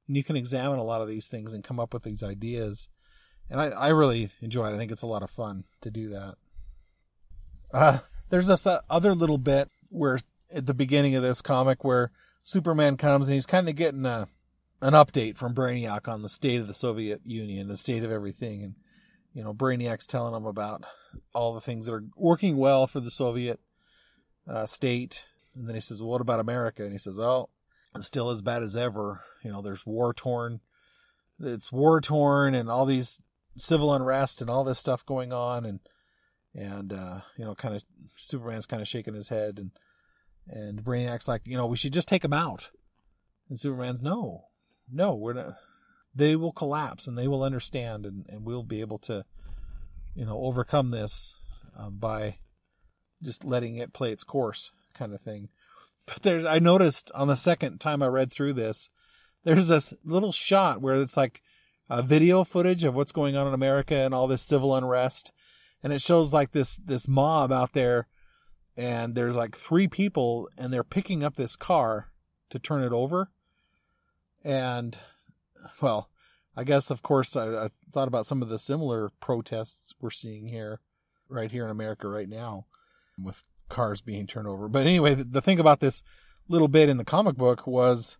And 0.08 0.18
you 0.18 0.24
can 0.24 0.36
examine 0.36 0.80
a 0.80 0.84
lot 0.84 1.02
of 1.02 1.08
these 1.08 1.28
things 1.28 1.54
and 1.54 1.64
come 1.64 1.80
up 1.80 1.94
with 1.94 2.04
these 2.04 2.24
ideas. 2.24 2.88
And 3.50 3.62
I, 3.62 3.68
I 3.68 3.88
really 3.90 4.30
enjoy 4.42 4.68
it. 4.68 4.74
I 4.74 4.78
think 4.78 4.92
it's 4.92 5.02
a 5.02 5.08
lot 5.08 5.24
of 5.24 5.30
fun 5.30 5.66
to 5.82 5.92
do 5.92 6.10
that. 6.10 6.36
Uh, 7.74 8.00
there's 8.30 8.48
this 8.48 8.66
uh, 8.66 8.82
other 8.90 9.14
little 9.14 9.38
bit 9.38 9.70
where 9.90 10.20
at 10.52 10.66
the 10.66 10.74
beginning 10.74 11.16
of 11.16 11.24
this 11.24 11.42
comic 11.42 11.84
where 11.84 12.12
Superman 12.44 12.98
comes 12.98 13.28
and 13.28 13.36
he's 13.36 13.46
kind 13.46 13.70
of 13.70 13.76
getting 13.76 14.06
a 14.06 14.28
an 14.82 14.94
update 14.94 15.38
from 15.38 15.56
Brainiac 15.56 16.10
on 16.10 16.24
the 16.24 16.30
state 16.30 16.60
of 16.60 16.68
the 16.68 16.74
Soviet 16.74 17.22
Union, 17.24 17.70
the 17.70 17.78
state 17.78 18.04
of 18.04 18.12
everything, 18.12 18.64
and 18.64 18.76
you 19.34 19.42
know 19.42 19.54
Brainiac's 19.54 20.06
telling 20.06 20.36
him 20.36 20.46
about 20.46 20.84
all 21.34 21.54
the 21.54 21.62
things 21.62 21.86
that 21.86 21.94
are 21.94 22.04
working 22.18 22.58
well 22.58 22.86
for 22.86 23.00
the 23.00 23.12
Soviet 23.12 23.62
uh, 24.46 24.66
state, 24.66 25.24
and 25.56 25.68
then 25.68 25.76
he 25.76 25.82
says, 25.82 26.02
well, 26.02 26.12
"What 26.12 26.22
about 26.22 26.42
America?" 26.42 26.84
And 26.84 26.92
he 26.92 26.98
says, 26.98 27.18
"Oh, 27.18 27.50
it's 27.96 28.08
still 28.08 28.30
as 28.30 28.42
bad 28.42 28.62
as 28.62 28.76
ever. 28.76 29.22
You 29.42 29.52
know, 29.52 29.62
there's 29.62 29.86
war 29.86 30.14
torn, 30.14 30.60
it's 31.40 31.72
war 31.72 32.02
torn, 32.02 32.54
and 32.54 32.70
all 32.70 32.86
these 32.86 33.22
civil 33.58 33.94
unrest 33.94 34.42
and 34.42 34.50
all 34.50 34.64
this 34.64 34.80
stuff 34.80 35.06
going 35.06 35.34
on, 35.34 35.66
and 35.66 35.80
and 36.54 36.94
uh, 36.94 37.22
you 37.38 37.46
know, 37.46 37.56
kind 37.56 37.76
of 37.76 37.84
Superman's 38.18 38.66
kind 38.66 38.82
of 38.82 38.88
shaking 38.88 39.14
his 39.14 39.30
head, 39.30 39.60
and 39.60 39.72
and 40.48 40.84
Brainiac's 40.84 41.28
like, 41.28 41.42
you 41.46 41.58
know, 41.58 41.66
we 41.66 41.78
should 41.78 41.94
just 41.94 42.08
take 42.08 42.24
him 42.24 42.34
out, 42.34 42.70
and 43.50 43.60
Superman's 43.60 44.02
no, 44.02 44.46
no, 44.92 45.16
we're 45.16 45.34
not. 45.34 45.54
They 46.16 46.36
will 46.36 46.52
collapse 46.52 47.08
and 47.08 47.18
they 47.18 47.28
will 47.28 47.44
understand, 47.44 48.06
and, 48.06 48.26
and 48.30 48.46
we'll 48.46 48.62
be 48.62 48.82
able 48.82 49.00
to 49.00 49.26
you 50.16 50.26
know, 50.26 50.40
overcome 50.44 50.92
this 50.92 51.36
um, 51.78 51.98
by 51.98 52.38
just 53.22 53.44
letting 53.44 53.78
it 53.78 53.94
play 53.94 54.12
its 54.12 54.24
course, 54.24 54.72
kind 54.94 55.14
of 55.14 55.22
thing. 55.22 55.50
But 56.06 56.22
there's, 56.22 56.46
I 56.46 56.60
noticed 56.60 57.12
on 57.16 57.28
the 57.28 57.36
second 57.36 57.80
time 57.80 58.04
I 58.04 58.08
read 58.08 58.32
through 58.32 58.54
this, 58.54 58.90
there's 59.44 59.70
this 59.70 59.94
little 60.04 60.32
shot 60.32 60.82
where 60.82 60.96
it's 61.02 61.18
like 61.18 61.42
a 61.90 62.02
video 62.02 62.44
footage 62.44 62.84
of 62.84 62.96
what's 62.96 63.12
going 63.12 63.36
on 63.36 63.48
in 63.48 63.54
America 63.54 63.96
and 63.96 64.14
all 64.14 64.28
this 64.28 64.42
civil 64.42 64.76
unrest, 64.76 65.32
and 65.82 65.92
it 65.94 66.02
shows 66.02 66.34
like 66.34 66.52
this 66.52 66.78
this 66.78 67.08
mob 67.08 67.52
out 67.52 67.74
there, 67.74 68.08
and 68.76 69.16
there's 69.16 69.36
like 69.36 69.56
three 69.56 69.88
people, 69.88 70.50
and 70.58 70.72
they're 70.72 70.84
picking 70.84 71.24
up 71.24 71.36
this 71.36 71.56
car 71.56 72.10
to 72.50 72.60
turn 72.60 72.84
it 72.84 72.94
over, 72.94 73.30
and 74.44 74.98
well, 75.82 76.10
I 76.56 76.64
guess 76.64 76.90
of 76.90 77.02
course 77.02 77.36
I, 77.36 77.66
I 77.66 77.68
thought 77.92 78.08
about 78.08 78.28
some 78.28 78.42
of 78.42 78.50
the 78.50 78.60
similar 78.60 79.10
protests 79.20 79.94
we're 80.00 80.12
seeing 80.12 80.48
here, 80.48 80.80
right 81.30 81.52
here 81.52 81.66
in 81.66 81.72
America 81.72 82.08
right 82.08 82.30
now, 82.30 82.66
with 83.22 83.44
cars 83.70 84.02
being 84.02 84.28
turned 84.28 84.48
over. 84.48 84.68
But 84.68 84.86
anyway, 84.86 85.16
the, 85.16 85.24
the 85.24 85.42
thing 85.42 85.60
about 85.60 85.80
this 85.80 86.04
little 86.48 86.68
bit 86.68 86.90
in 86.90 86.98
the 86.98 87.06
comic 87.06 87.36
book 87.36 87.66
was 87.66 88.18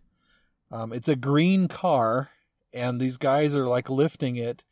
um, 0.70 0.92
it's 0.92 1.08
a 1.08 1.16
green 1.16 1.68
car, 1.68 2.30
and 2.74 3.00
these 3.00 3.16
guys 3.16 3.54
are 3.56 3.66
like 3.66 3.88
lifting 3.88 4.36
it. 4.36 4.64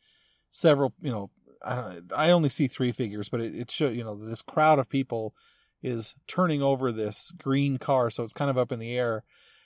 Several, 0.51 0.93
you 1.01 1.11
know, 1.11 1.31
I 1.63 1.99
I 2.15 2.31
only 2.31 2.49
see 2.49 2.67
three 2.67 2.91
figures, 2.91 3.29
but 3.29 3.41
it, 3.41 3.55
it 3.55 3.71
show 3.71 3.89
you 3.89 4.03
know 4.03 4.15
this 4.15 4.43
crowd 4.43 4.77
of 4.77 4.89
people 4.89 5.33
is 5.81 6.13
turning 6.27 6.61
over 6.61 6.91
this 6.91 7.31
green 7.37 7.77
car, 7.77 8.11
so 8.11 8.23
it's 8.23 8.33
kind 8.33 8.51
of 8.51 8.57
up 8.57 8.71
in 8.71 8.79
the 8.79 8.97
air, 8.97 9.23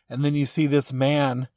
and 0.10 0.24
then 0.24 0.36
you 0.36 0.46
see 0.46 0.68
this 0.68 0.94
man 0.94 1.48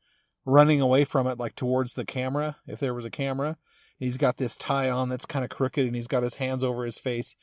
running 0.44 0.80
away 0.80 1.04
from 1.04 1.26
it, 1.26 1.38
like 1.38 1.54
towards 1.54 1.94
the 1.94 2.04
camera, 2.04 2.56
if 2.66 2.80
there 2.80 2.94
was 2.94 3.04
a 3.04 3.10
camera. 3.10 3.56
He's 3.98 4.16
got 4.16 4.38
this 4.38 4.56
tie 4.56 4.88
on 4.88 5.10
that's 5.10 5.26
kind 5.26 5.44
of 5.44 5.50
crooked, 5.50 5.86
and 5.86 5.94
he's 5.94 6.08
got 6.08 6.22
his 6.22 6.36
hands 6.36 6.64
over 6.64 6.84
his 6.86 6.98
face. 6.98 7.36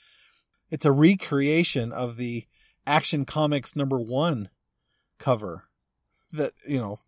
It's 0.72 0.86
a 0.86 0.92
recreation 0.92 1.92
of 1.92 2.18
the 2.18 2.46
Action 2.86 3.26
Comics 3.26 3.76
number 3.76 4.00
one 4.00 4.50
cover 5.20 5.66
that 6.32 6.54
you 6.68 6.80
know 6.80 7.00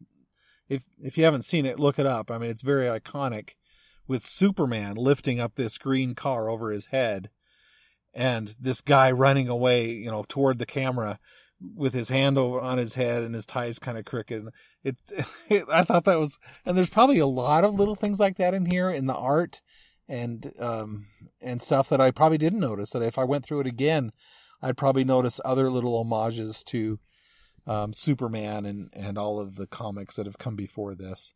if 0.70 0.86
if 1.02 1.18
you 1.18 1.26
haven't 1.26 1.44
seen 1.44 1.66
it, 1.66 1.80
look 1.80 2.00
it 2.00 2.06
up. 2.06 2.32
I 2.32 2.38
mean, 2.38 2.50
it's 2.50 2.62
very 2.62 2.86
iconic 2.86 3.56
with 4.08 4.26
Superman 4.26 4.96
lifting 4.96 5.40
up 5.40 5.56
this 5.56 5.78
green 5.78 6.16
car 6.16 6.50
over 6.50 6.72
his 6.72 6.88
head 6.88 7.30
and 8.14 8.56
this 8.60 8.82
guy 8.82 9.12
running 9.12 9.48
away, 9.48 9.92
you 9.92 10.10
know, 10.10 10.26
toward 10.28 10.60
the 10.60 10.66
camera 10.66 11.20
with 11.76 11.94
his 11.94 12.10
hand 12.10 12.38
over 12.38 12.60
on 12.60 12.78
his 12.78 12.96
head 12.96 13.24
and 13.24 13.36
his 13.36 13.46
ties 13.46 13.80
kind 13.80 13.98
of 13.98 14.06
crooked. 14.06 14.48
It, 14.84 14.98
it, 15.50 15.66
I 15.72 15.84
thought 15.84 16.06
that 16.06 16.20
was, 16.20 16.40
and 16.66 16.78
there's 16.78 16.90
probably 16.90 17.20
a 17.20 17.28
lot 17.28 17.64
of 17.64 17.76
little 17.76 17.96
things 17.96 18.20
like 18.20 18.38
that 18.38 18.54
in 18.54 18.66
here 18.66 18.90
in 18.90 19.06
the 19.06 19.16
art 19.16 19.62
and, 20.08 20.54
um, 20.60 21.08
and 21.42 21.62
stuff 21.62 21.90
that 21.90 22.02
I 22.02 22.12
probably 22.12 22.38
didn't 22.38 22.60
notice 22.60 22.92
that 22.92 23.04
if 23.04 23.18
I 23.18 23.26
went 23.26 23.46
through 23.46 23.62
it 23.62 23.68
again, 23.68 24.12
I'd 24.62 24.78
probably 24.78 25.04
notice 25.04 25.40
other 25.46 25.70
little 25.70 25.98
homages 25.98 26.64
to, 26.64 27.00
um, 27.70 27.94
Superman 27.94 28.66
and, 28.66 28.90
and 28.94 29.16
all 29.16 29.40
of 29.40 29.56
the 29.56 29.68
comics 29.68 30.16
that 30.16 30.26
have 30.26 30.40
come 30.40 30.56
before 30.56 30.96
this. 30.96 31.36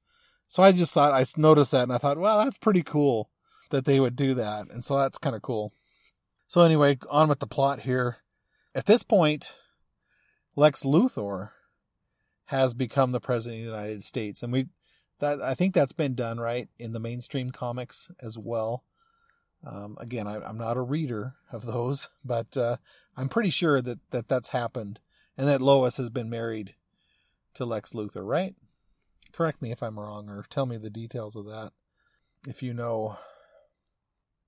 So 0.49 0.63
I 0.63 0.71
just 0.71 0.91
thought, 0.91 1.13
I 1.13 1.23
noticed 1.37 1.71
that 1.71 1.83
and 1.83 1.93
I 1.93 1.99
thought, 1.99 2.17
well, 2.17 2.43
that's 2.43 2.57
pretty 2.57 2.81
cool 2.81 3.29
that 3.69 3.85
they 3.85 3.99
would 3.99 4.15
do 4.15 4.33
that. 4.33 4.65
And 4.71 4.83
so 4.83 4.97
that's 4.97 5.19
kind 5.19 5.35
of 5.35 5.43
cool. 5.43 5.73
So 6.47 6.61
anyway, 6.61 6.97
on 7.09 7.29
with 7.29 7.39
the 7.39 7.47
plot 7.47 7.81
here. 7.81 8.17
At 8.73 8.87
this 8.87 9.03
point, 9.03 9.53
Lex 10.55 10.81
Luthor 10.81 11.51
has 12.45 12.73
become 12.73 13.11
the 13.11 13.19
president 13.19 13.61
of 13.61 13.65
the 13.67 13.71
United 13.71 14.03
States. 14.03 14.41
And 14.41 14.51
we, 14.51 14.67
that, 15.19 15.39
I 15.39 15.53
think 15.53 15.75
that's 15.75 15.93
been 15.93 16.15
done 16.15 16.39
right 16.39 16.67
in 16.79 16.93
the 16.93 16.99
mainstream 16.99 17.51
comics 17.51 18.09
as 18.19 18.39
well. 18.39 18.83
Um, 19.65 19.97
again, 19.99 20.27
I, 20.27 20.49
am 20.49 20.57
not 20.57 20.77
a 20.77 20.81
reader 20.81 21.35
of 21.51 21.67
those, 21.67 22.09
but, 22.25 22.57
uh, 22.57 22.77
I'm 23.15 23.29
pretty 23.29 23.51
sure 23.51 23.83
that, 23.83 23.99
that 24.09 24.27
that's 24.27 24.49
happened 24.49 24.99
and 25.37 25.47
that 25.47 25.61
Lois 25.61 25.97
has 25.97 26.09
been 26.09 26.29
married 26.29 26.75
to 27.55 27.65
Lex 27.65 27.93
Luthor, 27.93 28.25
right? 28.25 28.55
Correct 29.31 29.61
me 29.61 29.71
if 29.71 29.81
I'm 29.81 29.99
wrong 29.99 30.29
or 30.29 30.45
tell 30.49 30.65
me 30.65 30.77
the 30.77 30.89
details 30.89 31.35
of 31.35 31.45
that 31.45 31.71
if 32.47 32.61
you 32.61 32.73
know. 32.73 33.17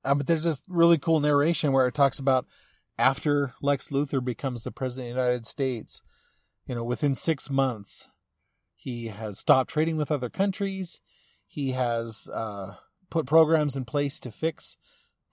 Uh, 0.04 0.16
but 0.16 0.28
there's 0.28 0.44
this 0.44 0.62
really 0.68 0.98
cool 0.98 1.20
narration 1.20 1.72
where 1.72 1.88
it 1.88 1.94
talks 1.94 2.20
about 2.20 2.46
after 2.98 3.54
Lex 3.62 3.90
Luthor 3.90 4.24
becomes 4.24 4.64
the 4.64 4.72
president 4.72 5.12
of 5.12 5.16
the 5.16 5.22
United 5.22 5.46
States, 5.46 6.02
you 6.66 6.76
know, 6.76 6.84
within 6.84 7.16
six 7.16 7.50
months, 7.50 8.08
he 8.76 9.08
has 9.08 9.40
stopped 9.40 9.70
trading 9.70 9.98
with 9.98 10.12
other 10.12 10.30
countries. 10.30 11.02
He 11.48 11.72
has 11.72 12.30
uh, 12.34 12.76
put 13.10 13.26
programs 13.26 13.76
in 13.76 13.86
place 13.86 14.20
to 14.22 14.32
fix 14.32 14.78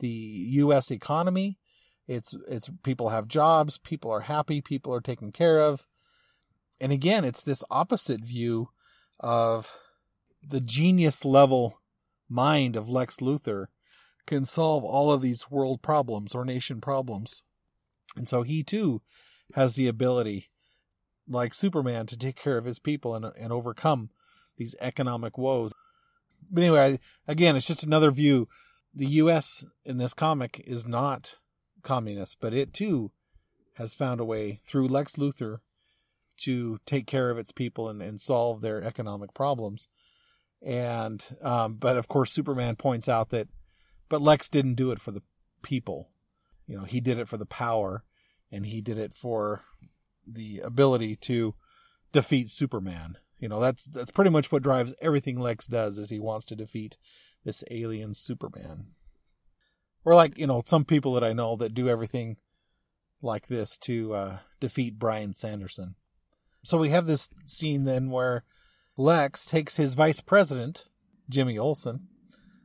the 0.00 0.08
U.S. 0.08 0.90
economy. 0.90 1.58
It's 2.08 2.34
it's 2.48 2.68
people 2.82 3.10
have 3.10 3.28
jobs, 3.28 3.78
people 3.78 4.10
are 4.10 4.20
happy, 4.20 4.60
people 4.60 4.92
are 4.92 5.00
taken 5.00 5.32
care 5.32 5.60
of. 5.60 5.86
And 6.80 6.92
again, 6.92 7.24
it's 7.24 7.42
this 7.42 7.62
opposite 7.70 8.24
view 8.24 8.70
of 9.20 9.72
the 10.42 10.60
genius 10.60 11.24
level 11.24 11.80
mind 12.28 12.74
of 12.76 12.88
Lex 12.88 13.18
Luthor 13.18 13.66
can 14.26 14.44
solve 14.44 14.84
all 14.84 15.12
of 15.12 15.22
these 15.22 15.50
world 15.50 15.82
problems 15.82 16.34
or 16.34 16.44
nation 16.44 16.80
problems. 16.80 17.42
And 18.16 18.28
so 18.28 18.42
he 18.42 18.62
too 18.62 19.02
has 19.54 19.74
the 19.74 19.88
ability, 19.88 20.50
like 21.28 21.54
Superman, 21.54 22.06
to 22.06 22.16
take 22.16 22.36
care 22.36 22.58
of 22.58 22.64
his 22.64 22.78
people 22.78 23.14
and, 23.14 23.24
and 23.24 23.52
overcome 23.52 24.10
these 24.56 24.74
economic 24.80 25.38
woes. 25.38 25.72
But 26.50 26.62
anyway, 26.62 27.00
again, 27.26 27.56
it's 27.56 27.66
just 27.66 27.84
another 27.84 28.10
view. 28.10 28.48
The 28.94 29.06
U.S. 29.06 29.64
in 29.84 29.96
this 29.98 30.14
comic 30.14 30.62
is 30.66 30.86
not 30.86 31.36
communist, 31.82 32.38
but 32.40 32.54
it 32.54 32.72
too 32.72 33.12
has 33.74 33.94
found 33.94 34.20
a 34.20 34.24
way 34.24 34.60
through 34.64 34.88
Lex 34.88 35.14
Luthor 35.14 35.58
to 36.38 36.78
take 36.86 37.06
care 37.06 37.30
of 37.30 37.38
its 37.38 37.52
people 37.52 37.88
and, 37.88 38.02
and 38.02 38.20
solve 38.20 38.60
their 38.60 38.82
economic 38.82 39.34
problems. 39.34 39.86
And, 40.60 41.24
um, 41.42 41.74
but 41.74 41.96
of 41.96 42.08
course, 42.08 42.32
Superman 42.32 42.76
points 42.76 43.08
out 43.08 43.30
that, 43.30 43.48
but 44.08 44.22
Lex 44.22 44.48
didn't 44.48 44.74
do 44.74 44.90
it 44.90 45.00
for 45.00 45.10
the 45.10 45.22
people. 45.62 46.10
You 46.66 46.76
know, 46.76 46.84
he 46.84 47.00
did 47.00 47.18
it 47.18 47.28
for 47.28 47.36
the 47.36 47.46
power 47.46 48.04
and 48.50 48.66
he 48.66 48.80
did 48.80 48.98
it 48.98 49.14
for 49.14 49.62
the 50.26 50.60
ability 50.60 51.16
to 51.16 51.54
defeat 52.12 52.50
Superman. 52.50 53.18
You 53.38 53.48
know, 53.48 53.60
that's, 53.60 53.84
that's 53.84 54.12
pretty 54.12 54.30
much 54.30 54.52
what 54.52 54.62
drives 54.62 54.94
everything 55.00 55.38
Lex 55.38 55.66
does 55.66 55.98
is 55.98 56.10
he 56.10 56.20
wants 56.20 56.44
to 56.46 56.56
defeat 56.56 56.96
this 57.44 57.64
alien 57.70 58.14
Superman 58.14 58.86
or 60.04 60.14
like 60.14 60.38
you 60.38 60.46
know 60.46 60.62
some 60.64 60.84
people 60.84 61.14
that 61.14 61.24
I 61.24 61.32
know 61.32 61.56
that 61.56 61.74
do 61.74 61.88
everything 61.88 62.36
like 63.20 63.46
this 63.46 63.78
to 63.78 64.14
uh, 64.14 64.38
defeat 64.60 64.98
Brian 64.98 65.34
Sanderson. 65.34 65.94
So 66.64 66.78
we 66.78 66.90
have 66.90 67.06
this 67.06 67.28
scene 67.46 67.84
then 67.84 68.10
where 68.10 68.44
Lex 68.96 69.46
takes 69.46 69.76
his 69.76 69.94
vice 69.94 70.20
president 70.20 70.86
Jimmy 71.28 71.58
Olsen 71.58 72.08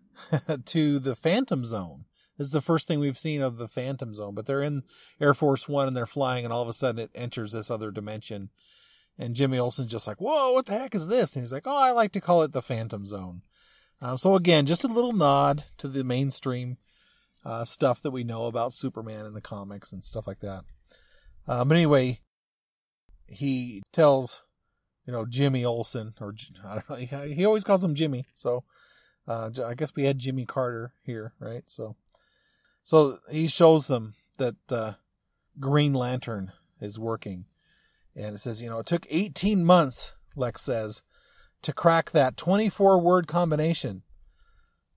to 0.65 0.99
the 0.99 1.15
Phantom 1.15 1.63
Zone. 1.63 2.05
This 2.37 2.47
is 2.47 2.53
the 2.53 2.61
first 2.61 2.87
thing 2.87 2.99
we've 2.99 3.17
seen 3.17 3.41
of 3.41 3.57
the 3.57 3.67
Phantom 3.67 4.13
Zone, 4.13 4.35
but 4.35 4.45
they're 4.45 4.61
in 4.61 4.83
Air 5.19 5.33
Force 5.33 5.67
One 5.67 5.87
and 5.87 5.97
they're 5.97 6.05
flying, 6.05 6.43
and 6.43 6.53
all 6.53 6.61
of 6.61 6.69
a 6.69 6.73
sudden 6.73 6.99
it 6.99 7.11
enters 7.15 7.51
this 7.51 7.71
other 7.71 7.89
dimension. 7.89 8.49
And 9.17 9.35
Jimmy 9.35 9.57
Olsen's 9.57 9.91
just 9.91 10.05
like, 10.05 10.21
"Whoa, 10.21 10.53
what 10.53 10.67
the 10.67 10.73
heck 10.73 10.93
is 10.93 11.07
this?" 11.07 11.35
And 11.35 11.43
he's 11.43 11.51
like, 11.51 11.65
"Oh, 11.65 11.75
I 11.75 11.91
like 11.91 12.11
to 12.11 12.21
call 12.21 12.43
it 12.43 12.51
the 12.51 12.61
Phantom 12.61 13.05
Zone." 13.07 13.41
Um, 13.99 14.19
so 14.19 14.35
again, 14.35 14.67
just 14.67 14.83
a 14.83 14.87
little 14.87 15.13
nod 15.13 15.63
to 15.79 15.87
the 15.87 16.03
mainstream 16.03 16.77
uh, 17.47 17.63
stuff 17.63 18.01
that 18.01 18.11
we 18.11 18.25
know 18.25 18.45
about 18.45 18.73
Superman 18.73 19.25
in 19.25 19.33
the 19.33 19.41
comics 19.41 19.93
and 19.93 20.03
stuff 20.03 20.27
like 20.27 20.41
that. 20.41 20.65
Uh, 21.47 21.63
but 21.63 21.77
anyway, 21.77 22.19
he 23.25 23.81
tells, 23.93 24.43
you 25.05 25.13
know, 25.13 25.25
Jimmy 25.25 25.63
Olsen, 25.63 26.13
or 26.19 26.35
I 26.65 26.73
don't 26.75 26.89
know, 26.89 26.95
he, 26.97 27.33
he 27.33 27.45
always 27.45 27.63
calls 27.63 27.81
him 27.81 27.95
Jimmy. 27.95 28.27
So 28.35 28.65
uh, 29.29 29.49
I 29.65 29.75
guess 29.75 29.95
we 29.95 30.03
had 30.03 30.19
Jimmy 30.19 30.45
Carter 30.45 30.91
here, 31.03 31.33
right? 31.39 31.63
So, 31.67 31.95
so 32.83 33.19
he 33.31 33.47
shows 33.47 33.87
them 33.87 34.15
that 34.39 34.55
uh, 34.69 34.93
Green 35.57 35.93
Lantern 35.93 36.51
is 36.81 36.99
working, 36.99 37.45
and 38.13 38.35
it 38.35 38.39
says, 38.39 38.61
you 38.61 38.69
know, 38.69 38.79
it 38.79 38.85
took 38.85 39.07
18 39.09 39.63
months, 39.63 40.15
Lex 40.35 40.63
says, 40.63 41.01
to 41.61 41.71
crack 41.71 42.11
that 42.11 42.35
24 42.35 42.99
word 42.99 43.25
combination 43.25 44.03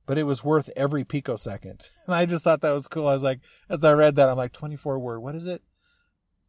but 0.06 0.18
it 0.18 0.24
was 0.24 0.44
worth 0.44 0.70
every 0.76 1.04
picosecond. 1.04 1.90
And 2.06 2.14
I 2.14 2.26
just 2.26 2.44
thought 2.44 2.60
that 2.62 2.72
was 2.72 2.88
cool. 2.88 3.06
I 3.06 3.14
was 3.14 3.22
like, 3.22 3.40
as 3.68 3.84
I 3.84 3.92
read 3.92 4.16
that, 4.16 4.28
I'm 4.28 4.36
like, 4.36 4.52
24 4.52 4.98
word, 4.98 5.20
what 5.20 5.34
is 5.34 5.46
it? 5.46 5.62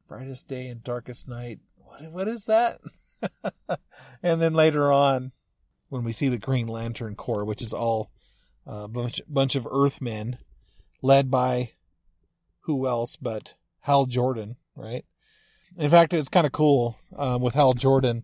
Brightest 0.07 0.47
day 0.47 0.67
and 0.67 0.83
darkest 0.83 1.27
night. 1.27 1.59
What, 1.77 2.11
what 2.11 2.27
is 2.27 2.45
that? 2.45 2.79
and 4.23 4.41
then 4.41 4.53
later 4.53 4.91
on, 4.91 5.31
when 5.89 6.03
we 6.03 6.11
see 6.11 6.29
the 6.29 6.37
Green 6.37 6.67
Lantern 6.67 7.15
Corps, 7.15 7.45
which 7.45 7.61
is 7.61 7.73
all 7.73 8.11
a 8.65 8.71
uh, 8.71 8.87
bunch, 8.87 9.21
bunch 9.27 9.55
of 9.55 9.67
Earthmen 9.69 10.37
led 11.01 11.29
by 11.29 11.71
who 12.61 12.87
else 12.87 13.15
but 13.15 13.55
Hal 13.81 14.05
Jordan, 14.05 14.55
right? 14.75 15.05
In 15.77 15.89
fact, 15.89 16.13
it's 16.13 16.29
kind 16.29 16.45
of 16.45 16.51
cool 16.51 16.97
um, 17.15 17.41
with 17.41 17.53
Hal 17.53 17.73
Jordan 17.73 18.23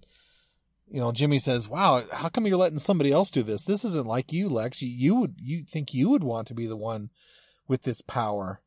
you 0.89 0.99
know, 0.99 1.11
Jimmy 1.11 1.39
says, 1.39 1.67
"Wow, 1.67 2.03
how 2.11 2.29
come 2.29 2.47
you're 2.47 2.57
letting 2.57 2.79
somebody 2.79 3.11
else 3.11 3.31
do 3.31 3.43
this? 3.43 3.65
This 3.65 3.83
isn't 3.83 4.07
like 4.07 4.31
you, 4.31 4.49
Lex. 4.49 4.81
You, 4.81 4.89
you 4.89 5.15
would 5.15 5.35
you 5.39 5.63
think 5.63 5.93
you 5.93 6.09
would 6.09 6.23
want 6.23 6.47
to 6.47 6.53
be 6.53 6.67
the 6.67 6.77
one 6.77 7.09
with 7.67 7.83
this 7.83 8.01
power 8.01 8.61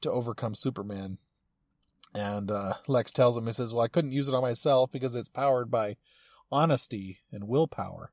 to 0.00 0.10
overcome 0.10 0.54
Superman. 0.54 1.18
And 2.14 2.50
uh, 2.50 2.74
Lex 2.86 3.12
tells 3.12 3.36
him, 3.36 3.46
he 3.46 3.52
says, 3.52 3.72
Well, 3.72 3.84
I 3.84 3.88
couldn't 3.88 4.12
use 4.12 4.28
it 4.28 4.34
on 4.34 4.42
myself 4.42 4.90
because 4.90 5.14
it's 5.14 5.28
powered 5.28 5.70
by 5.70 5.96
honesty 6.50 7.18
and 7.30 7.48
willpower, 7.48 8.12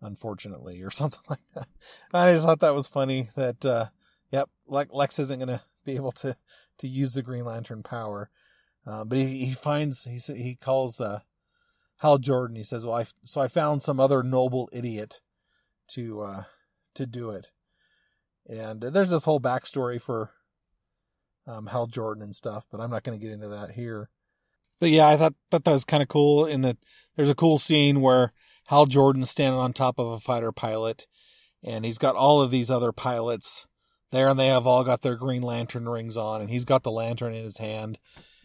unfortunately, 0.00 0.82
or 0.82 0.90
something 0.90 1.20
like 1.28 1.40
that. 1.54 1.68
I 2.12 2.32
just 2.32 2.46
thought 2.46 2.60
that 2.60 2.74
was 2.74 2.88
funny 2.88 3.30
that, 3.36 3.64
uh, 3.64 3.86
yep, 4.30 4.48
Lex 4.66 5.18
isn't 5.18 5.38
going 5.38 5.48
to 5.48 5.62
be 5.84 5.94
able 5.94 6.12
to, 6.12 6.36
to 6.78 6.88
use 6.88 7.12
the 7.12 7.22
Green 7.22 7.44
Lantern 7.44 7.82
power. 7.82 8.30
Uh, 8.86 9.04
but 9.04 9.18
he, 9.18 9.46
he 9.46 9.52
finds, 9.52 10.04
he, 10.04 10.18
he 10.34 10.56
calls 10.56 11.00
uh, 11.00 11.20
Hal 11.98 12.18
Jordan. 12.18 12.56
He 12.56 12.64
says, 12.64 12.84
Well, 12.84 12.96
I, 12.96 13.04
so 13.24 13.40
I 13.40 13.48
found 13.48 13.82
some 13.82 14.00
other 14.00 14.22
noble 14.22 14.68
idiot 14.72 15.20
to, 15.88 16.22
uh, 16.22 16.42
to 16.94 17.06
do 17.06 17.30
it. 17.30 17.50
And 18.48 18.80
there's 18.80 19.10
this 19.10 19.24
whole 19.24 19.40
backstory 19.40 20.00
for 20.00 20.30
um, 21.46 21.66
Hal 21.66 21.86
Jordan 21.86 22.22
and 22.22 22.34
stuff, 22.34 22.66
but 22.70 22.80
I'm 22.80 22.90
not 22.90 23.02
going 23.02 23.18
to 23.18 23.24
get 23.24 23.32
into 23.32 23.48
that 23.48 23.72
here. 23.72 24.10
But 24.78 24.90
yeah, 24.90 25.08
I 25.08 25.16
thought, 25.16 25.34
thought 25.50 25.64
that 25.64 25.72
was 25.72 25.84
kind 25.84 26.02
of 26.02 26.08
cool 26.08 26.44
in 26.44 26.60
that 26.62 26.76
there's 27.16 27.30
a 27.30 27.34
cool 27.34 27.58
scene 27.58 28.00
where 28.00 28.32
Hal 28.66 28.86
Jordan's 28.86 29.30
standing 29.30 29.58
on 29.58 29.72
top 29.72 29.98
of 29.98 30.08
a 30.08 30.20
fighter 30.20 30.52
pilot 30.52 31.06
and 31.62 31.84
he's 31.84 31.98
got 31.98 32.14
all 32.14 32.42
of 32.42 32.50
these 32.50 32.70
other 32.70 32.92
pilots 32.92 33.66
there 34.10 34.28
and 34.28 34.38
they 34.38 34.48
have 34.48 34.66
all 34.66 34.84
got 34.84 35.02
their 35.02 35.16
green 35.16 35.42
lantern 35.42 35.88
rings 35.88 36.16
on 36.16 36.40
and 36.40 36.50
he's 36.50 36.64
got 36.64 36.82
the 36.82 36.90
lantern 36.90 37.34
in 37.34 37.44
his 37.44 37.58
hand 37.58 37.98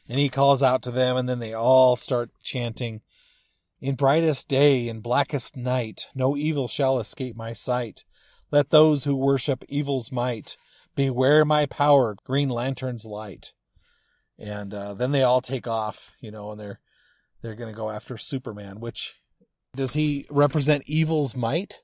and 0.08 0.20
he 0.20 0.30
calls 0.30 0.64
out 0.64 0.82
to 0.84 0.92
them 0.92 1.18
and 1.18 1.28
then 1.28 1.40
they 1.40 1.54
all 1.54 1.96
start 1.96 2.32
chanting 2.42 3.02
in 3.82 3.96
brightest 3.96 4.48
day 4.48 4.88
in 4.88 5.02
blackest 5.02 5.58
night 5.58 6.08
no 6.16 6.38
evil 6.38 6.68
shall 6.68 7.00
escape 7.00 7.36
my 7.36 7.52
sight 7.52 8.04
let 8.52 8.70
those 8.70 9.06
who 9.06 9.16
worship 9.16 9.64
evil's 9.70 10.12
might 10.12 10.58
beware 10.96 11.46
my 11.46 11.66
power, 11.66 12.16
Green 12.26 12.50
Lantern's 12.50 13.06
light. 13.06 13.54
And 14.38 14.74
uh, 14.74 14.94
then 14.94 15.12
they 15.12 15.24
all 15.24 15.42
take 15.42 15.68
off, 15.68 16.12
you 16.20 16.32
know, 16.32 16.52
and 16.52 16.60
they're 16.60 16.80
they're 17.42 17.56
going 17.56 17.72
to 17.72 17.78
go 17.78 17.90
after 17.90 18.18
Superman. 18.18 18.80
Which 18.80 19.16
does 19.76 19.94
he 19.94 20.26
represent 20.30 20.84
evil's 20.86 21.36
might? 21.36 21.82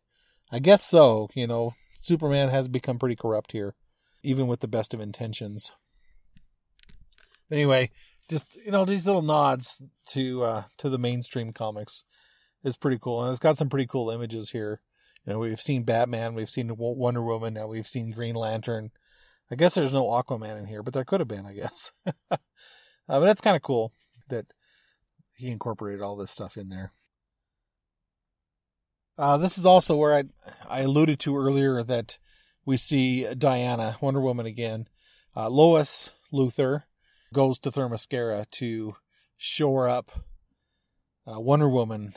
I 0.52 0.60
guess 0.60 0.84
so. 0.84 1.30
You 1.34 1.48
know, 1.48 1.74
Superman 2.02 2.50
has 2.50 2.68
become 2.68 3.00
pretty 3.00 3.16
corrupt 3.16 3.52
here, 3.52 3.76
even 4.24 4.48
with 4.48 4.60
the 4.60 4.68
best 4.68 4.94
of 4.94 5.00
intentions. 5.00 5.72
Anyway, 7.50 7.92
just 8.30 8.46
you 8.56 8.72
know, 8.72 8.86
these 8.86 9.06
little 9.06 9.22
nods 9.22 9.82
to 10.10 10.44
uh, 10.44 10.64
to 10.78 10.90
the 10.90 11.00
mainstream 11.00 11.54
comics 11.54 12.04
is 12.64 12.78
pretty 12.78 13.00
cool, 13.00 13.24
and 13.24 13.32
it's 13.32 13.40
got 13.40 13.58
some 13.58 13.70
pretty 13.70 13.88
cool 13.88 14.10
images 14.10 14.50
here. 14.52 14.82
You 15.26 15.34
know, 15.34 15.40
we've 15.40 15.62
seen 15.62 15.84
Batman, 15.84 16.36
we've 16.36 16.50
seen 16.50 16.72
Wonder 16.78 17.24
Woman, 17.24 17.54
now 17.54 17.68
we've 17.68 17.88
seen 17.88 18.12
Green 18.12 18.36
Lantern. 18.36 18.92
I 19.52 19.56
guess 19.56 19.74
there's 19.74 19.94
no 19.94 20.06
Aquaman 20.06 20.58
in 20.58 20.66
here, 20.66 20.84
but 20.84 20.94
there 20.94 21.06
could 21.06 21.22
have 21.22 21.28
been, 21.28 21.46
I 21.46 21.54
guess. 21.54 21.92
uh, 22.06 22.38
but 23.08 23.22
that's 23.22 23.42
kind 23.42 23.56
of 23.56 23.62
cool 23.62 23.94
that 24.30 24.46
he 25.36 25.50
incorporated 25.50 26.02
all 26.02 26.18
this 26.18 26.32
stuff 26.32 26.58
in 26.58 26.70
there. 26.70 26.92
Uh, 29.18 29.38
this 29.38 29.58
is 29.58 29.66
also 29.66 29.96
where 29.96 30.16
I 30.16 30.24
I 30.68 30.82
alluded 30.82 31.20
to 31.22 31.38
earlier 31.38 31.84
that 31.84 32.20
we 32.66 32.78
see 32.78 33.34
Diana, 33.34 33.98
Wonder 34.02 34.22
Woman 34.22 34.46
again. 34.46 34.88
Uh, 35.36 35.50
Lois 35.50 36.12
Luthor 36.34 36.84
goes 37.34 37.60
to 37.60 37.72
Themyscira 37.72 38.50
to 38.52 38.96
shore 39.38 39.88
up 39.88 40.12
uh, 41.28 41.40
Wonder 41.40 41.70
Woman 41.70 42.14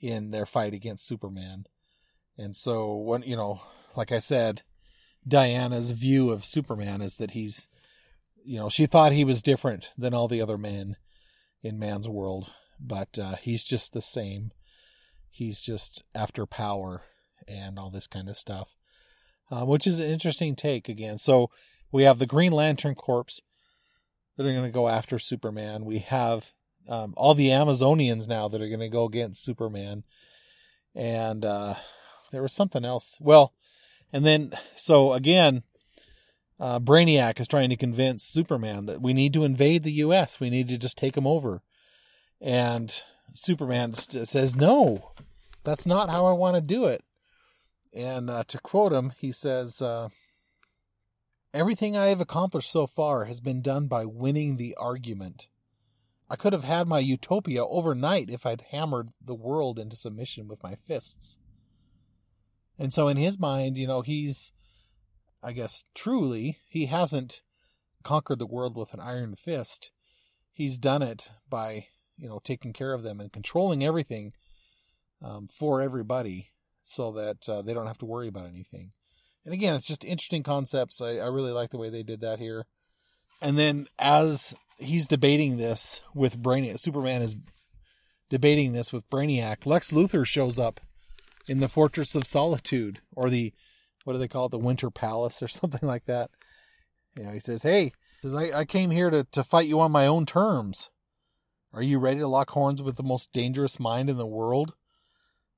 in 0.00 0.30
their 0.30 0.46
fight 0.46 0.74
against 0.74 1.06
Superman. 1.06 1.64
And 2.38 2.56
so 2.56 2.94
when 2.94 3.22
you 3.22 3.36
know, 3.36 3.60
like 3.96 4.12
I 4.12 4.18
said, 4.18 4.62
Diana's 5.26 5.90
view 5.90 6.30
of 6.30 6.44
Superman 6.44 7.00
is 7.00 7.16
that 7.16 7.32
he's 7.32 7.68
you 8.46 8.60
know, 8.60 8.68
she 8.68 8.86
thought 8.86 9.10
he 9.10 9.24
was 9.24 9.42
different 9.42 9.90
than 9.98 10.14
all 10.14 10.28
the 10.28 10.40
other 10.40 10.56
men 10.56 10.96
in 11.62 11.80
man's 11.80 12.08
world, 12.08 12.48
but 12.78 13.18
uh, 13.18 13.34
he's 13.42 13.64
just 13.64 13.92
the 13.92 14.00
same. 14.00 14.52
He's 15.28 15.60
just 15.60 16.04
after 16.14 16.46
power 16.46 17.02
and 17.48 17.76
all 17.76 17.90
this 17.90 18.06
kind 18.06 18.28
of 18.28 18.36
stuff, 18.36 18.68
uh, 19.50 19.64
which 19.64 19.84
is 19.84 19.98
an 19.98 20.06
interesting 20.06 20.54
take 20.54 20.88
again. 20.88 21.18
So 21.18 21.50
we 21.90 22.04
have 22.04 22.20
the 22.20 22.26
Green 22.26 22.52
Lantern 22.52 22.94
Corps 22.94 23.40
that 24.36 24.46
are 24.46 24.52
going 24.52 24.64
to 24.64 24.70
go 24.70 24.88
after 24.88 25.18
Superman. 25.18 25.84
We 25.84 25.98
have 26.00 26.52
um, 26.88 27.14
all 27.16 27.34
the 27.34 27.48
Amazonians 27.48 28.28
now 28.28 28.48
that 28.48 28.60
are 28.60 28.68
going 28.68 28.80
to 28.80 28.88
go 28.88 29.04
against 29.04 29.44
Superman. 29.44 30.04
And 30.94 31.44
uh, 31.44 31.74
there 32.32 32.42
was 32.42 32.52
something 32.52 32.84
else. 32.84 33.16
Well, 33.20 33.52
and 34.12 34.24
then, 34.24 34.52
so 34.76 35.12
again, 35.12 35.62
uh, 36.58 36.80
Brainiac 36.80 37.38
is 37.40 37.48
trying 37.48 37.70
to 37.70 37.76
convince 37.76 38.24
Superman 38.24 38.86
that 38.86 39.00
we 39.00 39.12
need 39.12 39.32
to 39.34 39.44
invade 39.44 39.82
the 39.82 39.92
U.S. 39.92 40.40
We 40.40 40.50
need 40.50 40.68
to 40.68 40.78
just 40.78 40.96
take 40.96 41.14
them 41.14 41.26
over. 41.26 41.62
And 42.40 42.94
Superman 43.34 43.94
st- 43.94 44.26
says, 44.28 44.54
no, 44.54 45.12
that's 45.64 45.86
not 45.86 46.10
how 46.10 46.26
I 46.26 46.32
want 46.32 46.54
to 46.54 46.60
do 46.60 46.86
it. 46.86 47.04
And 47.92 48.30
uh, 48.30 48.44
to 48.48 48.58
quote 48.58 48.92
him, 48.92 49.12
he 49.18 49.32
says, 49.32 49.82
uh, 49.82 50.08
Everything 51.56 51.96
I 51.96 52.08
have 52.08 52.20
accomplished 52.20 52.70
so 52.70 52.86
far 52.86 53.24
has 53.24 53.40
been 53.40 53.62
done 53.62 53.86
by 53.86 54.04
winning 54.04 54.58
the 54.58 54.74
argument. 54.74 55.48
I 56.28 56.36
could 56.36 56.52
have 56.52 56.64
had 56.64 56.86
my 56.86 56.98
utopia 56.98 57.64
overnight 57.64 58.28
if 58.28 58.44
I'd 58.44 58.66
hammered 58.72 59.08
the 59.24 59.34
world 59.34 59.78
into 59.78 59.96
submission 59.96 60.48
with 60.48 60.62
my 60.62 60.74
fists. 60.74 61.38
And 62.78 62.92
so, 62.92 63.08
in 63.08 63.16
his 63.16 63.38
mind, 63.38 63.78
you 63.78 63.86
know, 63.86 64.02
he's, 64.02 64.52
I 65.42 65.52
guess, 65.52 65.86
truly, 65.94 66.58
he 66.68 66.86
hasn't 66.86 67.40
conquered 68.02 68.38
the 68.38 68.44
world 68.44 68.76
with 68.76 68.92
an 68.92 69.00
iron 69.00 69.34
fist. 69.34 69.90
He's 70.52 70.76
done 70.76 71.00
it 71.00 71.30
by, 71.48 71.86
you 72.18 72.28
know, 72.28 72.38
taking 72.44 72.74
care 72.74 72.92
of 72.92 73.02
them 73.02 73.18
and 73.18 73.32
controlling 73.32 73.82
everything 73.82 74.34
um, 75.22 75.48
for 75.48 75.80
everybody 75.80 76.50
so 76.82 77.12
that 77.12 77.48
uh, 77.48 77.62
they 77.62 77.72
don't 77.72 77.86
have 77.86 77.98
to 77.98 78.04
worry 78.04 78.28
about 78.28 78.44
anything. 78.44 78.92
And 79.46 79.54
again, 79.54 79.76
it's 79.76 79.86
just 79.86 80.04
interesting 80.04 80.42
concepts. 80.42 81.00
I, 81.00 81.18
I 81.18 81.28
really 81.28 81.52
like 81.52 81.70
the 81.70 81.78
way 81.78 81.88
they 81.88 82.02
did 82.02 82.20
that 82.20 82.40
here. 82.40 82.66
And 83.40 83.56
then 83.56 83.86
as 83.96 84.56
he's 84.76 85.06
debating 85.06 85.56
this 85.56 86.00
with 86.14 86.42
Brainiac, 86.42 86.80
Superman 86.80 87.22
is 87.22 87.36
debating 88.28 88.72
this 88.72 88.92
with 88.92 89.08
Brainiac. 89.08 89.64
Lex 89.64 89.92
Luthor 89.92 90.26
shows 90.26 90.58
up 90.58 90.80
in 91.46 91.60
the 91.60 91.68
Fortress 91.68 92.16
of 92.16 92.26
Solitude, 92.26 93.00
or 93.14 93.30
the 93.30 93.52
what 94.02 94.14
do 94.14 94.18
they 94.18 94.26
call 94.26 94.46
it, 94.46 94.50
the 94.50 94.58
Winter 94.58 94.90
Palace, 94.90 95.40
or 95.40 95.48
something 95.48 95.86
like 95.86 96.06
that. 96.06 96.30
You 97.16 97.22
know, 97.22 97.30
he 97.30 97.40
says, 97.40 97.62
"Hey, 97.62 97.92
says 98.22 98.34
I, 98.34 98.50
I 98.60 98.64
came 98.64 98.90
here 98.90 99.10
to 99.10 99.24
to 99.24 99.44
fight 99.44 99.68
you 99.68 99.78
on 99.78 99.92
my 99.92 100.08
own 100.08 100.26
terms. 100.26 100.90
Are 101.72 101.82
you 101.82 102.00
ready 102.00 102.18
to 102.18 102.26
lock 102.28 102.50
horns 102.50 102.82
with 102.82 102.96
the 102.96 103.04
most 103.04 103.30
dangerous 103.30 103.78
mind 103.78 104.10
in 104.10 104.16
the 104.16 104.26
world?" 104.26 104.74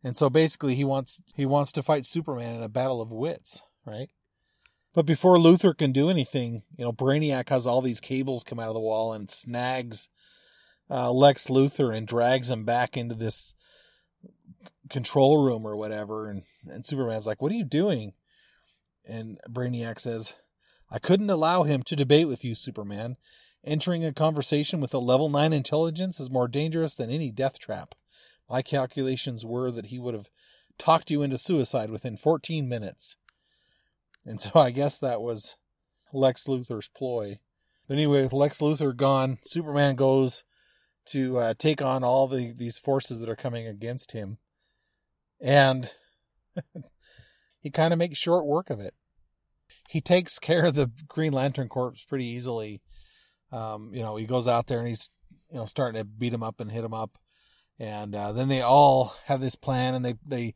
And 0.05 0.15
so 0.15 0.29
basically, 0.29 0.75
he 0.75 0.85
wants 0.85 1.23
he 1.35 1.47
wants 1.47 1.73
to 1.73 1.83
fight 1.83 2.05
Superman 2.05 2.55
in 2.55 2.63
a 2.63 2.69
battle 2.69 3.01
of 3.01 3.11
wits, 3.11 3.63
right? 3.89 4.11
But 4.95 5.07
before 5.07 5.37
Luthor 5.37 5.77
can 5.77 5.93
do 5.93 6.11
anything, 6.11 6.63
you 6.77 6.85
know, 6.85 6.93
Brainiac 6.93 7.49
has 7.51 7.67
all 7.67 7.83
these 7.83 8.01
cables 8.01 8.43
come 8.43 8.59
out 8.59 8.69
of 8.69 8.75
the 8.75 8.81
wall 8.81 9.13
and 9.13 9.31
snags 9.31 10.09
uh, 10.91 11.11
Lex 11.11 11.49
Luthor 11.49 11.95
and 11.95 12.07
drags 12.07 12.51
him 12.51 12.65
back 12.65 12.97
into 12.97 13.15
this 13.15 13.55
control 14.89 15.45
room 15.45 15.67
or 15.67 15.77
whatever. 15.77 16.29
And, 16.29 16.43
and 16.67 16.87
Superman's 16.87 17.27
like, 17.27 17.43
What 17.43 17.53
are 17.53 17.57
you 17.57 17.65
doing? 17.65 18.15
And 19.05 19.39
Brainiac 19.49 20.01
says, 20.01 20.35
I 20.91 20.99
couldn't 20.99 21.31
allow 21.31 21.63
him 21.63 21.83
to 21.85 21.97
debate 21.97 22.29
with 22.29 22.45
you, 22.45 22.55
Superman. 22.55 23.17
Entering 23.65 24.05
a 24.05 24.13
conversation 24.13 24.81
with 24.81 24.95
a 24.95 24.99
level 24.99 25.29
9 25.29 25.53
intelligence 25.53 26.21
is 26.21 26.31
more 26.31 26.49
dangerous 26.49 26.95
than 26.95 27.11
any 27.11 27.31
death 27.31 27.59
trap. 27.59 27.95
My 28.49 28.63
calculations 28.63 29.45
were 29.45 29.71
that 29.71 29.87
he 29.87 29.99
would 29.99 30.15
have 30.15 30.31
talked 30.79 31.11
you 31.11 31.23
into 31.23 31.37
suicide 31.37 31.91
within 31.91 32.17
14 32.17 32.69
minutes. 32.69 33.17
And 34.29 34.43
so 34.43 34.51
I 34.55 34.71
guess 34.71 34.99
that 34.99 35.23
was 35.23 35.57
Lex 36.13 36.45
Luthor's 36.45 36.91
ploy. 36.95 37.39
But 37.87 37.95
anyway, 37.95 38.23
with 38.23 38.35
Lex 38.35 38.59
Luthor 38.59 38.95
gone, 38.95 39.39
Superman 39.47 39.97
goes 39.97 40.45
to 41.07 41.39
uh, 41.39 41.55
take 41.59 41.81
on 41.81 42.05
all 42.05 42.29
the 42.29 42.53
these 42.53 42.77
forces 42.77 43.21
that 43.21 43.31
are 43.31 43.37
coming 43.37 43.67
against 43.67 44.13
him, 44.13 44.37
and 45.41 45.91
he 47.61 47.71
kind 47.71 47.95
of 47.95 47.99
makes 47.99 48.19
short 48.19 48.45
work 48.45 48.69
of 48.69 48.81
it. 48.81 48.93
He 49.89 50.03
takes 50.03 50.39
care 50.39 50.67
of 50.67 50.75
the 50.75 50.91
Green 51.09 51.33
Lantern 51.33 51.69
Corps 51.69 51.95
pretty 52.07 52.27
easily. 52.27 52.83
Um, 53.51 53.93
you 53.95 54.03
know, 54.03 54.17
he 54.17 54.27
goes 54.27 54.47
out 54.47 54.67
there 54.67 54.81
and 54.81 54.89
he's 54.89 55.09
you 55.51 55.57
know 55.57 55.65
starting 55.65 55.99
to 55.99 56.05
beat 56.05 56.35
him 56.35 56.43
up 56.43 56.61
and 56.61 56.71
hit 56.71 56.85
him 56.85 56.93
up, 56.93 57.17
and 57.79 58.15
uh, 58.15 58.33
then 58.33 58.49
they 58.49 58.61
all 58.61 59.15
have 59.25 59.41
this 59.41 59.57
plan 59.57 59.95
and 59.95 60.05
they 60.05 60.17
they 60.27 60.55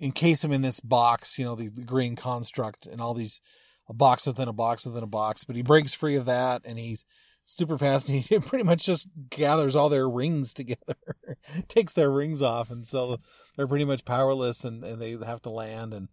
encase 0.00 0.44
him 0.44 0.52
in 0.52 0.62
this 0.62 0.80
box, 0.80 1.38
you 1.38 1.44
know, 1.44 1.54
the, 1.54 1.68
the 1.68 1.84
green 1.84 2.16
construct 2.16 2.86
and 2.86 3.00
all 3.00 3.14
these 3.14 3.40
a 3.88 3.94
box 3.94 4.26
within 4.26 4.48
a 4.48 4.52
box 4.52 4.84
within 4.84 5.02
a 5.02 5.08
box. 5.08 5.44
But 5.44 5.56
he 5.56 5.62
breaks 5.62 5.94
free 5.94 6.16
of 6.16 6.26
that 6.26 6.62
and 6.64 6.78
he's 6.78 7.04
super 7.44 7.78
fast 7.78 8.08
and 8.08 8.22
he 8.22 8.38
pretty 8.40 8.64
much 8.64 8.84
just 8.84 9.08
gathers 9.30 9.76
all 9.76 9.88
their 9.88 10.08
rings 10.08 10.52
together, 10.52 10.96
takes 11.68 11.92
their 11.92 12.10
rings 12.10 12.42
off, 12.42 12.70
and 12.70 12.86
so 12.86 13.18
they're 13.56 13.68
pretty 13.68 13.84
much 13.84 14.04
powerless 14.04 14.64
and, 14.64 14.84
and 14.84 15.00
they 15.00 15.16
have 15.24 15.42
to 15.42 15.50
land 15.50 15.94
and 15.94 16.08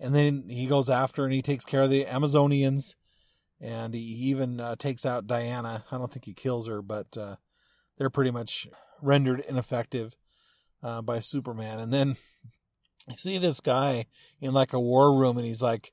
And 0.00 0.14
then 0.14 0.48
he 0.48 0.66
goes 0.66 0.90
after 0.90 1.24
and 1.24 1.32
he 1.32 1.42
takes 1.42 1.64
care 1.64 1.82
of 1.82 1.90
the 1.90 2.04
Amazonians. 2.04 2.96
And 3.60 3.94
he 3.94 4.00
even 4.00 4.58
uh, 4.58 4.74
takes 4.74 5.06
out 5.06 5.28
Diana. 5.28 5.84
I 5.92 5.98
don't 5.98 6.12
think 6.12 6.24
he 6.24 6.34
kills 6.34 6.66
her, 6.66 6.82
but 6.82 7.16
uh, 7.16 7.36
they're 7.96 8.10
pretty 8.10 8.32
much 8.32 8.66
rendered 9.00 9.44
ineffective 9.48 10.16
uh, 10.82 11.00
by 11.00 11.20
Superman. 11.20 11.78
And 11.78 11.92
then 11.92 12.16
you 13.08 13.16
see 13.16 13.38
this 13.38 13.60
guy 13.60 14.06
in 14.40 14.52
like 14.52 14.72
a 14.72 14.80
war 14.80 15.14
room 15.16 15.36
and 15.36 15.46
he's 15.46 15.62
like, 15.62 15.92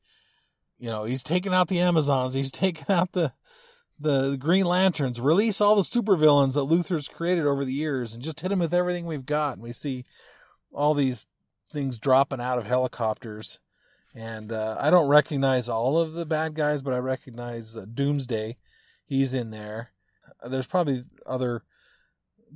you 0.77 0.89
know, 0.89 1.03
he's 1.03 1.23
taking 1.23 1.53
out 1.53 1.67
the 1.67 1.79
Amazons, 1.79 2.33
he's 2.33 2.51
taking 2.51 2.85
out 2.89 3.11
the 3.13 3.33
the 4.01 4.37
Green 4.37 4.65
Lanterns, 4.65 5.19
release 5.19 5.59
all 5.59 5.75
the 5.75 5.81
supervillains 5.81 6.53
that 6.53 6.61
Luthor's 6.61 7.09
created 7.09 7.45
over 7.45 7.65
the 7.65 7.73
years 7.73 8.13
and 8.13 8.23
just 8.23 8.39
hit 8.39 8.47
them 8.47 8.59
with 8.59 8.73
everything 8.73 9.05
we've 9.05 9.25
got. 9.25 9.53
And 9.53 9.61
we 9.61 9.73
see 9.73 10.05
all 10.71 10.93
these 10.93 11.27
things 11.69 11.99
dropping 11.99 12.39
out 12.39 12.57
of 12.57 12.65
helicopters. 12.65 13.59
And 14.15 14.53
uh, 14.53 14.77
I 14.79 14.89
don't 14.89 15.09
recognize 15.09 15.67
all 15.67 15.99
of 15.99 16.13
the 16.13 16.25
bad 16.25 16.55
guys, 16.55 16.81
but 16.81 16.93
I 16.93 16.99
recognize 16.99 17.75
uh, 17.75 17.85
Doomsday. 17.93 18.57
He's 19.05 19.33
in 19.33 19.51
there. 19.51 19.91
There's 20.47 20.65
probably 20.65 21.03
other 21.25 21.63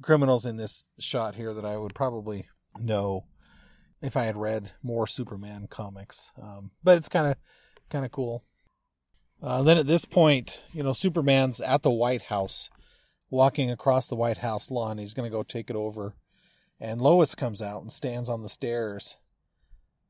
criminals 0.02 0.46
in 0.46 0.56
this 0.56 0.86
shot 0.98 1.36
here 1.36 1.54
that 1.54 1.66
I 1.66 1.78
would 1.78 1.94
probably 1.94 2.48
know 2.80 3.26
if 4.04 4.18
I 4.18 4.26
had 4.26 4.36
read 4.36 4.74
more 4.84 5.08
Superman 5.08 5.68
comics. 5.70 6.32
Um, 6.40 6.72
but 6.84 6.98
it's 6.98 7.10
kind 7.10 7.28
of 7.28 7.38
kind 7.90 8.06
of 8.06 8.12
cool. 8.12 8.44
Uh, 9.42 9.64
then 9.64 9.78
at 9.78 9.88
this 9.88 10.06
point, 10.06 10.64
you 10.74 10.84
know, 10.84 10.94
Superman's 10.94 11.60
at 11.62 11.82
the 11.84 11.92
White 11.92 12.24
House, 12.24 12.70
walking 13.30 13.72
across 13.72 14.08
the 14.08 14.16
White 14.16 14.40
House 14.40 14.70
lawn. 14.70 14.98
He's 14.98 15.14
going 15.14 15.30
to 15.30 15.36
go 15.36 15.42
take 15.42 15.70
it 15.70 15.76
over, 15.76 16.16
and 16.80 17.02
Lois 17.02 17.34
comes 17.34 17.62
out 17.62 17.82
and 17.82 17.92
stands 17.92 18.30
on 18.30 18.44
the 18.44 18.50
stairs, 18.50 19.18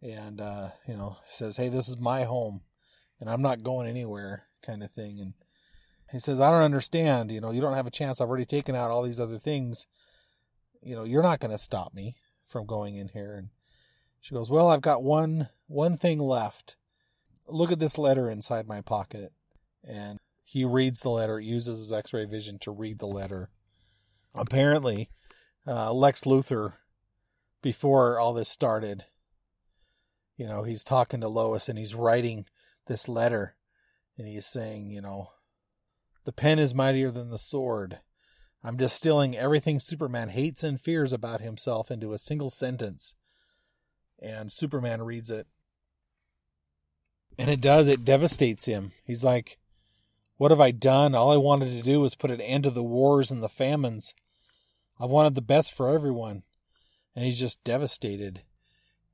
and 0.01 0.41
uh, 0.41 0.69
you 0.87 0.97
know 0.97 1.17
says, 1.29 1.57
"Hey, 1.57 1.69
this 1.69 1.87
is 1.87 1.97
my 1.97 2.23
home, 2.23 2.61
and 3.19 3.29
I'm 3.29 3.41
not 3.43 3.63
going 3.63 3.87
anywhere," 3.87 4.47
kind 4.65 4.83
of 4.83 4.91
thing. 4.91 5.19
And 5.19 5.33
he 6.11 6.19
says, 6.19 6.41
"I 6.41 6.49
don't 6.49 6.63
understand. 6.63 7.31
You 7.31 7.41
know, 7.41 7.51
you 7.51 7.61
don't 7.61 7.75
have 7.75 7.87
a 7.87 7.91
chance. 7.91 8.19
I've 8.19 8.29
already 8.29 8.45
taken 8.45 8.75
out 8.75 8.89
all 8.89 9.03
these 9.03 9.19
other 9.19 9.39
things. 9.39 9.85
You 10.81 10.95
know, 10.95 11.03
you're 11.03 11.23
not 11.23 11.39
going 11.39 11.51
to 11.51 11.57
stop 11.59 11.93
me 11.93 12.15
from 12.47 12.65
going 12.65 12.95
in 12.95 13.09
here." 13.09 13.35
And 13.35 13.49
she 14.23 14.33
goes, 14.33 14.49
"Well, 14.49 14.69
I've 14.69 14.81
got 14.81 15.03
one 15.03 15.49
one 15.67 15.97
thing 15.97 16.17
left." 16.17 16.77
look 17.47 17.71
at 17.71 17.79
this 17.79 17.97
letter 17.97 18.29
inside 18.29 18.67
my 18.67 18.81
pocket. 18.81 19.31
And 19.83 20.19
he 20.43 20.65
reads 20.65 21.01
the 21.01 21.09
letter, 21.09 21.39
uses 21.39 21.79
his 21.79 21.93
x 21.93 22.13
ray 22.13 22.25
vision 22.25 22.59
to 22.59 22.71
read 22.71 22.99
the 22.99 23.07
letter. 23.07 23.49
Apparently, 24.33 25.09
uh, 25.67 25.93
Lex 25.93 26.21
Luthor, 26.21 26.73
before 27.61 28.19
all 28.19 28.33
this 28.33 28.49
started, 28.49 29.05
you 30.35 30.47
know, 30.47 30.63
he's 30.63 30.83
talking 30.83 31.21
to 31.21 31.27
Lois 31.27 31.69
and 31.69 31.77
he's 31.77 31.95
writing 31.95 32.45
this 32.87 33.07
letter 33.07 33.55
and 34.17 34.27
he's 34.27 34.45
saying, 34.45 34.89
you 34.89 35.01
know, 35.01 35.29
the 36.25 36.33
pen 36.33 36.59
is 36.59 36.73
mightier 36.73 37.11
than 37.11 37.29
the 37.29 37.37
sword. 37.37 37.99
I'm 38.63 38.77
distilling 38.77 39.35
everything 39.35 39.79
Superman 39.79 40.29
hates 40.29 40.63
and 40.63 40.79
fears 40.79 41.11
about 41.11 41.41
himself 41.41 41.91
into 41.91 42.13
a 42.13 42.19
single 42.19 42.49
sentence. 42.49 43.15
And 44.23 44.51
Superman 44.51 45.03
reads 45.03 45.29
it 45.29 45.47
and 47.37 47.49
it 47.49 47.61
does, 47.61 47.87
it 47.87 48.05
devastates 48.05 48.65
him. 48.65 48.91
He's 49.03 49.23
like, 49.23 49.57
What 50.37 50.51
have 50.51 50.61
I 50.61 50.71
done? 50.71 51.15
All 51.15 51.31
I 51.31 51.37
wanted 51.37 51.71
to 51.71 51.81
do 51.81 51.99
was 51.99 52.15
put 52.15 52.31
an 52.31 52.41
end 52.41 52.63
to 52.63 52.69
the 52.69 52.83
wars 52.83 53.31
and 53.31 53.41
the 53.41 53.49
famines. 53.49 54.13
I 54.99 55.05
wanted 55.05 55.35
the 55.35 55.41
best 55.41 55.73
for 55.73 55.93
everyone. 55.93 56.43
And 57.15 57.25
he's 57.25 57.39
just 57.39 57.63
devastated. 57.63 58.41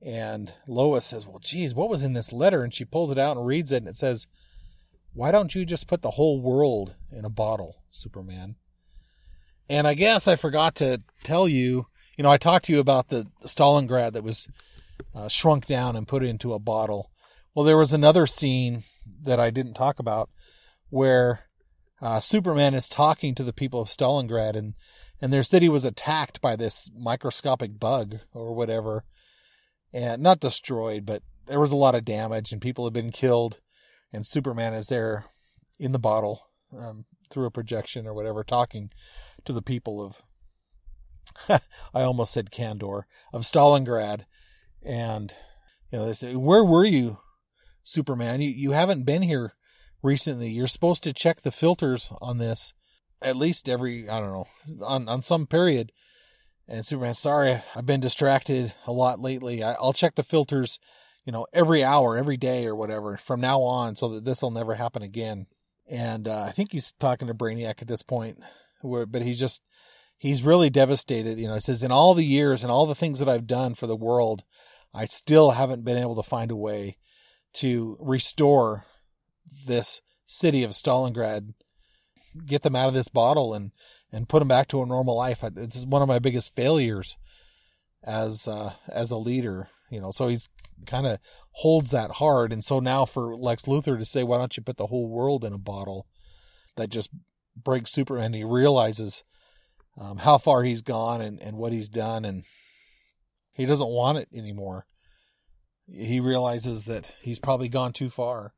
And 0.01 0.53
Lois 0.67 1.05
says, 1.05 1.25
Well, 1.25 1.39
geez, 1.39 1.73
what 1.73 1.89
was 1.89 2.03
in 2.03 2.13
this 2.13 2.33
letter? 2.33 2.63
And 2.63 2.73
she 2.73 2.85
pulls 2.85 3.11
it 3.11 3.17
out 3.17 3.37
and 3.37 3.45
reads 3.45 3.71
it, 3.71 3.77
and 3.77 3.87
it 3.87 3.97
says, 3.97 4.27
Why 5.13 5.31
don't 5.31 5.55
you 5.55 5.65
just 5.65 5.87
put 5.87 6.01
the 6.01 6.11
whole 6.11 6.41
world 6.41 6.95
in 7.11 7.25
a 7.25 7.29
bottle, 7.29 7.83
Superman? 7.89 8.55
And 9.69 9.87
I 9.87 9.93
guess 9.93 10.27
I 10.27 10.35
forgot 10.35 10.75
to 10.75 11.01
tell 11.23 11.47
you, 11.47 11.87
you 12.17 12.23
know, 12.23 12.31
I 12.31 12.37
talked 12.37 12.65
to 12.65 12.73
you 12.73 12.79
about 12.79 13.09
the 13.09 13.27
Stalingrad 13.45 14.13
that 14.13 14.23
was 14.23 14.47
uh, 15.13 15.27
shrunk 15.27 15.65
down 15.65 15.95
and 15.95 16.07
put 16.07 16.23
into 16.23 16.53
a 16.53 16.59
bottle. 16.59 17.11
Well, 17.53 17.65
there 17.65 17.77
was 17.77 17.93
another 17.93 18.27
scene 18.27 18.83
that 19.23 19.39
I 19.39 19.49
didn't 19.49 19.73
talk 19.73 19.99
about 19.99 20.29
where 20.89 21.41
uh, 22.01 22.19
Superman 22.19 22.73
is 22.73 22.87
talking 22.87 23.35
to 23.35 23.43
the 23.43 23.53
people 23.53 23.81
of 23.81 23.89
Stalingrad, 23.89 24.55
and 24.55 24.75
and 25.21 25.33
their 25.33 25.43
city 25.43 25.67
was 25.67 25.83
attacked 25.83 26.39
by 26.39 26.55
this 26.55 26.89
microscopic 26.97 27.77
bug 27.77 28.19
or 28.33 28.53
whatever, 28.53 29.03
and 29.91 30.21
not 30.21 30.39
destroyed, 30.39 31.05
but 31.05 31.23
there 31.45 31.59
was 31.59 31.71
a 31.71 31.75
lot 31.75 31.95
of 31.95 32.05
damage, 32.05 32.51
and 32.51 32.61
people 32.61 32.85
had 32.85 32.93
been 32.93 33.11
killed, 33.11 33.59
and 34.13 34.25
Superman 34.25 34.73
is 34.73 34.87
there 34.87 35.25
in 35.77 35.91
the 35.91 35.99
bottle 35.99 36.43
um, 36.77 37.05
through 37.29 37.45
a 37.45 37.51
projection 37.51 38.07
or 38.07 38.13
whatever, 38.13 38.43
talking 38.43 38.91
to 39.45 39.53
the 39.53 39.61
people 39.61 40.01
of. 40.01 40.21
I 41.93 42.01
almost 42.01 42.33
said 42.33 42.49
Kandor 42.49 43.03
of 43.33 43.43
Stalingrad, 43.43 44.25
and 44.83 45.33
you 45.91 45.99
know 45.99 46.05
they 46.05 46.13
say, 46.13 46.35
"Where 46.35 46.63
were 46.63 46.85
you 46.85 47.19
Superman. 47.89 48.41
You, 48.41 48.49
you 48.49 48.71
haven't 48.71 49.03
been 49.03 49.23
here 49.23 49.53
recently. 50.03 50.49
You're 50.49 50.67
supposed 50.67 51.03
to 51.03 51.13
check 51.13 51.41
the 51.41 51.51
filters 51.51 52.11
on 52.21 52.37
this 52.37 52.73
at 53.21 53.35
least 53.35 53.67
every, 53.67 54.07
I 54.07 54.19
don't 54.19 54.31
know, 54.31 54.85
on, 54.85 55.09
on 55.09 55.21
some 55.21 55.45
period. 55.45 55.91
And 56.67 56.85
Superman, 56.85 57.15
sorry, 57.15 57.61
I've 57.75 57.85
been 57.85 57.99
distracted 57.99 58.73
a 58.85 58.93
lot 58.93 59.19
lately. 59.19 59.63
I, 59.63 59.75
will 59.81 59.91
check 59.91 60.15
the 60.15 60.23
filters, 60.23 60.79
you 61.25 61.33
know, 61.33 61.47
every 61.51 61.83
hour, 61.83 62.15
every 62.15 62.37
day 62.37 62.65
or 62.65 62.75
whatever 62.75 63.17
from 63.17 63.41
now 63.41 63.61
on 63.61 63.95
so 63.95 64.07
that 64.09 64.23
this 64.23 64.41
will 64.41 64.51
never 64.51 64.75
happen 64.75 65.01
again. 65.01 65.47
And 65.89 66.27
uh, 66.27 66.43
I 66.43 66.51
think 66.51 66.71
he's 66.71 66.93
talking 66.93 67.27
to 67.27 67.33
Brainiac 67.33 67.81
at 67.81 67.87
this 67.87 68.03
point, 68.03 68.37
where, 68.81 69.07
but 69.07 69.23
he's 69.23 69.39
just, 69.39 69.63
he's 70.17 70.43
really 70.43 70.69
devastated. 70.69 71.39
You 71.39 71.47
know, 71.47 71.55
he 71.55 71.59
says, 71.59 71.83
in 71.83 71.91
all 71.91 72.13
the 72.13 72.23
years 72.23 72.61
and 72.61 72.71
all 72.71 72.85
the 72.85 72.95
things 72.95 73.17
that 73.19 73.27
I've 73.27 73.47
done 73.47 73.73
for 73.73 73.87
the 73.87 73.97
world, 73.97 74.43
I 74.93 75.05
still 75.05 75.51
haven't 75.51 75.85
been 75.85 75.97
able 75.97 76.15
to 76.15 76.23
find 76.23 76.51
a 76.51 76.55
way 76.55 76.97
to 77.53 77.97
restore 77.99 78.85
this 79.65 80.01
city 80.25 80.63
of 80.63 80.71
Stalingrad, 80.71 81.53
get 82.45 82.61
them 82.61 82.75
out 82.75 82.87
of 82.87 82.93
this 82.93 83.07
bottle 83.07 83.53
and 83.53 83.71
and 84.11 84.29
put 84.29 84.39
them 84.39 84.47
back 84.47 84.67
to 84.69 84.81
a 84.81 84.87
normal 84.87 85.15
life. 85.15 85.43
This 85.53 85.75
is 85.75 85.85
one 85.85 86.01
of 86.01 86.07
my 86.07 86.19
biggest 86.19 86.55
failures 86.55 87.17
as 88.03 88.47
uh, 88.47 88.73
as 88.87 89.11
a 89.11 89.17
leader, 89.17 89.69
you 89.89 90.01
know. 90.01 90.11
So 90.11 90.27
he's 90.27 90.49
kind 90.85 91.05
of 91.05 91.19
holds 91.51 91.91
that 91.91 92.13
hard, 92.13 92.51
and 92.53 92.63
so 92.63 92.79
now 92.79 93.05
for 93.05 93.35
Lex 93.35 93.63
Luthor 93.63 93.97
to 93.97 94.05
say, 94.05 94.23
"Why 94.23 94.37
don't 94.37 94.55
you 94.55 94.63
put 94.63 94.77
the 94.77 94.87
whole 94.87 95.07
world 95.07 95.43
in 95.43 95.53
a 95.53 95.59
bottle?" 95.59 96.07
That 96.75 96.89
just 96.89 97.09
breaks 97.55 97.91
Superman. 97.91 98.33
He 98.33 98.43
realizes 98.43 99.23
um, 99.99 100.19
how 100.19 100.37
far 100.37 100.63
he's 100.63 100.81
gone 100.81 101.21
and 101.21 101.39
and 101.39 101.57
what 101.57 101.73
he's 101.73 101.89
done, 101.89 102.25
and 102.25 102.43
he 103.59 103.65
doesn't 103.67 103.89
want 103.89 104.17
it 104.17 104.27
anymore 104.33 104.85
he 105.91 106.19
realizes 106.19 106.85
that 106.85 107.13
he's 107.21 107.39
probably 107.39 107.69
gone 107.69 107.93
too 107.93 108.09
far 108.09 108.53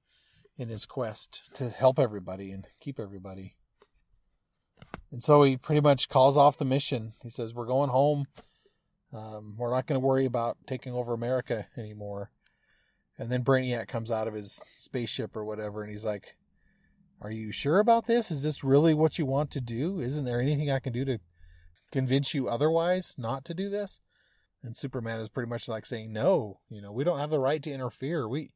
in 0.58 0.70
his 0.70 0.86
quest 0.86 1.42
to 1.54 1.70
help 1.70 1.98
everybody 1.98 2.52
and 2.52 2.68
keep 2.80 3.00
everybody. 3.00 3.56
And 5.12 5.24
so 5.24 5.44
he 5.44 5.58
pretty 5.58 5.82
much 5.82 6.10
calls 6.10 6.38
off 6.38 6.58
the 6.58 6.66
mission. 6.66 7.14
He 7.22 7.30
says, 7.30 7.54
We're 7.54 7.66
going 7.66 7.90
home. 7.90 8.26
Um, 9.14 9.56
we're 9.58 9.72
not 9.72 9.88
going 9.88 10.00
to 10.00 10.06
worry 10.06 10.26
about 10.26 10.58
taking 10.66 10.94
over 10.94 11.14
America 11.14 11.68
anymore. 11.78 12.32
And 13.18 13.32
then 13.32 13.44
Brainiac 13.44 13.88
comes 13.88 14.10
out 14.10 14.28
of 14.28 14.34
his 14.34 14.62
spaceship 14.78 15.36
or 15.36 15.44
whatever, 15.44 15.82
and 15.84 15.92
he's 15.92 16.06
like, 16.06 16.36
Are 17.22 17.32
you 17.32 17.52
sure 17.52 17.80
about 17.80 18.06
this? 18.06 18.32
Is 18.32 18.44
this 18.44 18.64
really 18.64 18.94
what 18.94 19.20
you 19.20 19.26
want 19.26 19.52
to 19.52 19.62
do? 19.62 20.00
Isn't 20.00 20.26
there 20.26 20.42
anything 20.42 20.72
I 20.72 20.80
can 20.80 20.94
do 20.94 21.06
to 21.06 21.20
convince 21.92 22.34
you 22.34 22.48
otherwise 22.48 23.16
not 23.18 23.44
to 23.46 23.54
do 23.54 23.70
this? 23.70 24.00
And 24.64 24.78
Superman 24.78 25.20
is 25.20 25.30
pretty 25.30 25.50
much 25.50 25.68
like 25.68 25.86
saying, 25.86 26.14
"No, 26.14 26.60
you 26.70 26.82
know, 26.82 26.92
we 26.92 27.04
don't 27.04 27.20
have 27.20 27.32
the 27.32 27.40
right 27.40 27.62
to 27.64 27.72
interfere. 27.72 28.28
We 28.28 28.52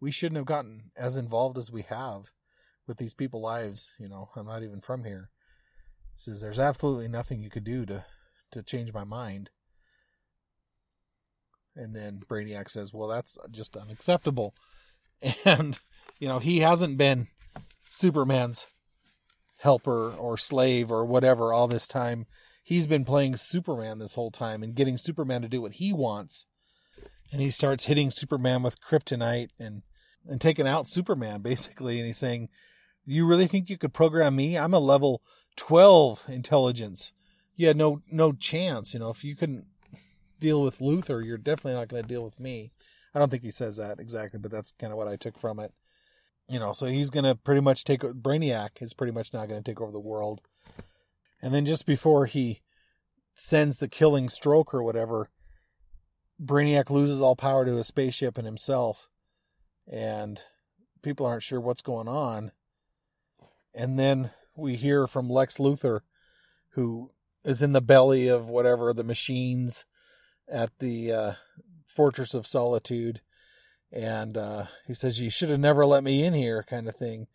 we 0.00 0.10
shouldn't 0.10 0.36
have 0.36 0.46
gotten 0.46 0.90
as 0.96 1.16
involved 1.16 1.58
as 1.58 1.70
we 1.70 1.82
have 1.82 2.32
with 2.86 2.98
these 2.98 3.14
people's 3.14 3.44
lives. 3.44 3.94
You 3.98 4.08
know, 4.08 4.30
I'm 4.34 4.46
not 4.46 4.62
even 4.62 4.80
from 4.80 5.04
here." 5.04 5.30
He 6.16 6.20
says, 6.20 6.40
"There's 6.40 6.58
absolutely 6.58 7.08
nothing 7.08 7.40
you 7.40 7.50
could 7.50 7.64
do 7.64 7.86
to 7.86 8.04
to 8.50 8.62
change 8.62 8.92
my 8.92 9.04
mind." 9.04 9.50
And 11.76 11.94
then 11.94 12.22
Brainiac 12.28 12.68
says, 12.68 12.92
"Well, 12.92 13.08
that's 13.08 13.38
just 13.50 13.76
unacceptable." 13.76 14.54
And 15.44 15.78
you 16.18 16.28
know, 16.28 16.38
he 16.38 16.58
hasn't 16.60 16.98
been 16.98 17.28
Superman's 17.88 18.66
helper 19.58 20.10
or 20.12 20.36
slave 20.36 20.90
or 20.90 21.04
whatever 21.04 21.52
all 21.52 21.68
this 21.68 21.88
time 21.88 22.26
he's 22.64 22.88
been 22.88 23.04
playing 23.04 23.36
Superman 23.36 23.98
this 23.98 24.14
whole 24.14 24.32
time 24.32 24.64
and 24.64 24.74
getting 24.74 24.98
Superman 24.98 25.42
to 25.42 25.48
do 25.48 25.62
what 25.62 25.74
he 25.74 25.92
wants. 25.92 26.46
And 27.30 27.40
he 27.40 27.50
starts 27.50 27.84
hitting 27.84 28.10
Superman 28.10 28.62
with 28.62 28.80
kryptonite 28.80 29.50
and 29.60 29.82
and 30.26 30.40
taking 30.40 30.66
out 30.66 30.88
Superman 30.88 31.42
basically 31.42 31.98
and 31.98 32.06
he's 32.06 32.18
saying, 32.18 32.48
"You 33.04 33.26
really 33.26 33.46
think 33.46 33.70
you 33.70 33.78
could 33.78 33.94
program 33.94 34.34
me? 34.34 34.58
I'm 34.58 34.74
a 34.74 34.80
level 34.80 35.22
12 35.56 36.24
intelligence. 36.28 37.12
You 37.54 37.68
had 37.68 37.76
no 37.76 38.02
no 38.10 38.32
chance, 38.32 38.94
you 38.94 39.00
know, 39.00 39.10
if 39.10 39.22
you 39.22 39.36
couldn't 39.36 39.66
deal 40.40 40.62
with 40.62 40.78
Luthor, 40.78 41.24
you're 41.24 41.38
definitely 41.38 41.78
not 41.78 41.88
going 41.88 42.02
to 42.02 42.08
deal 42.08 42.24
with 42.24 42.40
me. 42.40 42.72
I 43.14 43.18
don't 43.18 43.30
think 43.30 43.44
he 43.44 43.50
says 43.50 43.76
that 43.76 44.00
exactly, 44.00 44.40
but 44.40 44.50
that's 44.50 44.72
kind 44.72 44.92
of 44.92 44.96
what 44.96 45.06
I 45.06 45.16
took 45.16 45.38
from 45.38 45.60
it. 45.60 45.72
You 46.48 46.58
know, 46.58 46.72
so 46.72 46.86
he's 46.86 47.10
going 47.10 47.24
to 47.24 47.34
pretty 47.34 47.60
much 47.60 47.84
take 47.84 48.00
Brainiac 48.00 48.82
is 48.82 48.92
pretty 48.92 49.12
much 49.12 49.32
not 49.32 49.48
going 49.48 49.62
to 49.62 49.70
take 49.70 49.80
over 49.80 49.92
the 49.92 50.00
world. 50.00 50.40
And 51.44 51.52
then 51.52 51.66
just 51.66 51.84
before 51.84 52.24
he 52.24 52.62
sends 53.34 53.76
the 53.76 53.86
killing 53.86 54.30
stroke 54.30 54.72
or 54.72 54.82
whatever, 54.82 55.28
Brainiac 56.42 56.88
loses 56.88 57.20
all 57.20 57.36
power 57.36 57.66
to 57.66 57.76
his 57.76 57.86
spaceship 57.86 58.38
and 58.38 58.46
himself. 58.46 59.10
And 59.86 60.40
people 61.02 61.26
aren't 61.26 61.42
sure 61.42 61.60
what's 61.60 61.82
going 61.82 62.08
on. 62.08 62.52
And 63.74 63.98
then 63.98 64.30
we 64.56 64.76
hear 64.76 65.06
from 65.06 65.28
Lex 65.28 65.58
Luthor, 65.58 66.00
who 66.70 67.10
is 67.44 67.62
in 67.62 67.72
the 67.72 67.82
belly 67.82 68.26
of 68.26 68.48
whatever 68.48 68.94
the 68.94 69.04
machines 69.04 69.84
at 70.48 70.70
the 70.78 71.12
uh, 71.12 71.32
Fortress 71.86 72.32
of 72.32 72.46
Solitude. 72.46 73.20
And 73.92 74.38
uh, 74.38 74.64
he 74.86 74.94
says, 74.94 75.20
You 75.20 75.28
should 75.28 75.50
have 75.50 75.60
never 75.60 75.84
let 75.84 76.04
me 76.04 76.24
in 76.24 76.32
here, 76.32 76.64
kind 76.66 76.88
of 76.88 76.96
thing. 76.96 77.26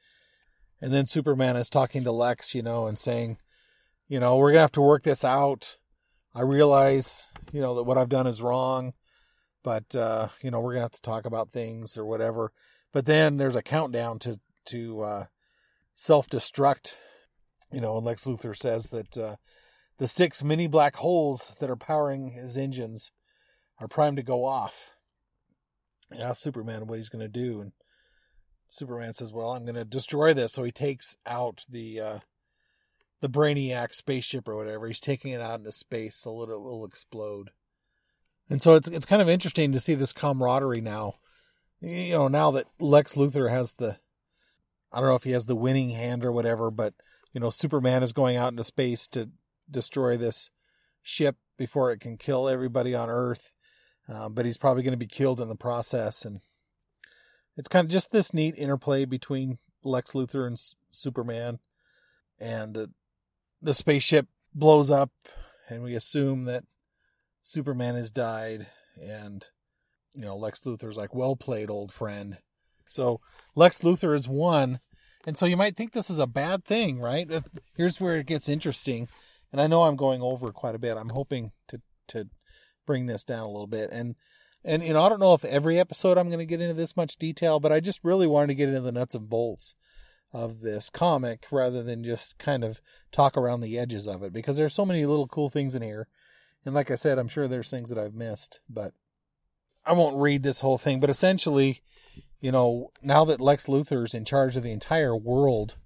And 0.82 0.92
then 0.92 1.06
Superman 1.06 1.58
is 1.58 1.70
talking 1.70 2.04
to 2.06 2.12
Lex, 2.12 2.56
you 2.56 2.64
know, 2.64 2.88
and 2.88 2.98
saying, 2.98 3.38
You 4.10 4.20
know, 4.20 4.38
we're 4.38 4.50
going 4.50 4.58
to 4.58 4.62
have 4.62 4.72
to 4.74 4.82
work 4.82 5.04
this 5.04 5.24
out. 5.24 5.78
I 6.34 6.42
realize, 6.42 7.28
you 7.52 7.62
know, 7.62 7.76
that 7.76 7.84
what 7.84 8.00
I've 8.00 8.10
done 8.10 8.26
is 8.26 8.42
wrong, 8.42 8.94
but, 9.64 9.96
uh, 9.96 10.30
you 10.42 10.50
know, 10.50 10.60
we're 10.60 10.74
going 10.74 10.80
to 10.80 10.86
have 10.86 10.92
to 10.94 11.02
talk 11.02 11.26
about 11.26 11.52
things 11.52 11.96
or 11.96 12.06
whatever. 12.06 12.52
But 12.92 13.06
then 13.06 13.38
there's 13.38 13.56
a 13.56 13.62
countdown 13.62 14.18
to, 14.20 14.40
to, 14.70 15.02
uh, 15.02 15.26
self 15.94 16.28
destruct. 16.28 16.94
You 17.72 17.82
know, 17.82 17.98
and 17.98 18.06
Lex 18.06 18.24
Luthor 18.26 18.58
says 18.58 18.86
that, 18.86 19.16
uh, 19.16 19.36
the 20.00 20.08
six 20.08 20.44
mini 20.44 20.66
black 20.66 20.96
holes 20.96 21.56
that 21.60 21.70
are 21.70 21.76
powering 21.76 22.30
his 22.30 22.58
engines 22.58 23.12
are 23.80 23.88
primed 23.88 24.18
to 24.18 24.24
go 24.24 24.44
off. 24.44 24.90
And 26.10 26.20
ask 26.20 26.42
Superman 26.42 26.88
what 26.88 26.98
he's 26.98 27.10
going 27.10 27.22
to 27.22 27.28
do. 27.28 27.62
And 27.62 27.74
Superman 28.70 29.14
says, 29.14 29.32
Well, 29.32 29.52
I'm 29.52 29.66
going 29.66 29.76
to 29.76 29.86
destroy 29.86 30.34
this. 30.34 30.54
So 30.54 30.64
he 30.64 30.72
takes 30.72 31.16
out 31.28 31.62
the, 31.70 32.00
uh, 32.00 32.20
the 33.22 33.30
Brainiac 33.30 33.94
spaceship 33.94 34.48
or 34.48 34.56
whatever. 34.56 34.88
He's 34.88 35.00
taking 35.00 35.32
it 35.32 35.42
out 35.42 35.60
into 35.60 35.72
space 35.72 36.16
so 36.16 36.46
that 36.46 36.54
it 36.54 36.62
will 36.62 36.86
explode. 36.86 37.52
And 38.50 38.62
so 38.62 38.76
it's 38.76 38.88
it's 38.88 39.06
kind 39.06 39.22
of 39.22 39.30
interesting 39.30 39.72
to 39.72 39.80
see 39.80 39.94
this 39.96 40.14
camaraderie 40.14 40.82
now. 40.82 41.16
You 41.82 42.12
know, 42.12 42.28
now 42.28 42.52
that 42.52 42.68
Lex 42.80 43.14
Luthor 43.14 43.50
has 43.50 43.74
the 43.74 43.98
I 44.92 45.00
don't 45.00 45.10
know 45.10 45.16
if 45.16 45.24
he 45.24 45.32
has 45.32 45.46
the 45.46 45.56
winning 45.56 45.92
hand 45.92 46.26
or 46.26 46.32
whatever, 46.32 46.72
but 46.72 46.94
you 47.34 47.40
know, 47.40 47.52
Superman 47.52 48.02
is 48.02 48.12
going 48.14 48.38
out 48.38 48.52
into 48.54 48.64
space 48.64 49.08
to 49.10 49.30
destroy 49.70 50.18
this 50.18 50.50
ship 51.04 51.38
before 51.58 51.92
it 51.92 52.00
can 52.00 52.18
kill 52.18 52.50
everybody 52.50 52.96
on 52.96 53.10
Earth. 53.10 53.54
Uh, 54.12 54.28
but 54.28 54.46
he's 54.46 54.58
probably 54.58 54.82
going 54.82 54.94
to 54.94 54.98
be 54.98 55.06
killed 55.06 55.40
in 55.40 55.50
the 55.50 55.56
process, 55.56 56.26
and 56.26 56.42
it's 57.56 57.68
kind 57.68 57.86
of 57.86 57.92
just 57.92 58.12
this 58.12 58.34
neat 58.34 58.56
interplay 58.58 59.06
between 59.06 59.60
Lex 59.84 60.14
Luthor 60.14 60.48
and 60.48 60.56
S- 60.56 60.74
Superman, 60.90 61.60
and 62.40 62.74
the 62.74 62.90
the 63.62 63.74
spaceship 63.74 64.28
blows 64.54 64.90
up, 64.90 65.12
and 65.70 65.84
we 65.84 65.96
assume 65.96 66.46
that 66.46 66.64
Superman 67.42 67.96
has 67.96 68.12
died, 68.12 68.68
and 69.02 69.46
you 70.14 70.22
know 70.22 70.36
Lex 70.36 70.62
Luthor's 70.62 70.98
like, 70.98 71.14
"Well 71.14 71.36
played, 71.36 71.70
old 71.70 71.92
friend." 71.92 72.38
So 72.88 73.22
Lex 73.56 73.82
Luthor 73.82 74.16
is 74.16 74.28
one, 74.28 74.80
and 75.26 75.38
so 75.38 75.46
you 75.46 75.58
might 75.58 75.76
think 75.76 75.92
this 75.92 76.10
is 76.10 76.20
a 76.20 76.28
bad 76.28 76.64
thing, 76.64 77.00
right? 77.00 77.30
Here's 77.76 78.00
where 78.00 78.18
it 78.18 78.26
gets 78.26 78.50
interesting, 78.50 79.08
and 79.52 79.62
I 79.62 79.68
know 79.68 79.84
I'm 79.84 79.96
going 79.96 80.22
over 80.22 80.52
quite 80.52 80.76
a 80.76 80.80
bit. 80.80 80.98
I'm 80.98 81.10
hoping 81.10 81.52
to 81.68 81.82
to 82.10 82.30
bring 82.86 83.06
this 83.06 83.24
down 83.24 83.44
a 83.44 83.52
little 83.52 83.68
bit, 83.68 83.90
and 83.92 84.16
and 84.64 84.84
you 84.84 84.94
know 84.94 85.04
I 85.04 85.10
don't 85.10 85.20
know 85.20 85.34
if 85.34 85.46
every 85.46 85.80
episode 85.80 86.18
I'm 86.18 86.30
going 86.30 86.40
to 86.40 86.46
get 86.46 86.62
into 86.62 86.74
this 86.74 86.98
much 86.98 87.18
detail, 87.18 87.60
but 87.60 87.72
I 87.72 87.80
just 87.80 88.00
really 88.04 88.28
wanted 88.28 88.48
to 88.48 88.56
get 88.56 88.70
into 88.70 88.82
the 88.82 88.92
nuts 88.92 89.16
and 89.16 89.30
bolts 89.30 89.76
of 90.32 90.62
this 90.62 90.90
comic 90.90 91.46
rather 91.52 91.82
than 91.82 92.04
just 92.04 92.38
kind 92.38 92.64
of 92.64 92.82
talk 93.12 93.36
around 93.36 93.62
the 93.62 93.80
edges 93.80 94.08
of 94.08 94.22
it 94.24 94.32
because 94.32 94.58
there's 94.58 94.74
so 94.74 94.86
many 94.86 95.06
little 95.06 95.28
cool 95.28 95.50
things 95.50 95.76
in 95.76 95.82
here. 95.82 96.08
And 96.66 96.76
like 96.76 96.92
I 96.92 96.96
said, 96.96 97.18
I'm 97.18 97.28
sure 97.28 97.48
there's 97.48 97.70
things 97.70 97.90
that 97.90 97.98
I've 97.98 98.14
missed, 98.14 98.60
but 98.70 98.94
I 99.86 99.94
won't 99.94 100.18
read 100.18 100.44
this 100.44 100.60
whole 100.60 100.78
thing. 100.78 101.00
But 101.00 101.10
essentially, 101.10 101.82
you 102.40 102.52
know, 102.52 102.92
now 103.02 103.26
that 103.26 103.42
Lex 103.42 103.68
Luthor's 103.68 104.14
in 104.14 104.26
charge 104.26 104.56
of 104.56 104.64
the 104.64 104.72
entire 104.72 105.16
world 105.16 105.78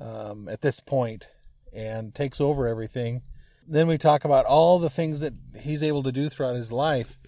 um, 0.00 0.48
at 0.48 0.60
this 0.60 0.80
point 0.80 1.28
and 1.72 2.14
takes 2.14 2.40
over 2.40 2.68
everything, 2.68 3.22
then 3.66 3.86
we 3.86 3.96
talk 3.96 4.24
about 4.24 4.44
all 4.44 4.78
the 4.78 4.90
things 4.90 5.20
that 5.20 5.32
he's 5.60 5.82
able 5.82 6.02
to 6.02 6.12
do 6.12 6.28
throughout 6.28 6.56
his 6.56 6.70
life. 6.70 7.18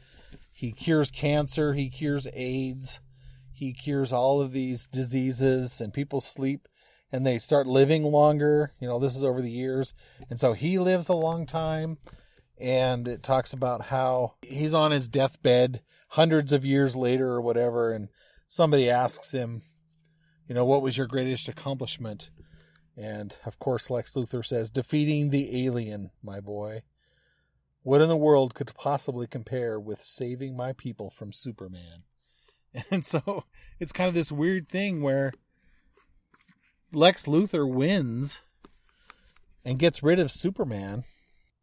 He 0.53 0.73
cures 0.73 1.11
cancer, 1.11 1.75
he 1.75 1.89
cures 1.89 2.27
AIDS, 2.33 3.01
he 3.57 3.73
cures 3.73 4.13
all 4.13 4.43
of 4.43 4.53
these 4.53 4.87
diseases 4.87 5.81
and 5.81 5.95
people 5.95 6.21
sleep 6.21 6.69
and 7.11 7.25
they 7.25 7.39
start 7.39 7.67
living 7.67 8.03
longer. 8.03 8.75
You 8.79 8.87
know, 8.87 8.99
this 8.99 9.17
is 9.17 9.25
over 9.25 9.41
the 9.41 9.51
years. 9.51 9.95
And 10.29 10.39
so 10.39 10.53
he 10.53 10.79
lives 10.79 11.09
a 11.09 11.15
long 11.15 11.47
time. 11.47 11.97
And 12.61 13.09
it 13.09 13.23
talks 13.23 13.55
about 13.55 13.87
how 13.87 14.35
he's 14.43 14.75
on 14.75 14.91
his 14.91 15.09
deathbed 15.09 15.81
hundreds 16.11 16.53
of 16.53 16.67
years 16.67 16.95
later 16.95 17.29
or 17.29 17.41
whatever. 17.41 17.93
And 17.93 18.09
somebody 18.47 18.91
asks 18.91 19.33
him, 19.33 19.63
you 20.47 20.55
know, 20.55 20.67
what 20.67 20.83
was 20.83 20.99
your 20.99 21.07
greatest 21.07 21.49
accomplishment? 21.49 22.29
And 22.95 23.35
of 23.47 23.59
course, 23.59 23.89
Lex 23.89 24.13
Luthor 24.15 24.45
says, 24.45 24.71
defeating 24.71 25.31
the 25.31 25.67
alien, 25.67 26.11
my 26.23 26.41
boy. 26.41 26.83
What 27.83 28.03
in 28.03 28.09
the 28.09 28.17
world 28.19 28.55
could 28.55 28.75
possibly 28.75 29.27
compare 29.27 29.81
with 29.81 30.03
saving 30.03 30.57
my 30.57 30.75
people 30.75 31.09
from 31.09 31.33
Superman? 31.33 32.03
And 32.91 33.05
so 33.05 33.45
it's 33.81 33.93
kind 33.93 34.09
of 34.09 34.15
this 34.15 34.33
weird 34.33 34.69
thing 34.69 35.03
where 35.03 35.33
Lex 36.93 37.27
Luthor 37.27 37.71
wins 37.71 38.41
and 39.65 39.79
gets 39.79 40.03
rid 40.03 40.21
of 40.21 40.31
Superman, 40.31 41.05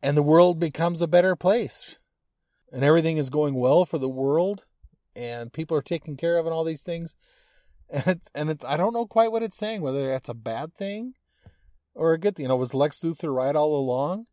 and 0.02 0.18
the 0.18 0.24
world 0.24 0.60
becomes 0.60 1.02
a 1.02 1.08
better 1.08 1.36
place. 1.36 1.98
And 2.72 2.84
everything 2.84 3.18
is 3.18 3.30
going 3.30 3.54
well 3.54 3.86
for 3.86 3.98
the 3.98 4.10
world, 4.10 4.66
and 5.16 5.54
people 5.54 5.78
are 5.78 5.82
taken 5.82 6.18
care 6.18 6.38
of, 6.38 6.46
and 6.46 6.54
all 6.54 6.64
these 6.64 6.84
things. 6.84 7.16
And 7.90 8.08
it's, 8.08 8.30
and 8.34 8.50
it's, 8.50 8.66
I 8.66 8.76
don't 8.76 8.94
know 8.94 9.06
quite 9.06 9.32
what 9.32 9.44
it's 9.44 9.58
saying, 9.58 9.82
whether 9.82 10.08
that's 10.08 10.30
a 10.30 10.34
bad 10.34 10.74
thing 10.76 11.14
or 11.94 12.14
a 12.14 12.18
good 12.18 12.36
thing. 12.36 12.46
You 12.46 12.48
know, 12.48 12.56
was 12.56 12.74
Lex 12.74 13.02
Luthor 13.02 13.34
right 13.36 13.56
all 13.56 13.76
along? 13.76 14.26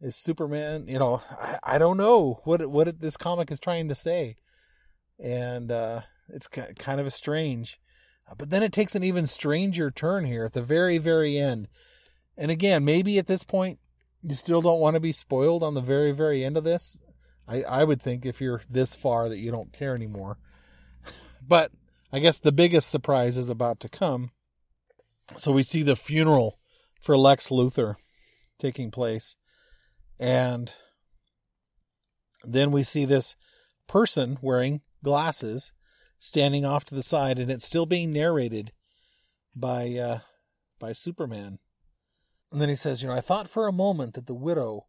Is 0.00 0.16
Superman, 0.16 0.86
you 0.86 0.98
know, 0.98 1.22
I, 1.30 1.58
I 1.64 1.78
don't 1.78 1.96
know 1.96 2.40
what, 2.44 2.64
what 2.70 3.00
this 3.00 3.16
comic 3.16 3.50
is 3.50 3.58
trying 3.58 3.88
to 3.88 3.94
say 3.94 4.36
and 5.18 5.70
uh, 5.70 6.02
it's 6.28 6.48
kind 6.48 7.00
of 7.00 7.06
a 7.06 7.10
strange. 7.10 7.78
Uh, 8.28 8.34
but 8.36 8.50
then 8.50 8.62
it 8.62 8.72
takes 8.72 8.94
an 8.94 9.04
even 9.04 9.26
stranger 9.26 9.90
turn 9.90 10.24
here 10.24 10.44
at 10.44 10.52
the 10.52 10.62
very, 10.62 10.98
very 10.98 11.38
end. 11.38 11.68
And 12.36 12.50
again, 12.50 12.84
maybe 12.84 13.18
at 13.18 13.26
this 13.26 13.44
point, 13.44 13.78
you 14.22 14.34
still 14.34 14.62
don't 14.62 14.80
want 14.80 14.94
to 14.94 15.00
be 15.00 15.12
spoiled 15.12 15.62
on 15.62 15.74
the 15.74 15.80
very, 15.80 16.12
very 16.12 16.44
end 16.44 16.56
of 16.56 16.64
this. 16.64 16.98
I, 17.46 17.62
I 17.62 17.84
would 17.84 18.00
think 18.00 18.24
if 18.24 18.40
you're 18.40 18.62
this 18.68 18.96
far 18.96 19.28
that 19.28 19.38
you 19.38 19.50
don't 19.50 19.72
care 19.72 19.94
anymore. 19.94 20.38
but 21.46 21.70
I 22.12 22.18
guess 22.20 22.38
the 22.38 22.52
biggest 22.52 22.90
surprise 22.90 23.36
is 23.36 23.50
about 23.50 23.80
to 23.80 23.88
come. 23.88 24.30
So 25.36 25.52
we 25.52 25.62
see 25.62 25.82
the 25.82 25.96
funeral 25.96 26.58
for 27.02 27.16
Lex 27.16 27.48
Luthor 27.48 27.96
taking 28.58 28.90
place. 28.90 29.36
And 30.18 30.74
then 32.44 32.70
we 32.70 32.82
see 32.82 33.04
this 33.04 33.36
person 33.86 34.38
wearing 34.40 34.80
glasses 35.04 35.72
standing 36.18 36.64
off 36.64 36.84
to 36.86 36.94
the 36.94 37.02
side 37.02 37.38
and 37.38 37.50
it's 37.50 37.64
still 37.66 37.86
being 37.86 38.12
narrated 38.12 38.72
by 39.54 39.94
uh 39.94 40.18
by 40.80 40.92
Superman. 40.92 41.58
And 42.50 42.60
then 42.60 42.68
he 42.68 42.74
says, 42.74 43.02
you 43.02 43.08
know, 43.08 43.14
I 43.14 43.20
thought 43.20 43.48
for 43.48 43.66
a 43.66 43.72
moment 43.72 44.14
that 44.14 44.26
the 44.26 44.34
widow 44.34 44.86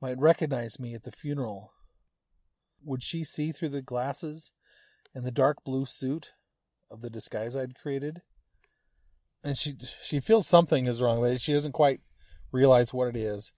might 0.00 0.18
recognize 0.18 0.80
me 0.80 0.94
at 0.94 1.04
the 1.04 1.12
funeral. 1.12 1.72
Would 2.84 3.02
she 3.02 3.24
see 3.24 3.52
through 3.52 3.70
the 3.70 3.82
glasses 3.82 4.52
and 5.14 5.24
the 5.24 5.30
dark 5.30 5.64
blue 5.64 5.86
suit 5.86 6.32
of 6.90 7.00
the 7.00 7.10
disguise 7.10 7.54
I'd 7.56 7.78
created? 7.78 8.22
And 9.44 9.56
she 9.56 9.74
she 10.02 10.20
feels 10.20 10.46
something 10.46 10.86
is 10.86 11.02
wrong, 11.02 11.20
but 11.20 11.40
she 11.40 11.52
doesn't 11.52 11.72
quite 11.72 12.00
realize 12.52 12.92
what 12.92 13.08
it 13.08 13.16
is. 13.16 13.52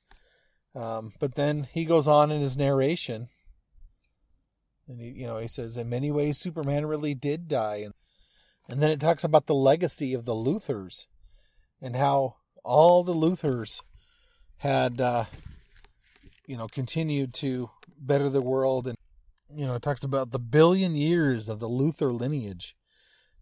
Um, 0.75 1.13
but 1.21 1.35
then 1.35 1.69
he 1.73 1.85
goes 1.85 2.09
on 2.09 2.31
in 2.31 2.41
his 2.41 2.57
narration 2.57 3.29
and 4.89 5.01
he, 5.01 5.09
you 5.09 5.27
know, 5.27 5.39
he 5.39 5.49
says, 5.49 5.77
in 5.77 5.89
many 5.89 6.11
ways, 6.11 6.39
Superman 6.39 6.87
really 6.87 7.15
did 7.15 7.49
die. 7.49 7.77
And, 7.77 7.95
and 8.69 8.83
then 8.83 8.91
it 8.91 9.01
talks 9.01 9.25
about 9.25 9.47
the 9.47 9.55
legacy 9.55 10.15
of 10.15 10.25
the 10.25 10.35
Luthors 10.35 11.07
and 11.81 11.97
how 11.97 12.37
all 12.63 13.03
the 13.03 13.15
Luthors 13.15 13.81
had, 14.59 15.01
uh, 15.01 15.25
you 16.47 16.57
know, 16.57 16.69
continued 16.69 17.35
to 17.35 17.71
better 17.99 18.29
the 18.29 18.43
world. 18.43 18.87
And, 18.87 18.97
you 19.55 19.67
know, 19.67 19.75
it 19.75 19.83
talks 19.83 20.03
about 20.03 20.31
the 20.31 20.39
billion 20.39 20.95
years 20.95 21.49
of 21.49 21.61
the 21.61 21.69
Luthor 21.69 22.19
lineage. 22.19 22.77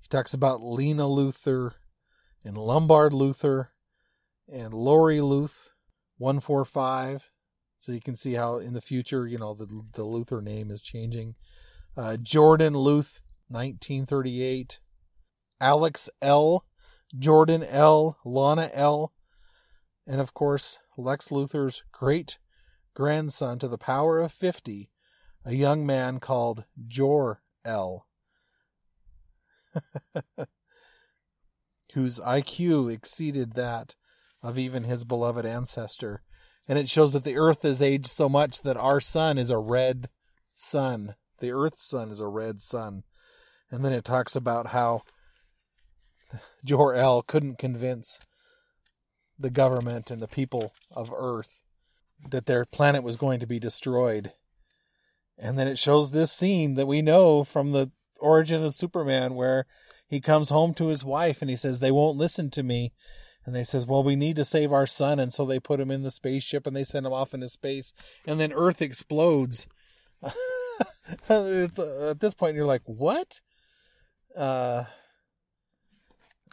He 0.00 0.08
talks 0.08 0.34
about 0.34 0.62
Lena 0.62 1.04
Luthor 1.04 1.72
and 2.44 2.56
Lombard 2.56 3.12
Luthor 3.12 3.68
and 4.52 4.74
Lori 4.74 5.20
Luth 5.20 5.70
145 6.18 7.31
so 7.82 7.90
you 7.90 8.00
can 8.00 8.14
see 8.14 8.34
how 8.34 8.58
in 8.58 8.74
the 8.74 8.80
future, 8.80 9.26
you 9.26 9.38
know, 9.38 9.54
the 9.54 9.66
the 9.66 10.04
Luthor 10.04 10.40
name 10.40 10.70
is 10.70 10.80
changing. 10.82 11.34
uh, 11.96 12.16
Jordan 12.16 12.74
Luth, 12.74 13.20
1938, 13.48 14.78
Alex 15.60 16.08
L., 16.22 16.64
Jordan 17.18 17.64
L., 17.64 18.18
Lana 18.24 18.70
L., 18.72 19.12
and 20.06 20.20
of 20.20 20.32
course, 20.32 20.78
Lex 20.96 21.28
Luthor's 21.30 21.82
great 21.90 22.38
grandson 22.94 23.58
to 23.58 23.66
the 23.66 23.78
power 23.78 24.20
of 24.20 24.30
50, 24.30 24.88
a 25.44 25.54
young 25.54 25.84
man 25.84 26.20
called 26.20 26.64
Jor 26.86 27.42
L. 27.64 28.06
whose 31.94 32.20
IQ 32.20 32.92
exceeded 32.92 33.54
that 33.54 33.96
of 34.40 34.56
even 34.56 34.84
his 34.84 35.04
beloved 35.04 35.44
ancestor. 35.44 36.22
And 36.68 36.78
it 36.78 36.88
shows 36.88 37.12
that 37.12 37.24
the 37.24 37.36
earth 37.36 37.62
has 37.62 37.82
aged 37.82 38.06
so 38.06 38.28
much 38.28 38.62
that 38.62 38.76
our 38.76 39.00
sun 39.00 39.36
is 39.38 39.50
a 39.50 39.58
red 39.58 40.08
sun. 40.54 41.16
The 41.40 41.50
earth's 41.50 41.88
sun 41.88 42.10
is 42.10 42.20
a 42.20 42.28
red 42.28 42.60
sun. 42.60 43.02
And 43.70 43.84
then 43.84 43.92
it 43.92 44.04
talks 44.04 44.36
about 44.36 44.68
how 44.68 45.02
Jor 46.64 46.94
El 46.94 47.22
couldn't 47.22 47.58
convince 47.58 48.20
the 49.38 49.50
government 49.50 50.10
and 50.10 50.22
the 50.22 50.28
people 50.28 50.72
of 50.90 51.12
Earth 51.14 51.60
that 52.30 52.46
their 52.46 52.64
planet 52.64 53.02
was 53.02 53.16
going 53.16 53.40
to 53.40 53.46
be 53.46 53.58
destroyed. 53.58 54.32
And 55.36 55.58
then 55.58 55.66
it 55.66 55.78
shows 55.78 56.10
this 56.10 56.32
scene 56.32 56.74
that 56.74 56.86
we 56.86 57.02
know 57.02 57.42
from 57.42 57.72
the 57.72 57.90
origin 58.20 58.62
of 58.62 58.74
Superman 58.74 59.34
where 59.34 59.66
he 60.06 60.20
comes 60.20 60.50
home 60.50 60.74
to 60.74 60.88
his 60.88 61.04
wife 61.04 61.40
and 61.40 61.50
he 61.50 61.56
says, 61.56 61.80
They 61.80 61.90
won't 61.90 62.18
listen 62.18 62.50
to 62.50 62.62
me. 62.62 62.92
And 63.44 63.54
they 63.54 63.64
says, 63.64 63.86
Well, 63.86 64.02
we 64.02 64.16
need 64.16 64.36
to 64.36 64.44
save 64.44 64.72
our 64.72 64.86
son. 64.86 65.18
And 65.18 65.32
so 65.32 65.44
they 65.44 65.58
put 65.58 65.80
him 65.80 65.90
in 65.90 66.02
the 66.02 66.10
spaceship 66.10 66.66
and 66.66 66.76
they 66.76 66.84
send 66.84 67.06
him 67.06 67.12
off 67.12 67.34
into 67.34 67.48
space. 67.48 67.92
And 68.26 68.38
then 68.38 68.52
Earth 68.52 68.80
explodes. 68.80 69.66
it's 71.28 71.78
uh, 71.78 72.10
at 72.10 72.20
this 72.20 72.34
point 72.34 72.56
you're 72.56 72.66
like, 72.66 72.82
What? 72.84 73.40
Uh, 74.36 74.84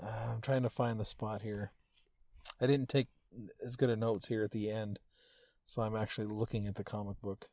I'm 0.02 0.42
trying 0.42 0.64
to 0.64 0.70
find 0.70 1.00
the 1.00 1.06
spot 1.06 1.42
here. 1.42 1.72
I 2.60 2.68
didn't 2.68 2.90
take 2.90 3.08
as 3.64 3.76
good 3.76 3.90
of 3.90 4.00
notes 4.00 4.28
here 4.28 4.44
at 4.44 4.52
the 4.52 4.70
end, 4.70 5.00
so 5.66 5.82
I'm 5.82 5.96
actually 5.96 6.28
looking 6.28 6.68
at 6.68 6.76
the 6.76 6.84
comic 6.84 7.22
book. 7.22 7.48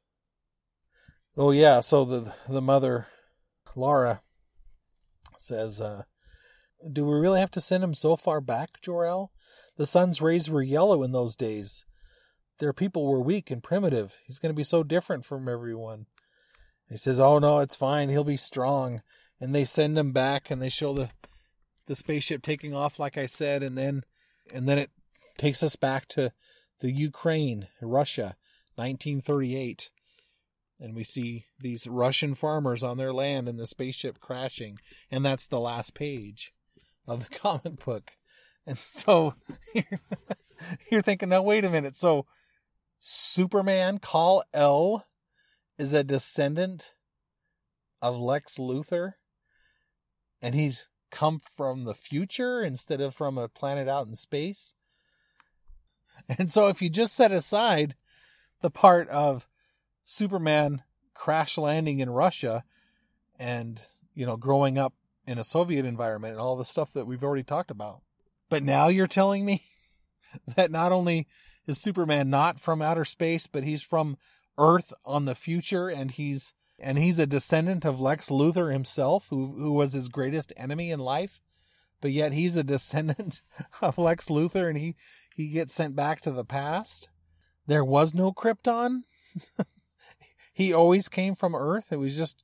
Oh 1.37 1.51
yeah, 1.51 1.81
so 1.81 2.05
the 2.05 2.33
the 2.49 2.63
mother, 2.63 3.09
Laura, 3.75 4.23
says, 5.39 5.81
uh, 5.81 6.05
"Do 6.93 7.05
we 7.05 7.19
really 7.19 7.41
have 7.41 7.51
to 7.53 7.61
send 7.61 7.83
him 7.83 7.95
so 7.95 8.17
far 8.17 8.41
back, 8.41 8.81
Jor-El? 8.83 9.31
The 9.77 9.87
sun's 9.87 10.21
rays 10.21 10.49
were 10.49 10.63
yellow 10.63 11.03
in 11.03 11.13
those 11.13 11.37
days. 11.37 11.85
Their 12.59 12.73
people 12.73 13.07
were 13.07 13.21
weak 13.21 13.51
and 13.51 13.63
primitive. 13.63 14.17
He's 14.25 14.39
going 14.39 14.51
to 14.51 14.57
be 14.57 14.65
so 14.65 14.83
different 14.83 15.25
from 15.25 15.49
everyone." 15.49 16.07
He 16.89 16.97
says, 16.97 17.19
"Oh 17.19 17.39
no, 17.39 17.59
it's 17.59 17.77
fine. 17.77 18.09
He'll 18.09 18.25
be 18.25 18.37
strong." 18.37 19.03
And 19.41 19.55
they 19.55 19.65
send 19.65 19.99
him 19.99 20.13
back, 20.13 20.51
and 20.51 20.63
they 20.63 20.69
show 20.69 20.93
the 20.93 21.11
the 21.87 21.97
spaceship 21.97 22.43
taking 22.43 22.75
off, 22.75 22.99
like 22.99 23.17
I 23.17 23.27
said, 23.27 23.63
and 23.63 23.77
then 23.77 24.05
and 24.53 24.69
then 24.69 24.79
it 24.79 24.91
takes 25.37 25.63
us 25.63 25.77
back 25.77 26.07
to 26.09 26.33
the 26.81 26.93
Ukraine, 26.93 27.69
Russia, 27.81 28.37
1938. 28.77 29.91
And 30.79 30.95
we 30.95 31.05
see 31.05 31.47
these 31.59 31.87
Russian 31.87 32.35
farmers 32.35 32.83
on 32.83 32.99
their 32.99 33.13
land 33.13 33.49
and 33.49 33.59
the 33.59 33.67
spaceship 33.67 34.21
crashing. 34.21 34.79
And 35.11 35.25
that's 35.25 35.47
the 35.47 35.61
last 35.61 35.95
page 35.95 36.53
of 37.07 37.29
the 37.29 37.39
comic 37.39 37.85
book. 37.85 38.13
And 38.67 38.79
so 38.79 39.35
you're 40.91 41.03
thinking, 41.03 41.29
now, 41.29 41.43
wait 41.43 41.65
a 41.65 41.71
minute. 41.71 41.97
So 41.97 42.27
Superman, 42.99 43.99
Kal 43.99 44.43
El, 44.53 45.05
is 45.79 45.93
a 45.93 46.03
descendant 46.03 46.95
of 48.03 48.19
Lex 48.19 48.57
Luthor. 48.57 49.13
And 50.43 50.55
he's 50.55 50.89
come 51.11 51.41
from 51.57 51.85
the 51.85 51.95
future 51.95 52.63
instead 52.63 53.01
of 53.01 53.15
from 53.15 53.39
a 53.39 53.49
planet 53.49 53.89
out 53.89 54.07
in 54.07 54.15
space. 54.15 54.75
And 56.39 56.51
so 56.51 56.69
if 56.69 56.83
you 56.83 56.91
just 56.91 57.15
set 57.15 57.31
aside 57.31 57.95
the 58.61 58.71
part 58.71 59.09
of 59.09 59.47
Superman 60.05 60.83
crash 61.15 61.57
landing 61.57 62.01
in 62.01 62.11
Russia 62.11 62.65
and, 63.39 63.81
you 64.15 64.27
know, 64.27 64.37
growing 64.37 64.79
up 64.79 64.95
in 65.27 65.39
a 65.39 65.45
Soviet 65.45 65.85
environment 65.85 66.33
and 66.33 66.41
all 66.41 66.57
the 66.57 66.65
stuff 66.65 66.93
that 66.93 67.07
we've 67.07 67.25
already 67.25 67.43
talked 67.43 67.71
about. 67.71 68.03
But 68.49 68.63
now 68.63 68.89
you're 68.89 69.07
telling 69.07 69.45
me 69.45 69.65
that 70.57 70.71
not 70.71 70.93
only 70.93 71.27
is 71.67 71.81
Superman 71.81 72.31
not 72.31 72.61
from 72.61 72.81
outer 72.81 73.05
space, 73.05 73.47
but 73.47 73.65
he's 73.65 73.83
from 73.83 74.17
Earth 74.59 74.93
on 75.05 75.25
the 75.25 75.35
future 75.35 75.89
and 75.89 76.11
he's 76.11 76.53
and 76.79 76.99
he's 76.99 77.19
a 77.19 77.27
descendant 77.27 77.87
of 77.87 78.01
Lex 78.01 78.29
Luthor 78.29 78.73
himself, 78.73 79.27
who 79.31 79.57
who 79.59 79.73
was 79.73 79.93
his 79.93 80.09
greatest 80.09 80.53
enemy 80.57 80.91
in 80.91 81.01
life, 81.01 81.41
but 82.01 82.13
yet 82.13 82.33
he's 82.33 82.57
a 82.57 82.65
descendant 82.65 83.43
of 83.81 83.99
Lex 83.99 84.29
Luthor, 84.29 84.69
and 84.69 84.79
he 84.79 84.95
he 85.35 85.49
gets 85.49 85.75
sent 85.75 85.97
back 85.97 86.21
to 86.23 86.31
the 86.31 86.45
past. 86.45 87.09
There 87.67 87.85
was 87.85 88.15
no 88.15 88.33
Krypton. 88.33 89.03
he 90.53 90.73
always 90.73 91.09
came 91.09 91.35
from 91.35 91.55
Earth. 91.55 91.93
It 91.93 91.99
was 91.99 92.17
just 92.17 92.43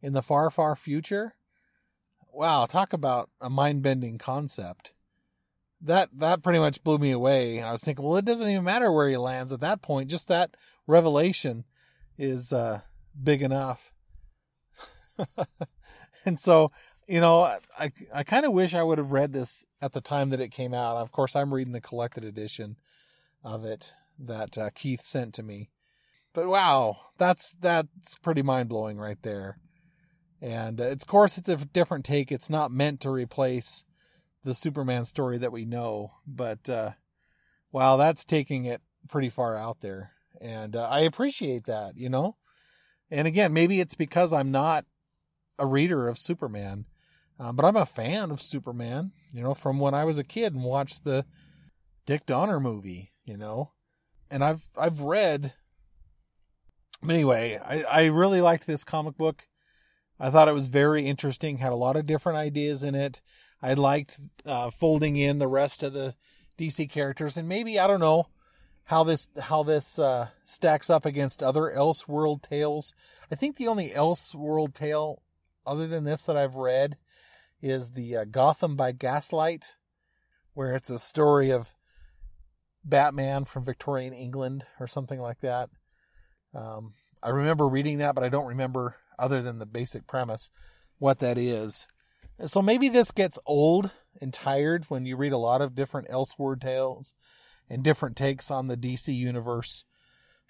in 0.00 0.12
the 0.12 0.22
far, 0.22 0.50
far 0.50 0.74
future. 0.74 1.34
Wow, 2.34 2.66
talk 2.66 2.92
about 2.92 3.30
a 3.40 3.48
mind-bending 3.48 4.18
concept. 4.18 4.92
That 5.80 6.08
that 6.18 6.42
pretty 6.42 6.58
much 6.58 6.82
blew 6.82 6.98
me 6.98 7.12
away. 7.12 7.60
I 7.60 7.70
was 7.70 7.82
thinking, 7.82 8.04
well, 8.04 8.16
it 8.16 8.24
doesn't 8.24 8.48
even 8.48 8.64
matter 8.64 8.90
where 8.90 9.08
he 9.08 9.16
lands 9.16 9.52
at 9.52 9.60
that 9.60 9.82
point. 9.82 10.10
Just 10.10 10.28
that 10.28 10.56
revelation 10.86 11.64
is 12.18 12.52
uh, 12.52 12.80
big 13.22 13.40
enough. 13.40 13.92
and 16.24 16.40
so, 16.40 16.72
you 17.06 17.20
know, 17.20 17.42
I 17.78 17.92
I 18.12 18.24
kind 18.24 18.46
of 18.46 18.52
wish 18.52 18.74
I 18.74 18.82
would 18.82 18.98
have 18.98 19.12
read 19.12 19.32
this 19.32 19.66
at 19.80 19.92
the 19.92 20.00
time 20.00 20.30
that 20.30 20.40
it 20.40 20.50
came 20.50 20.74
out. 20.74 20.96
Of 20.96 21.12
course, 21.12 21.36
I'm 21.36 21.54
reading 21.54 21.72
the 21.72 21.80
collected 21.80 22.24
edition 22.24 22.76
of 23.44 23.64
it 23.64 23.92
that 24.18 24.58
uh, 24.58 24.70
Keith 24.74 25.02
sent 25.02 25.34
to 25.34 25.42
me. 25.42 25.70
But 26.32 26.48
wow, 26.48 26.96
that's 27.16 27.54
that's 27.60 28.16
pretty 28.18 28.42
mind 28.42 28.68
blowing 28.68 28.98
right 28.98 29.20
there. 29.22 29.58
And 30.40 30.80
uh, 30.80 30.88
of 30.88 31.06
course, 31.06 31.38
it's 31.38 31.48
a 31.48 31.56
different 31.56 32.04
take. 32.04 32.30
It's 32.30 32.50
not 32.50 32.70
meant 32.70 33.00
to 33.00 33.10
replace 33.10 33.84
the 34.44 34.54
Superman 34.54 35.04
story 35.04 35.38
that 35.38 35.52
we 35.52 35.64
know, 35.64 36.12
but 36.26 36.68
uh, 36.68 36.92
wow, 37.72 37.96
that's 37.96 38.24
taking 38.24 38.66
it 38.66 38.82
pretty 39.08 39.30
far 39.30 39.56
out 39.56 39.80
there. 39.80 40.12
And 40.40 40.76
uh, 40.76 40.86
I 40.88 41.00
appreciate 41.00 41.64
that, 41.64 41.96
you 41.96 42.08
know. 42.08 42.36
And 43.10 43.26
again, 43.26 43.52
maybe 43.52 43.80
it's 43.80 43.94
because 43.94 44.32
I'm 44.32 44.50
not 44.50 44.84
a 45.58 45.66
reader 45.66 46.08
of 46.08 46.18
Superman, 46.18 46.86
uh, 47.38 47.52
but 47.52 47.64
I'm 47.64 47.76
a 47.76 47.86
fan 47.86 48.30
of 48.30 48.42
Superman, 48.42 49.12
you 49.32 49.42
know, 49.42 49.54
from 49.54 49.78
when 49.78 49.94
I 49.94 50.04
was 50.04 50.18
a 50.18 50.24
kid 50.24 50.52
and 50.54 50.64
watched 50.64 51.04
the 51.04 51.24
Dick 52.06 52.26
Donner 52.26 52.60
movie, 52.60 53.12
you 53.24 53.36
know. 53.36 53.72
And 54.30 54.44
I've 54.44 54.68
I've 54.76 55.00
read 55.00 55.52
anyway, 57.02 57.58
I, 57.64 57.82
I 57.82 58.04
really 58.06 58.40
liked 58.40 58.66
this 58.66 58.84
comic 58.84 59.16
book. 59.16 59.46
I 60.18 60.30
thought 60.30 60.48
it 60.48 60.54
was 60.54 60.68
very 60.68 61.06
interesting, 61.06 61.58
had 61.58 61.72
a 61.72 61.76
lot 61.76 61.96
of 61.96 62.06
different 62.06 62.38
ideas 62.38 62.82
in 62.82 62.94
it. 62.94 63.20
I 63.60 63.74
liked 63.74 64.20
uh, 64.44 64.70
folding 64.70 65.16
in 65.16 65.38
the 65.38 65.48
rest 65.48 65.82
of 65.82 65.92
the 65.92 66.14
DC 66.58 66.90
characters, 66.90 67.36
and 67.36 67.48
maybe 67.48 67.78
I 67.78 67.86
don't 67.86 68.00
know 68.00 68.28
how 68.84 69.02
this 69.02 69.28
how 69.40 69.62
this 69.62 69.98
uh, 69.98 70.28
stacks 70.44 70.90
up 70.90 71.04
against 71.04 71.42
other 71.42 71.72
Elseworld 71.74 72.42
tales. 72.42 72.92
I 73.30 73.34
think 73.34 73.56
the 73.56 73.68
only 73.68 73.90
Elseworld 73.90 74.74
tale 74.74 75.22
other 75.66 75.86
than 75.86 76.04
this 76.04 76.24
that 76.26 76.36
I've 76.36 76.56
read 76.56 76.96
is 77.62 77.92
the 77.92 78.18
uh, 78.18 78.24
Gotham 78.24 78.76
by 78.76 78.92
Gaslight, 78.92 79.76
where 80.52 80.74
it's 80.74 80.90
a 80.90 80.98
story 80.98 81.50
of 81.50 81.74
Batman 82.84 83.46
from 83.46 83.64
Victorian 83.64 84.12
England 84.12 84.66
or 84.78 84.86
something 84.86 85.18
like 85.18 85.40
that. 85.40 85.70
Um, 86.54 86.92
I 87.22 87.30
remember 87.30 87.66
reading 87.66 87.98
that, 87.98 88.14
but 88.14 88.22
I 88.22 88.28
don't 88.28 88.46
remember 88.46 88.96
other 89.18 89.42
than 89.42 89.58
the 89.58 89.66
basic 89.66 90.06
premise 90.06 90.50
what 90.98 91.18
that 91.20 91.38
is. 91.38 91.86
So 92.46 92.62
maybe 92.62 92.88
this 92.88 93.10
gets 93.10 93.38
old 93.46 93.90
and 94.20 94.32
tired 94.32 94.84
when 94.88 95.06
you 95.06 95.16
read 95.16 95.32
a 95.32 95.38
lot 95.38 95.62
of 95.62 95.74
different 95.74 96.08
Elseworld 96.08 96.60
tales 96.60 97.14
and 97.68 97.82
different 97.82 98.16
takes 98.16 98.50
on 98.50 98.68
the 98.68 98.76
DC 98.76 99.14
universe 99.14 99.84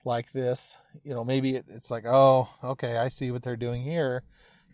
like 0.04 0.32
this. 0.32 0.76
You 1.02 1.14
know, 1.14 1.24
maybe 1.24 1.56
it, 1.56 1.66
it's 1.68 1.90
like, 1.90 2.04
oh, 2.06 2.48
okay, 2.62 2.96
I 2.96 3.08
see 3.08 3.30
what 3.30 3.42
they're 3.42 3.56
doing 3.56 3.82
here. 3.82 4.22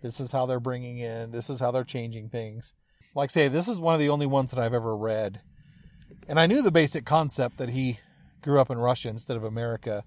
This 0.02 0.20
is 0.20 0.32
how 0.32 0.46
they're 0.46 0.60
bringing 0.60 0.98
in, 0.98 1.30
this 1.30 1.50
is 1.50 1.60
how 1.60 1.70
they're 1.70 1.84
changing 1.84 2.30
things. 2.30 2.72
Like, 3.14 3.30
say, 3.30 3.48
this 3.48 3.68
is 3.68 3.80
one 3.80 3.94
of 3.94 4.00
the 4.00 4.08
only 4.08 4.26
ones 4.26 4.50
that 4.50 4.60
I've 4.60 4.74
ever 4.74 4.96
read. 4.96 5.40
And 6.28 6.38
I 6.38 6.46
knew 6.46 6.62
the 6.62 6.70
basic 6.70 7.04
concept 7.04 7.58
that 7.58 7.70
he 7.70 7.98
grew 8.40 8.60
up 8.60 8.70
in 8.70 8.78
Russia 8.78 9.08
instead 9.08 9.36
of 9.36 9.44
America, 9.44 10.04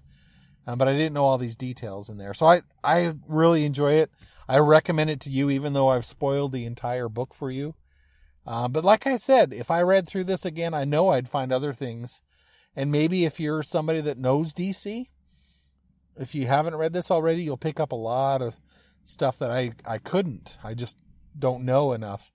um, 0.66 0.78
but 0.78 0.88
I 0.88 0.92
didn't 0.92 1.12
know 1.12 1.24
all 1.24 1.38
these 1.38 1.56
details 1.56 2.08
in 2.08 2.18
there. 2.18 2.34
So 2.34 2.46
I, 2.46 2.62
I 2.82 3.14
really 3.26 3.64
enjoy 3.64 3.94
it. 3.94 4.10
I 4.48 4.58
recommend 4.58 5.10
it 5.10 5.20
to 5.20 5.30
you, 5.30 5.50
even 5.50 5.72
though 5.72 5.88
I've 5.88 6.04
spoiled 6.04 6.52
the 6.52 6.66
entire 6.66 7.08
book 7.08 7.34
for 7.34 7.50
you. 7.50 7.74
Uh, 8.46 8.68
but 8.68 8.84
like 8.84 9.06
I 9.06 9.16
said, 9.16 9.52
if 9.52 9.70
I 9.70 9.80
read 9.80 10.06
through 10.06 10.24
this 10.24 10.44
again, 10.44 10.74
I 10.74 10.84
know 10.84 11.08
I'd 11.08 11.28
find 11.28 11.52
other 11.52 11.72
things. 11.72 12.20
And 12.76 12.90
maybe 12.90 13.24
if 13.24 13.40
you're 13.40 13.62
somebody 13.62 14.00
that 14.02 14.18
knows 14.18 14.52
DC, 14.52 15.06
if 16.16 16.34
you 16.34 16.46
haven't 16.46 16.76
read 16.76 16.92
this 16.92 17.10
already, 17.10 17.42
you'll 17.42 17.56
pick 17.56 17.80
up 17.80 17.92
a 17.92 17.96
lot 17.96 18.42
of 18.42 18.58
stuff 19.04 19.38
that 19.38 19.50
I, 19.50 19.72
I 19.86 19.98
couldn't. 19.98 20.58
I 20.62 20.74
just 20.74 20.96
don't 21.38 21.64
know 21.64 21.92
enough 21.92 22.30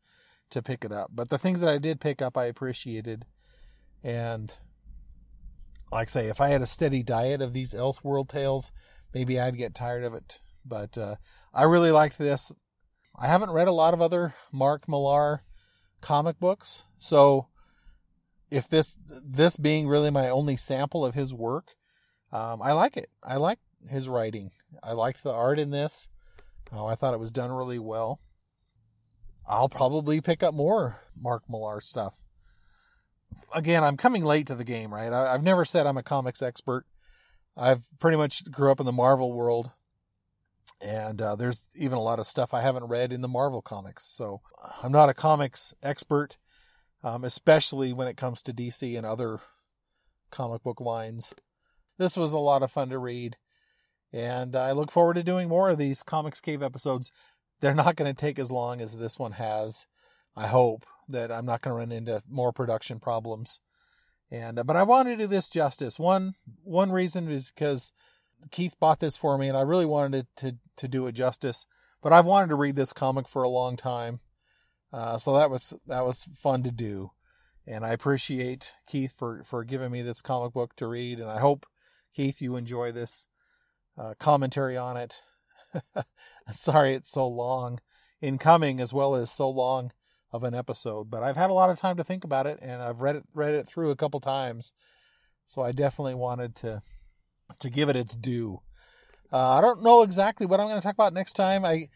to 0.49 0.61
pick 0.61 0.83
it 0.83 0.91
up. 0.91 1.11
But 1.13 1.29
the 1.29 1.37
things 1.37 1.61
that 1.61 1.69
I 1.69 1.77
did 1.77 1.99
pick 1.99 2.21
up, 2.21 2.37
I 2.37 2.45
appreciated. 2.45 3.25
And 4.03 4.57
like 5.91 6.09
I 6.09 6.11
say, 6.11 6.27
if 6.27 6.41
I 6.41 6.49
had 6.49 6.61
a 6.61 6.67
steady 6.67 7.03
diet 7.03 7.41
of 7.41 7.53
these 7.53 7.73
Elseworld 7.73 8.29
tales, 8.29 8.71
maybe 9.13 9.39
I'd 9.39 9.57
get 9.57 9.73
tired 9.73 10.03
of 10.03 10.13
it. 10.13 10.39
But 10.65 10.97
uh, 10.97 11.15
I 11.53 11.63
really 11.63 11.91
liked 11.91 12.17
this. 12.17 12.51
I 13.17 13.27
haven't 13.27 13.51
read 13.51 13.67
a 13.67 13.73
lot 13.73 13.93
of 13.93 14.01
other 14.01 14.35
Mark 14.51 14.87
Millar 14.87 15.43
comic 16.01 16.39
books, 16.39 16.85
so 16.97 17.47
if 18.49 18.69
this 18.69 18.95
this 19.09 19.57
being 19.57 19.87
really 19.87 20.09
my 20.09 20.29
only 20.29 20.55
sample 20.55 21.05
of 21.05 21.15
his 21.15 21.33
work, 21.33 21.69
um, 22.31 22.61
I 22.61 22.71
like 22.71 22.95
it. 22.95 23.09
I 23.23 23.37
like 23.37 23.59
his 23.89 24.07
writing. 24.07 24.51
I 24.83 24.93
liked 24.93 25.23
the 25.23 25.33
art 25.33 25.59
in 25.59 25.71
this. 25.71 26.07
Oh, 26.71 26.85
I 26.85 26.95
thought 26.95 27.13
it 27.13 27.19
was 27.19 27.31
done 27.31 27.51
really 27.51 27.79
well. 27.79 28.19
I'll 29.47 29.69
probably 29.69 30.21
pick 30.21 30.43
up 30.43 30.53
more 30.53 31.01
Mark 31.19 31.43
Millar 31.49 31.81
stuff. 31.81 32.23
Again, 33.53 33.83
I'm 33.83 33.97
coming 33.97 34.23
late 34.23 34.47
to 34.47 34.55
the 34.55 34.63
game, 34.63 34.93
right? 34.93 35.11
I, 35.11 35.33
I've 35.33 35.43
never 35.43 35.65
said 35.65 35.87
I'm 35.87 35.97
a 35.97 36.03
comics 36.03 36.41
expert. 36.41 36.85
I've 37.57 37.83
pretty 37.99 38.17
much 38.17 38.49
grew 38.51 38.71
up 38.71 38.79
in 38.79 38.85
the 38.85 38.91
Marvel 38.91 39.33
world, 39.33 39.71
and 40.81 41.21
uh, 41.21 41.35
there's 41.35 41.67
even 41.75 41.97
a 41.97 42.01
lot 42.01 42.19
of 42.19 42.27
stuff 42.27 42.53
I 42.53 42.61
haven't 42.61 42.85
read 42.85 43.11
in 43.11 43.21
the 43.21 43.27
Marvel 43.27 43.61
comics. 43.61 44.05
So 44.05 44.41
I'm 44.81 44.91
not 44.91 45.09
a 45.09 45.13
comics 45.13 45.73
expert, 45.83 46.37
um, 47.03 47.23
especially 47.23 47.91
when 47.91 48.07
it 48.07 48.17
comes 48.17 48.41
to 48.43 48.53
DC 48.53 48.97
and 48.97 49.05
other 49.05 49.39
comic 50.31 50.63
book 50.63 50.79
lines. 50.79 51.33
This 51.97 52.15
was 52.15 52.31
a 52.31 52.39
lot 52.39 52.63
of 52.63 52.71
fun 52.71 52.89
to 52.89 52.97
read, 52.97 53.35
and 54.13 54.55
I 54.55 54.71
look 54.71 54.91
forward 54.91 55.15
to 55.15 55.23
doing 55.23 55.49
more 55.49 55.69
of 55.69 55.77
these 55.77 56.01
Comics 56.01 56.39
Cave 56.39 56.63
episodes. 56.63 57.11
They're 57.59 57.75
not 57.75 57.97
going 57.97 58.13
to 58.13 58.19
take 58.19 58.39
as 58.39 58.51
long 58.51 58.79
as 58.79 58.97
this 58.97 59.19
one 59.19 59.33
has. 59.33 59.85
I 60.35 60.47
hope 60.47 60.85
that 61.09 61.31
I'm 61.31 61.45
not 61.45 61.61
going 61.61 61.73
to 61.73 61.79
run 61.79 61.91
into 61.91 62.21
more 62.29 62.53
production 62.53 62.99
problems. 62.99 63.59
And 64.31 64.59
uh, 64.59 64.63
but 64.63 64.75
I 64.75 64.83
want 64.83 65.07
to 65.07 65.17
do 65.17 65.27
this 65.27 65.49
justice. 65.49 65.97
One 65.97 66.35
one 66.63 66.91
reason 66.91 67.29
is 67.29 67.51
because 67.51 67.91
Keith 68.51 68.75
bought 68.79 68.99
this 68.99 69.17
for 69.17 69.37
me, 69.37 69.47
and 69.47 69.57
I 69.57 69.61
really 69.61 69.85
wanted 69.85 70.27
to 70.37 70.55
to 70.77 70.87
do 70.87 71.07
it 71.07 71.13
justice. 71.13 71.65
But 72.01 72.13
I've 72.13 72.25
wanted 72.25 72.49
to 72.49 72.55
read 72.55 72.75
this 72.75 72.93
comic 72.93 73.27
for 73.27 73.43
a 73.43 73.49
long 73.49 73.75
time, 73.75 74.19
uh, 74.93 75.17
so 75.17 75.33
that 75.33 75.49
was 75.49 75.73
that 75.87 76.05
was 76.05 76.25
fun 76.37 76.63
to 76.63 76.71
do. 76.71 77.11
And 77.67 77.85
I 77.85 77.89
appreciate 77.89 78.73
Keith 78.87 79.13
for 79.17 79.43
for 79.43 79.63
giving 79.63 79.91
me 79.91 80.03
this 80.03 80.21
comic 80.21 80.53
book 80.53 80.75
to 80.75 80.87
read, 80.87 81.19
and 81.19 81.29
I 81.29 81.39
hope 81.39 81.65
Keith 82.15 82.41
you 82.41 82.55
enjoy 82.55 82.91
this 82.91 83.25
uh, 83.97 84.13
commentary 84.19 84.77
on 84.77 84.95
it. 84.95 85.21
Sorry 86.51 86.93
it's 86.93 87.11
so 87.11 87.27
long 87.27 87.79
in 88.21 88.37
coming, 88.37 88.79
as 88.79 88.93
well 88.93 89.15
as 89.15 89.31
so 89.31 89.49
long 89.49 89.91
of 90.31 90.43
an 90.43 90.53
episode, 90.53 91.09
but 91.09 91.23
I've 91.23 91.37
had 91.37 91.49
a 91.49 91.53
lot 91.53 91.69
of 91.69 91.79
time 91.79 91.97
to 91.97 92.03
think 92.03 92.23
about 92.23 92.47
it, 92.47 92.59
and 92.61 92.81
I've 92.81 93.01
read 93.01 93.15
it 93.15 93.23
read 93.33 93.55
it 93.55 93.67
through 93.67 93.89
a 93.89 93.95
couple 93.95 94.19
times, 94.19 94.73
so 95.45 95.61
I 95.61 95.71
definitely 95.71 96.15
wanted 96.15 96.55
to 96.57 96.81
to 97.59 97.69
give 97.69 97.89
it 97.89 97.95
its 97.95 98.15
due. 98.15 98.61
Uh, 99.31 99.57
I 99.57 99.61
don't 99.61 99.83
know 99.83 100.03
exactly 100.03 100.45
what 100.45 100.59
I'm 100.59 100.67
going 100.67 100.79
to 100.79 100.85
talk 100.85 100.93
about 100.93 101.13
next 101.13 101.33
time. 101.33 101.65
I 101.65 101.89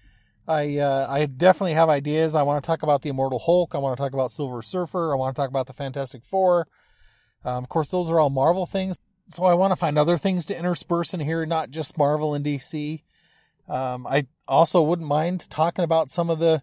I 0.47 0.77
uh, 0.77 1.07
I 1.09 1.25
definitely 1.25 1.73
have 1.73 1.89
ideas. 1.89 2.35
I 2.35 2.43
want 2.43 2.63
to 2.63 2.67
talk 2.67 2.83
about 2.83 3.01
the 3.01 3.09
Immortal 3.09 3.39
Hulk. 3.39 3.75
I 3.75 3.77
want 3.77 3.97
to 3.97 4.03
talk 4.03 4.13
about 4.13 4.31
Silver 4.31 4.61
Surfer. 4.61 5.13
I 5.13 5.15
want 5.15 5.35
to 5.35 5.39
talk 5.41 5.49
about 5.49 5.67
the 5.67 5.73
Fantastic 5.73 6.23
Four. 6.23 6.67
Um, 7.45 7.63
of 7.63 7.69
course, 7.69 7.89
those 7.89 8.09
are 8.09 8.19
all 8.19 8.29
Marvel 8.29 8.65
things. 8.65 8.97
So 9.31 9.45
I 9.45 9.53
want 9.53 9.71
to 9.71 9.77
find 9.77 9.97
other 9.97 10.17
things 10.17 10.45
to 10.47 10.57
intersperse 10.57 11.13
in 11.13 11.19
here, 11.21 11.45
not 11.45 11.69
just 11.69 11.97
Marvel 11.97 12.33
and 12.33 12.43
DC. 12.43 13.03
Um, 13.69 14.05
I 14.05 14.27
also 14.47 14.81
wouldn't 14.81 15.07
mind 15.07 15.49
talking 15.49 15.85
about 15.85 16.09
some 16.09 16.29
of 16.29 16.39
the 16.39 16.61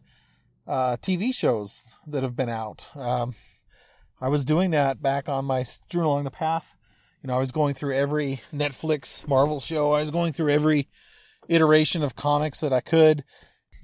uh, 0.67 0.97
TV 0.97 1.35
shows 1.35 1.95
that 2.07 2.23
have 2.23 2.37
been 2.37 2.49
out. 2.49 2.89
Um, 2.95 3.35
I 4.21 4.29
was 4.29 4.45
doing 4.45 4.71
that 4.71 5.03
back 5.03 5.29
on 5.29 5.45
my 5.45 5.63
Strewn 5.63 6.05
Along 6.05 6.25
the 6.25 6.31
Path. 6.31 6.75
You 7.23 7.29
know, 7.29 7.37
I 7.37 7.41
was 7.41 7.53
going 7.53 7.75
through 7.75 7.97
every 7.97 8.41
Netflix 8.53 9.27
Marvel 9.27 9.61
show. 9.61 9.93
I 9.93 10.01
was 10.01 10.11
going 10.11 10.33
through 10.33 10.53
every 10.53 10.89
iteration 11.49 12.03
of 12.03 12.17
comics 12.17 12.61
that 12.61 12.73
I 12.73 12.81
could. 12.81 13.25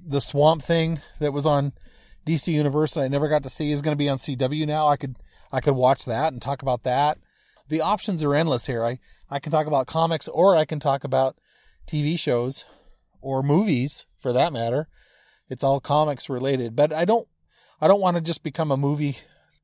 The 0.05 0.21
Swamp 0.21 0.63
Thing 0.63 1.01
that 1.19 1.33
was 1.33 1.45
on 1.45 1.73
DC 2.25 2.51
Universe 2.51 2.93
that 2.93 3.01
I 3.01 3.07
never 3.07 3.27
got 3.27 3.43
to 3.43 3.49
see 3.49 3.71
is 3.71 3.81
going 3.81 3.93
to 3.93 3.97
be 3.97 4.09
on 4.09 4.17
CW 4.17 4.67
now. 4.67 4.87
I 4.87 4.97
could 4.97 5.15
I 5.51 5.61
could 5.61 5.75
watch 5.75 6.05
that 6.05 6.33
and 6.33 6.41
talk 6.41 6.61
about 6.61 6.83
that. 6.83 7.17
The 7.69 7.81
options 7.81 8.23
are 8.23 8.35
endless 8.35 8.65
here. 8.67 8.83
I 8.83 8.99
I 9.29 9.39
can 9.39 9.51
talk 9.51 9.67
about 9.67 9.87
comics 9.87 10.27
or 10.27 10.55
I 10.55 10.65
can 10.65 10.79
talk 10.79 11.03
about 11.03 11.37
TV 11.87 12.17
shows 12.17 12.65
or 13.21 13.43
movies 13.43 14.05
for 14.19 14.33
that 14.33 14.53
matter. 14.53 14.87
It's 15.49 15.63
all 15.63 15.79
comics 15.79 16.29
related, 16.29 16.75
but 16.75 16.91
I 16.91 17.05
don't 17.05 17.27
I 17.79 17.87
don't 17.87 18.01
want 18.01 18.15
to 18.15 18.21
just 18.21 18.43
become 18.43 18.71
a 18.71 18.77
movie 18.77 19.17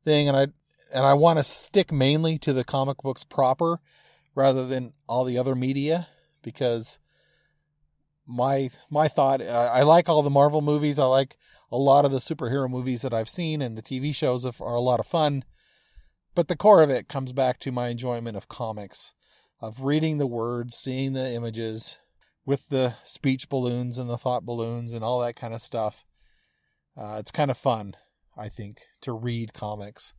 thing 0.03 0.27
and 0.27 0.37
I 0.37 0.47
and 0.93 1.05
I 1.05 1.13
want 1.13 1.39
to 1.39 1.43
stick 1.43 1.91
mainly 1.91 2.37
to 2.39 2.53
the 2.53 2.63
comic 2.63 2.97
books 2.97 3.23
proper 3.23 3.79
rather 4.35 4.65
than 4.65 4.93
all 5.07 5.23
the 5.23 5.37
other 5.37 5.55
media 5.55 6.07
because 6.41 6.99
my 8.25 8.69
my 8.89 9.07
thought 9.07 9.41
I, 9.41 9.45
I 9.45 9.83
like 9.83 10.07
all 10.07 10.21
the 10.21 10.29
Marvel 10.29 10.61
movies. 10.61 10.99
I 10.99 11.05
like 11.05 11.37
a 11.71 11.77
lot 11.77 12.05
of 12.05 12.11
the 12.11 12.19
superhero 12.19 12.69
movies 12.69 13.01
that 13.01 13.13
I've 13.13 13.29
seen 13.29 13.61
and 13.61 13.77
the 13.77 13.81
TV 13.81 14.13
shows 14.13 14.45
are 14.45 14.53
a 14.61 14.79
lot 14.79 14.99
of 14.99 15.07
fun. 15.07 15.43
But 16.35 16.47
the 16.47 16.55
core 16.55 16.81
of 16.81 16.89
it 16.89 17.07
comes 17.07 17.31
back 17.31 17.59
to 17.59 17.71
my 17.71 17.89
enjoyment 17.89 18.37
of 18.37 18.47
comics, 18.47 19.13
of 19.61 19.81
reading 19.81 20.17
the 20.17 20.27
words, 20.27 20.75
seeing 20.75 21.13
the 21.13 21.31
images, 21.31 21.99
with 22.45 22.69
the 22.69 22.95
speech 23.05 23.49
balloons 23.49 23.97
and 23.97 24.09
the 24.09 24.17
thought 24.17 24.45
balloons 24.45 24.93
and 24.93 25.03
all 25.03 25.19
that 25.19 25.35
kind 25.35 25.53
of 25.53 25.61
stuff. 25.61 26.05
Uh, 26.97 27.15
it's 27.19 27.31
kind 27.31 27.49
of 27.49 27.57
fun, 27.57 27.95
I 28.37 28.49
think, 28.49 28.81
to 29.01 29.13
read 29.13 29.53
comics. 29.53 30.13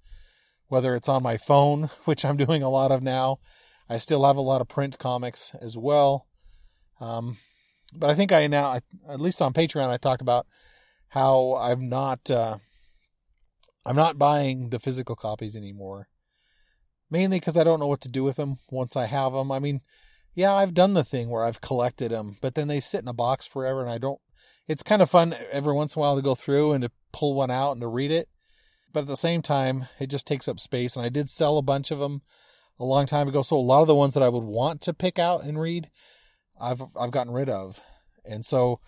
Whether 0.69 0.95
it's 0.95 1.09
on 1.09 1.23
my 1.23 1.37
phone, 1.37 1.91
which 2.05 2.25
I'm 2.25 2.37
doing 2.37 2.63
a 2.63 2.71
lot 2.71 2.91
of 2.91 3.03
now, 3.03 3.39
I 3.89 3.99
still 3.99 4.25
have 4.25 4.37
a 4.37 4.43
lot 4.43 4.61
of 4.61 4.69
print 4.69 4.99
comics 4.99 5.55
as 5.61 5.77
well. 5.77 6.27
Um, 7.01 7.37
but 7.93 8.11
I 8.11 8.15
think 8.15 8.33
I 8.33 8.47
now, 8.47 8.81
at 9.09 9.21
least 9.21 9.43
on 9.43 9.53
Patreon, 9.53 9.89
I 9.89 9.99
talked 9.99 10.23
about 10.23 10.47
how 11.09 11.57
I'm 11.57 11.89
not, 11.89 12.31
uh, 12.31 12.59
I'm 13.85 13.97
not 13.97 14.19
buying 14.19 14.71
the 14.71 14.81
physical 14.81 15.15
copies 15.15 15.55
anymore. 15.55 16.09
Mainly 17.11 17.39
because 17.39 17.57
I 17.57 17.65
don't 17.65 17.79
know 17.79 17.87
what 17.87 18.01
to 18.01 18.09
do 18.09 18.25
with 18.25 18.37
them 18.37 18.59
once 18.71 18.97
I 18.97 19.07
have 19.07 19.35
them. 19.35 19.53
I 19.53 19.59
mean, 19.59 19.83
yeah, 20.35 20.53
I've 20.53 20.75
done 20.75 20.95
the 20.95 21.05
thing 21.05 21.31
where 21.31 21.45
I've 21.45 21.61
collected 21.61 22.11
them, 22.11 22.37
but 22.41 22.55
then 22.55 22.69
they 22.69 22.81
sit 22.81 23.03
in 23.03 23.09
a 23.09 23.13
box 23.13 23.47
forever 23.47 23.81
and 23.81 23.91
I 23.91 23.99
don't. 23.99 24.21
It's 24.67 24.83
kind 24.83 25.03
of 25.03 25.11
fun 25.11 25.35
every 25.53 25.73
once 25.73 25.95
in 25.95 26.01
a 26.01 26.03
while 26.03 26.17
to 26.17 26.23
go 26.23 26.35
through 26.35 26.73
and 26.73 26.83
to 26.83 26.91
pull 27.13 27.35
one 27.35 27.51
out 27.51 27.73
and 27.73 27.81
to 27.83 27.87
read 27.87 28.11
it. 28.11 28.29
But 28.93 29.01
at 29.01 29.07
the 29.07 29.17
same 29.17 29.43
time, 29.43 29.87
it 29.99 30.09
just 30.09 30.27
takes 30.27 30.49
up 30.49 30.59
space. 30.59 30.97
And 30.97 31.05
I 31.05 31.09
did 31.09 31.29
sell 31.29 31.59
a 31.59 31.63
bunch 31.63 31.91
of 31.91 31.99
them 31.99 32.23
a 32.79 32.85
long 32.85 33.07
time 33.07 33.29
ago. 33.29 33.43
So 33.43 33.57
a 33.57 33.59
lot 33.59 33.83
of 33.83 33.89
the 33.89 33.95
ones 33.95 34.15
that 34.15 34.23
I 34.23 34.29
would 34.29 34.45
want 34.45 34.81
to 34.83 34.95
pick 34.95 35.19
out 35.19 35.45
and 35.45 35.61
read, 35.61 35.91
I've, 36.61 36.83
I've 36.99 37.11
gotten 37.11 37.33
rid 37.33 37.49
of. 37.49 37.81
And 38.25 38.45
so 38.45 38.81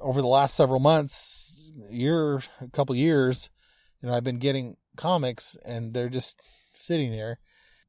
over 0.00 0.22
the 0.22 0.28
last 0.28 0.56
several 0.56 0.80
months, 0.80 1.52
year, 1.90 2.42
a 2.60 2.68
couple 2.72 2.94
years, 2.96 3.50
you 4.00 4.08
know, 4.08 4.14
I've 4.14 4.24
been 4.24 4.38
getting 4.38 4.76
comics 4.96 5.56
and 5.64 5.92
they're 5.92 6.08
just 6.08 6.40
sitting 6.78 7.12
there. 7.12 7.38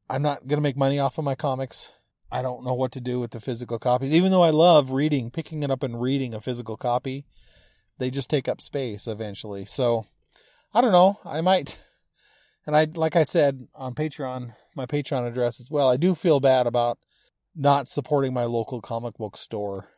I'm 0.09 0.21
not 0.21 0.47
going 0.47 0.57
to 0.57 0.61
make 0.61 0.77
money 0.77 0.99
off 0.99 1.17
of 1.17 1.23
my 1.23 1.35
comics 1.35 1.91
I 2.33 2.41
don't 2.41 2.63
know 2.63 2.73
what 2.73 2.91
to 2.93 2.99
do 2.99 3.19
with 3.19 3.29
the 3.29 3.39
physical 3.39 3.77
copies. 3.77 4.11
Even 4.11 4.31
though 4.31 4.41
I 4.41 4.49
love 4.49 4.89
reading, 4.89 5.29
picking 5.29 5.61
it 5.61 5.69
up 5.69 5.83
and 5.83 6.01
reading 6.01 6.33
a 6.33 6.41
physical 6.41 6.75
copy, 6.75 7.27
they 7.99 8.09
just 8.09 8.27
take 8.27 8.47
up 8.47 8.59
space 8.59 9.05
eventually. 9.05 9.65
So 9.65 10.07
I 10.73 10.81
don't 10.81 10.93
know. 10.93 11.19
I 11.23 11.41
might, 11.41 11.77
and 12.65 12.75
I 12.75 12.85
like 12.85 13.15
I 13.15 13.21
said 13.21 13.67
on 13.75 13.93
Patreon, 13.93 14.55
my 14.75 14.87
Patreon 14.87 15.27
address 15.27 15.59
as 15.59 15.69
well. 15.69 15.87
I 15.87 15.95
do 15.95 16.15
feel 16.15 16.39
bad 16.39 16.65
about 16.65 16.97
not 17.55 17.87
supporting 17.87 18.33
my 18.33 18.45
local 18.45 18.81
comic 18.81 19.15
book 19.15 19.37
store. 19.37 19.89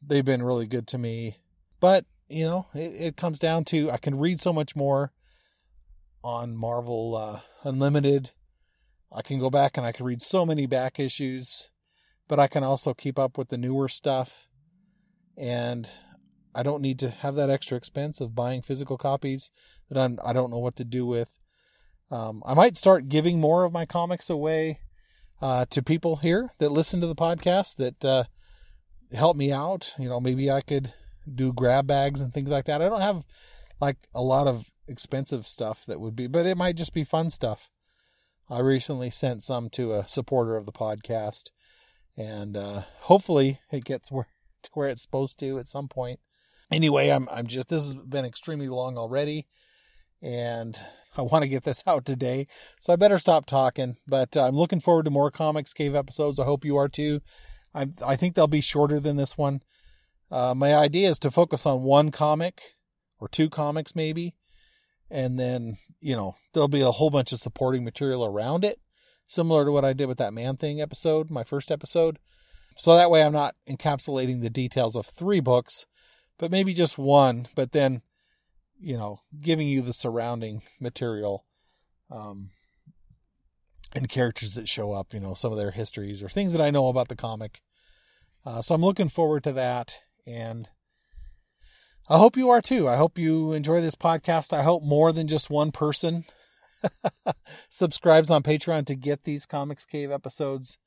They've 0.00 0.24
been 0.24 0.42
really 0.42 0.66
good 0.66 0.86
to 0.88 0.96
me, 0.96 1.36
but 1.80 2.06
you 2.30 2.46
know, 2.46 2.66
it, 2.74 2.94
it 2.98 3.16
comes 3.18 3.38
down 3.38 3.64
to 3.66 3.90
I 3.90 3.98
can 3.98 4.18
read 4.18 4.40
so 4.40 4.54
much 4.54 4.74
more 4.74 5.12
on 6.22 6.56
Marvel 6.56 7.14
uh, 7.14 7.40
Unlimited. 7.62 8.30
I 9.12 9.20
can 9.20 9.38
go 9.38 9.50
back 9.50 9.76
and 9.76 9.86
I 9.86 9.92
can 9.92 10.06
read 10.06 10.22
so 10.22 10.46
many 10.46 10.64
back 10.64 10.98
issues 10.98 11.68
but 12.28 12.40
I 12.40 12.46
can 12.46 12.64
also 12.64 12.94
keep 12.94 13.18
up 13.18 13.36
with 13.36 13.48
the 13.48 13.58
newer 13.58 13.88
stuff. 13.88 14.46
And 15.36 15.88
I 16.54 16.62
don't 16.62 16.82
need 16.82 16.98
to 17.00 17.10
have 17.10 17.34
that 17.34 17.50
extra 17.50 17.76
expense 17.76 18.20
of 18.20 18.34
buying 18.34 18.62
physical 18.62 18.96
copies 18.96 19.50
that 19.88 19.98
I'm, 19.98 20.18
I 20.24 20.32
don't 20.32 20.50
know 20.50 20.58
what 20.58 20.76
to 20.76 20.84
do 20.84 21.04
with. 21.06 21.38
Um, 22.10 22.42
I 22.46 22.54
might 22.54 22.76
start 22.76 23.08
giving 23.08 23.40
more 23.40 23.64
of 23.64 23.72
my 23.72 23.86
comics 23.86 24.30
away 24.30 24.80
uh, 25.42 25.66
to 25.70 25.82
people 25.82 26.16
here 26.16 26.50
that 26.58 26.70
listen 26.70 27.00
to 27.00 27.06
the 27.06 27.14
podcast 27.14 27.76
that 27.76 28.04
uh, 28.04 28.24
help 29.12 29.36
me 29.36 29.52
out. 29.52 29.92
You 29.98 30.08
know, 30.08 30.20
maybe 30.20 30.50
I 30.50 30.60
could 30.60 30.92
do 31.32 31.52
grab 31.52 31.86
bags 31.86 32.20
and 32.20 32.32
things 32.32 32.50
like 32.50 32.66
that. 32.66 32.82
I 32.82 32.88
don't 32.88 33.00
have 33.00 33.24
like 33.80 33.96
a 34.14 34.22
lot 34.22 34.46
of 34.46 34.70
expensive 34.86 35.46
stuff 35.46 35.84
that 35.86 36.00
would 36.00 36.14
be, 36.14 36.26
but 36.26 36.46
it 36.46 36.56
might 36.56 36.76
just 36.76 36.94
be 36.94 37.04
fun 37.04 37.30
stuff. 37.30 37.70
I 38.48 38.60
recently 38.60 39.10
sent 39.10 39.42
some 39.42 39.70
to 39.70 39.94
a 39.94 40.06
supporter 40.06 40.56
of 40.56 40.66
the 40.66 40.72
podcast 40.72 41.50
and 42.16 42.56
uh, 42.56 42.82
hopefully 43.00 43.60
it 43.70 43.84
gets 43.84 44.10
where 44.10 44.28
to 44.62 44.70
where 44.74 44.88
it's 44.88 45.02
supposed 45.02 45.38
to 45.40 45.58
at 45.58 45.68
some 45.68 45.88
point. 45.88 46.20
Anyway, 46.70 47.08
I'm 47.08 47.28
I'm 47.30 47.46
just 47.46 47.68
this 47.68 47.84
has 47.84 47.94
been 47.94 48.24
extremely 48.24 48.68
long 48.68 48.96
already, 48.96 49.46
and 50.22 50.78
I 51.16 51.22
want 51.22 51.42
to 51.42 51.48
get 51.48 51.64
this 51.64 51.82
out 51.86 52.04
today, 52.04 52.46
so 52.80 52.92
I 52.92 52.96
better 52.96 53.18
stop 53.18 53.46
talking. 53.46 53.96
But 54.06 54.36
uh, 54.36 54.46
I'm 54.46 54.56
looking 54.56 54.80
forward 54.80 55.04
to 55.04 55.10
more 55.10 55.30
Comics 55.30 55.72
Cave 55.72 55.94
episodes. 55.94 56.38
I 56.38 56.44
hope 56.44 56.64
you 56.64 56.76
are 56.76 56.88
too. 56.88 57.20
I 57.74 57.88
I 58.04 58.16
think 58.16 58.34
they'll 58.34 58.46
be 58.46 58.60
shorter 58.60 59.00
than 59.00 59.16
this 59.16 59.36
one. 59.36 59.60
Uh, 60.30 60.54
my 60.54 60.74
idea 60.74 61.10
is 61.10 61.18
to 61.20 61.30
focus 61.30 61.66
on 61.66 61.82
one 61.82 62.10
comic 62.10 62.60
or 63.20 63.28
two 63.28 63.48
comics 63.48 63.94
maybe, 63.94 64.34
and 65.10 65.38
then 65.38 65.76
you 66.00 66.16
know 66.16 66.34
there'll 66.52 66.68
be 66.68 66.80
a 66.80 66.92
whole 66.92 67.10
bunch 67.10 67.32
of 67.32 67.38
supporting 67.38 67.84
material 67.84 68.24
around 68.24 68.64
it, 68.64 68.80
similar 69.26 69.64
to 69.64 69.72
what 69.72 69.84
I 69.84 69.92
did 69.92 70.06
with 70.06 70.18
that 70.18 70.34
Man 70.34 70.56
Thing 70.56 70.80
episode, 70.80 71.30
my 71.30 71.44
first 71.44 71.70
episode. 71.70 72.18
So 72.76 72.96
that 72.96 73.10
way 73.10 73.22
I'm 73.22 73.32
not 73.32 73.54
encapsulating 73.68 74.42
the 74.42 74.50
details 74.50 74.96
of 74.96 75.06
three 75.06 75.40
books, 75.40 75.86
but 76.38 76.50
maybe 76.50 76.74
just 76.74 76.98
one. 76.98 77.46
But 77.54 77.72
then 77.72 78.02
you 78.84 78.96
know, 78.96 79.20
giving 79.40 79.68
you 79.68 79.80
the 79.80 79.92
surrounding 79.92 80.62
material 80.80 81.44
um, 82.10 82.50
and 83.94 84.08
characters 84.08 84.54
that 84.54 84.68
show 84.68 84.92
up, 84.92 85.14
you 85.14 85.20
know, 85.20 85.34
some 85.34 85.52
of 85.52 85.58
their 85.58 85.70
histories 85.70 86.22
or 86.22 86.28
things 86.28 86.52
that 86.52 86.62
I 86.62 86.70
know 86.70 86.88
about 86.88 87.08
the 87.08 87.16
comic. 87.16 87.60
Uh, 88.44 88.60
so 88.60 88.74
I'm 88.74 88.82
looking 88.82 89.08
forward 89.08 89.42
to 89.44 89.52
that. 89.52 90.00
And 90.26 90.68
I 92.08 92.18
hope 92.18 92.36
you 92.36 92.50
are 92.50 92.60
too. 92.60 92.88
I 92.88 92.96
hope 92.96 93.18
you 93.18 93.52
enjoy 93.52 93.80
this 93.80 93.94
podcast. 93.94 94.52
I 94.52 94.62
hope 94.62 94.82
more 94.82 95.12
than 95.12 95.28
just 95.28 95.50
one 95.50 95.72
person 95.72 96.24
subscribes 97.68 98.30
on 98.30 98.42
Patreon 98.42 98.86
to 98.86 98.94
get 98.94 99.24
these 99.24 99.46
Comics 99.46 99.84
Cave 99.84 100.10
episodes. 100.10 100.78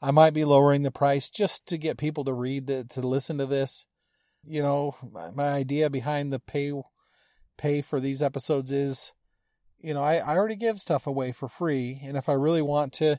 I 0.00 0.10
might 0.10 0.34
be 0.34 0.44
lowering 0.44 0.82
the 0.82 0.90
price 0.90 1.30
just 1.30 1.66
to 1.66 1.78
get 1.78 1.96
people 1.96 2.24
to 2.24 2.32
read, 2.32 2.66
the, 2.66 2.84
to 2.84 3.00
listen 3.00 3.38
to 3.38 3.46
this. 3.46 3.86
You 4.44 4.62
know, 4.62 4.96
my, 5.12 5.30
my 5.30 5.48
idea 5.48 5.90
behind 5.90 6.32
the 6.32 6.38
pay 6.38 6.72
pay 7.56 7.80
for 7.80 8.00
these 8.00 8.22
episodes 8.22 8.70
is, 8.70 9.12
you 9.78 9.94
know, 9.94 10.02
I, 10.02 10.16
I 10.16 10.36
already 10.36 10.56
give 10.56 10.78
stuff 10.78 11.06
away 11.06 11.32
for 11.32 11.48
free. 11.48 12.00
And 12.04 12.16
if 12.16 12.28
I 12.28 12.34
really 12.34 12.62
want 12.62 12.92
to, 12.94 13.18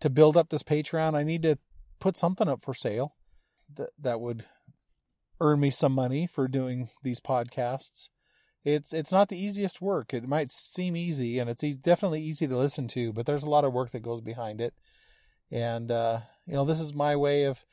to 0.00 0.10
build 0.10 0.36
up 0.36 0.50
this 0.50 0.62
Patreon, 0.62 1.14
I 1.14 1.22
need 1.22 1.42
to 1.42 1.58
put 2.00 2.16
something 2.16 2.48
up 2.48 2.62
for 2.62 2.74
sale 2.74 3.14
that, 3.74 3.90
that 3.98 4.20
would 4.20 4.44
earn 5.40 5.60
me 5.60 5.70
some 5.70 5.92
money 5.92 6.26
for 6.26 6.48
doing 6.48 6.90
these 7.02 7.20
podcasts. 7.20 8.08
It's, 8.64 8.92
it's 8.92 9.10
not 9.10 9.28
the 9.28 9.42
easiest 9.42 9.80
work. 9.80 10.14
It 10.14 10.28
might 10.28 10.50
seem 10.50 10.96
easy 10.96 11.38
and 11.38 11.50
it's 11.50 11.62
definitely 11.76 12.22
easy 12.22 12.46
to 12.46 12.56
listen 12.56 12.86
to, 12.88 13.12
but 13.12 13.26
there's 13.26 13.42
a 13.42 13.50
lot 13.50 13.64
of 13.64 13.72
work 13.72 13.90
that 13.90 14.02
goes 14.02 14.20
behind 14.20 14.60
it. 14.60 14.74
And, 15.50 15.90
uh, 15.90 16.20
you 16.46 16.54
know, 16.54 16.64
this 16.64 16.80
is 16.80 16.94
my 16.94 17.16
way 17.16 17.44
of 17.44 17.64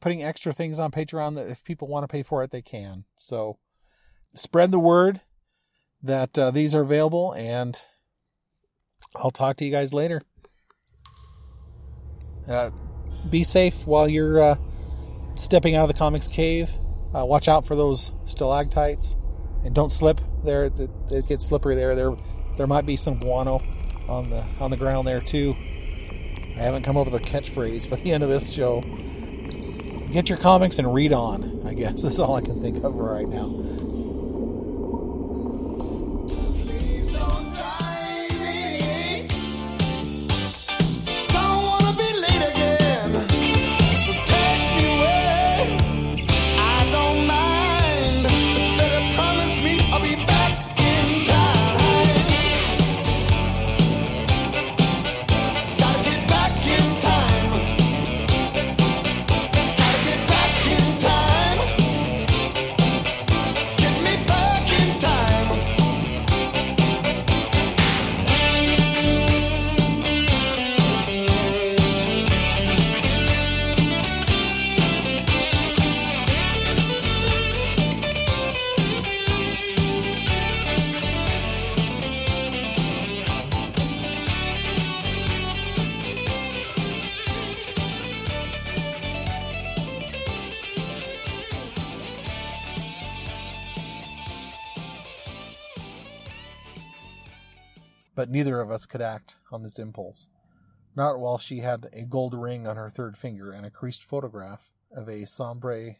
putting 0.00 0.22
extra 0.22 0.52
things 0.52 0.78
on 0.78 0.90
Patreon 0.90 1.34
that 1.34 1.48
if 1.48 1.64
people 1.64 1.88
want 1.88 2.04
to 2.04 2.08
pay 2.08 2.22
for 2.22 2.42
it, 2.42 2.50
they 2.50 2.62
can. 2.62 3.04
So 3.14 3.58
spread 4.34 4.70
the 4.70 4.78
word 4.78 5.20
that 6.02 6.38
uh, 6.38 6.50
these 6.50 6.74
are 6.74 6.82
available, 6.82 7.32
and 7.32 7.80
I'll 9.14 9.30
talk 9.30 9.56
to 9.56 9.64
you 9.64 9.70
guys 9.70 9.92
later. 9.92 10.22
Uh, 12.48 12.70
be 13.30 13.42
safe 13.42 13.86
while 13.86 14.08
you're 14.08 14.40
uh, 14.40 14.56
stepping 15.34 15.74
out 15.74 15.82
of 15.82 15.88
the 15.88 15.94
comics 15.94 16.28
cave. 16.28 16.70
Uh, 17.14 17.24
watch 17.24 17.48
out 17.48 17.66
for 17.66 17.74
those 17.74 18.12
stalactites, 18.24 19.16
and 19.66 19.74
don't 19.74 19.90
slip 19.90 20.20
there. 20.44 20.66
It, 20.66 20.88
it, 21.10 21.26
gets 21.26 21.44
slippery 21.44 21.74
there. 21.74 21.94
There, 21.94 22.16
there 22.56 22.66
might 22.68 22.86
be 22.86 22.96
some 22.96 23.18
guano 23.18 23.60
on 24.08 24.30
the 24.30 24.44
on 24.60 24.70
the 24.70 24.76
ground 24.76 25.06
there 25.06 25.20
too. 25.20 25.54
I 26.56 26.60
haven't 26.60 26.84
come 26.84 26.96
up 26.96 27.10
with 27.10 27.20
a 27.20 27.24
catchphrase 27.24 27.86
for 27.86 27.96
the 27.96 28.12
end 28.12 28.22
of 28.22 28.30
this 28.30 28.50
show. 28.50 28.80
Get 30.12 30.28
your 30.28 30.38
comics 30.38 30.78
and 30.78 30.94
read 30.94 31.12
on. 31.12 31.66
I 31.66 31.74
guess 31.74 32.02
that's 32.04 32.18
all 32.20 32.36
I 32.36 32.40
can 32.40 32.62
think 32.62 32.82
of 32.84 32.94
right 32.94 33.28
now. 33.28 33.48
Neither 98.36 98.60
of 98.60 98.70
us 98.70 98.84
could 98.84 99.00
act 99.00 99.36
on 99.50 99.62
this 99.62 99.78
impulse. 99.78 100.28
Not 100.94 101.18
while 101.18 101.38
she 101.38 101.60
had 101.60 101.88
a 101.94 102.02
gold 102.02 102.34
ring 102.34 102.66
on 102.66 102.76
her 102.76 102.90
third 102.90 103.16
finger 103.16 103.50
and 103.50 103.64
a 103.64 103.70
creased 103.70 104.04
photograph 104.04 104.72
of 104.94 105.08
a 105.08 105.24
sombre. 105.24 105.94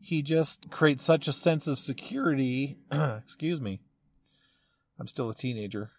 He 0.00 0.22
just 0.22 0.72
creates 0.72 1.04
such 1.04 1.28
a 1.28 1.32
sense 1.32 1.68
of 1.68 1.78
security. 1.78 2.78
Excuse 2.90 3.60
me. 3.60 3.80
I'm 4.98 5.06
still 5.06 5.30
a 5.30 5.34
teenager. 5.34 5.92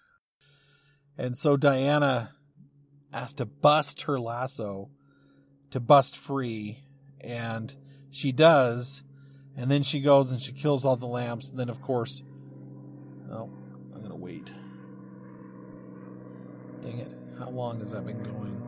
And 1.18 1.38
so 1.38 1.56
Diana 1.56 2.32
has 3.14 3.34
to 3.36 3.46
bust 3.46 4.02
her 4.02 4.20
lasso 4.20 4.90
to 5.72 5.80
bust 5.80 6.18
free. 6.18 6.84
And 7.22 7.74
she 8.12 8.34
does. 8.34 9.02
And 9.56 9.72
then 9.72 9.84
she 9.84 10.02
goes 10.02 10.30
and 10.30 10.42
she 10.42 10.52
kills 10.52 10.84
all 10.84 10.98
the 10.98 11.08
lamps. 11.08 11.50
And 11.50 11.58
then, 11.58 11.70
of 11.70 11.82
course, 11.82 12.22
oh, 13.32 13.50
wait. 14.26 14.52
Dang 16.86 17.00
it. 17.00 17.12
How 17.40 17.50
long 17.50 17.80
has 17.80 17.90
that 17.92 18.06
been 18.06 18.22
going? 18.22 18.62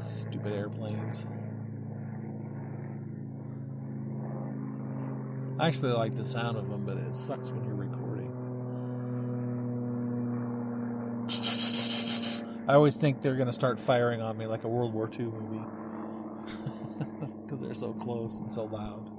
Stupid 0.00 0.52
airplanes. 0.54 1.26
I 5.58 5.68
actually 5.68 5.92
like 5.92 6.16
the 6.16 6.24
sound 6.24 6.56
of 6.56 6.70
them, 6.70 6.86
but 6.86 6.96
it 6.96 7.14
sucks 7.14 7.50
when 7.50 7.64
you're 7.64 7.74
recording. 7.74 8.32
I 12.66 12.74
always 12.74 12.96
think 12.96 13.20
they're 13.20 13.36
going 13.36 13.46
to 13.46 13.52
start 13.52 13.78
firing 13.78 14.22
on 14.22 14.38
me 14.38 14.46
like 14.46 14.64
a 14.64 14.68
World 14.68 14.94
War 14.94 15.10
II 15.12 15.26
movie. 15.26 15.64
Because 17.42 17.60
they're 17.60 17.74
so 17.74 17.92
close 17.92 18.38
and 18.38 18.52
so 18.52 18.64
loud. 18.64 19.15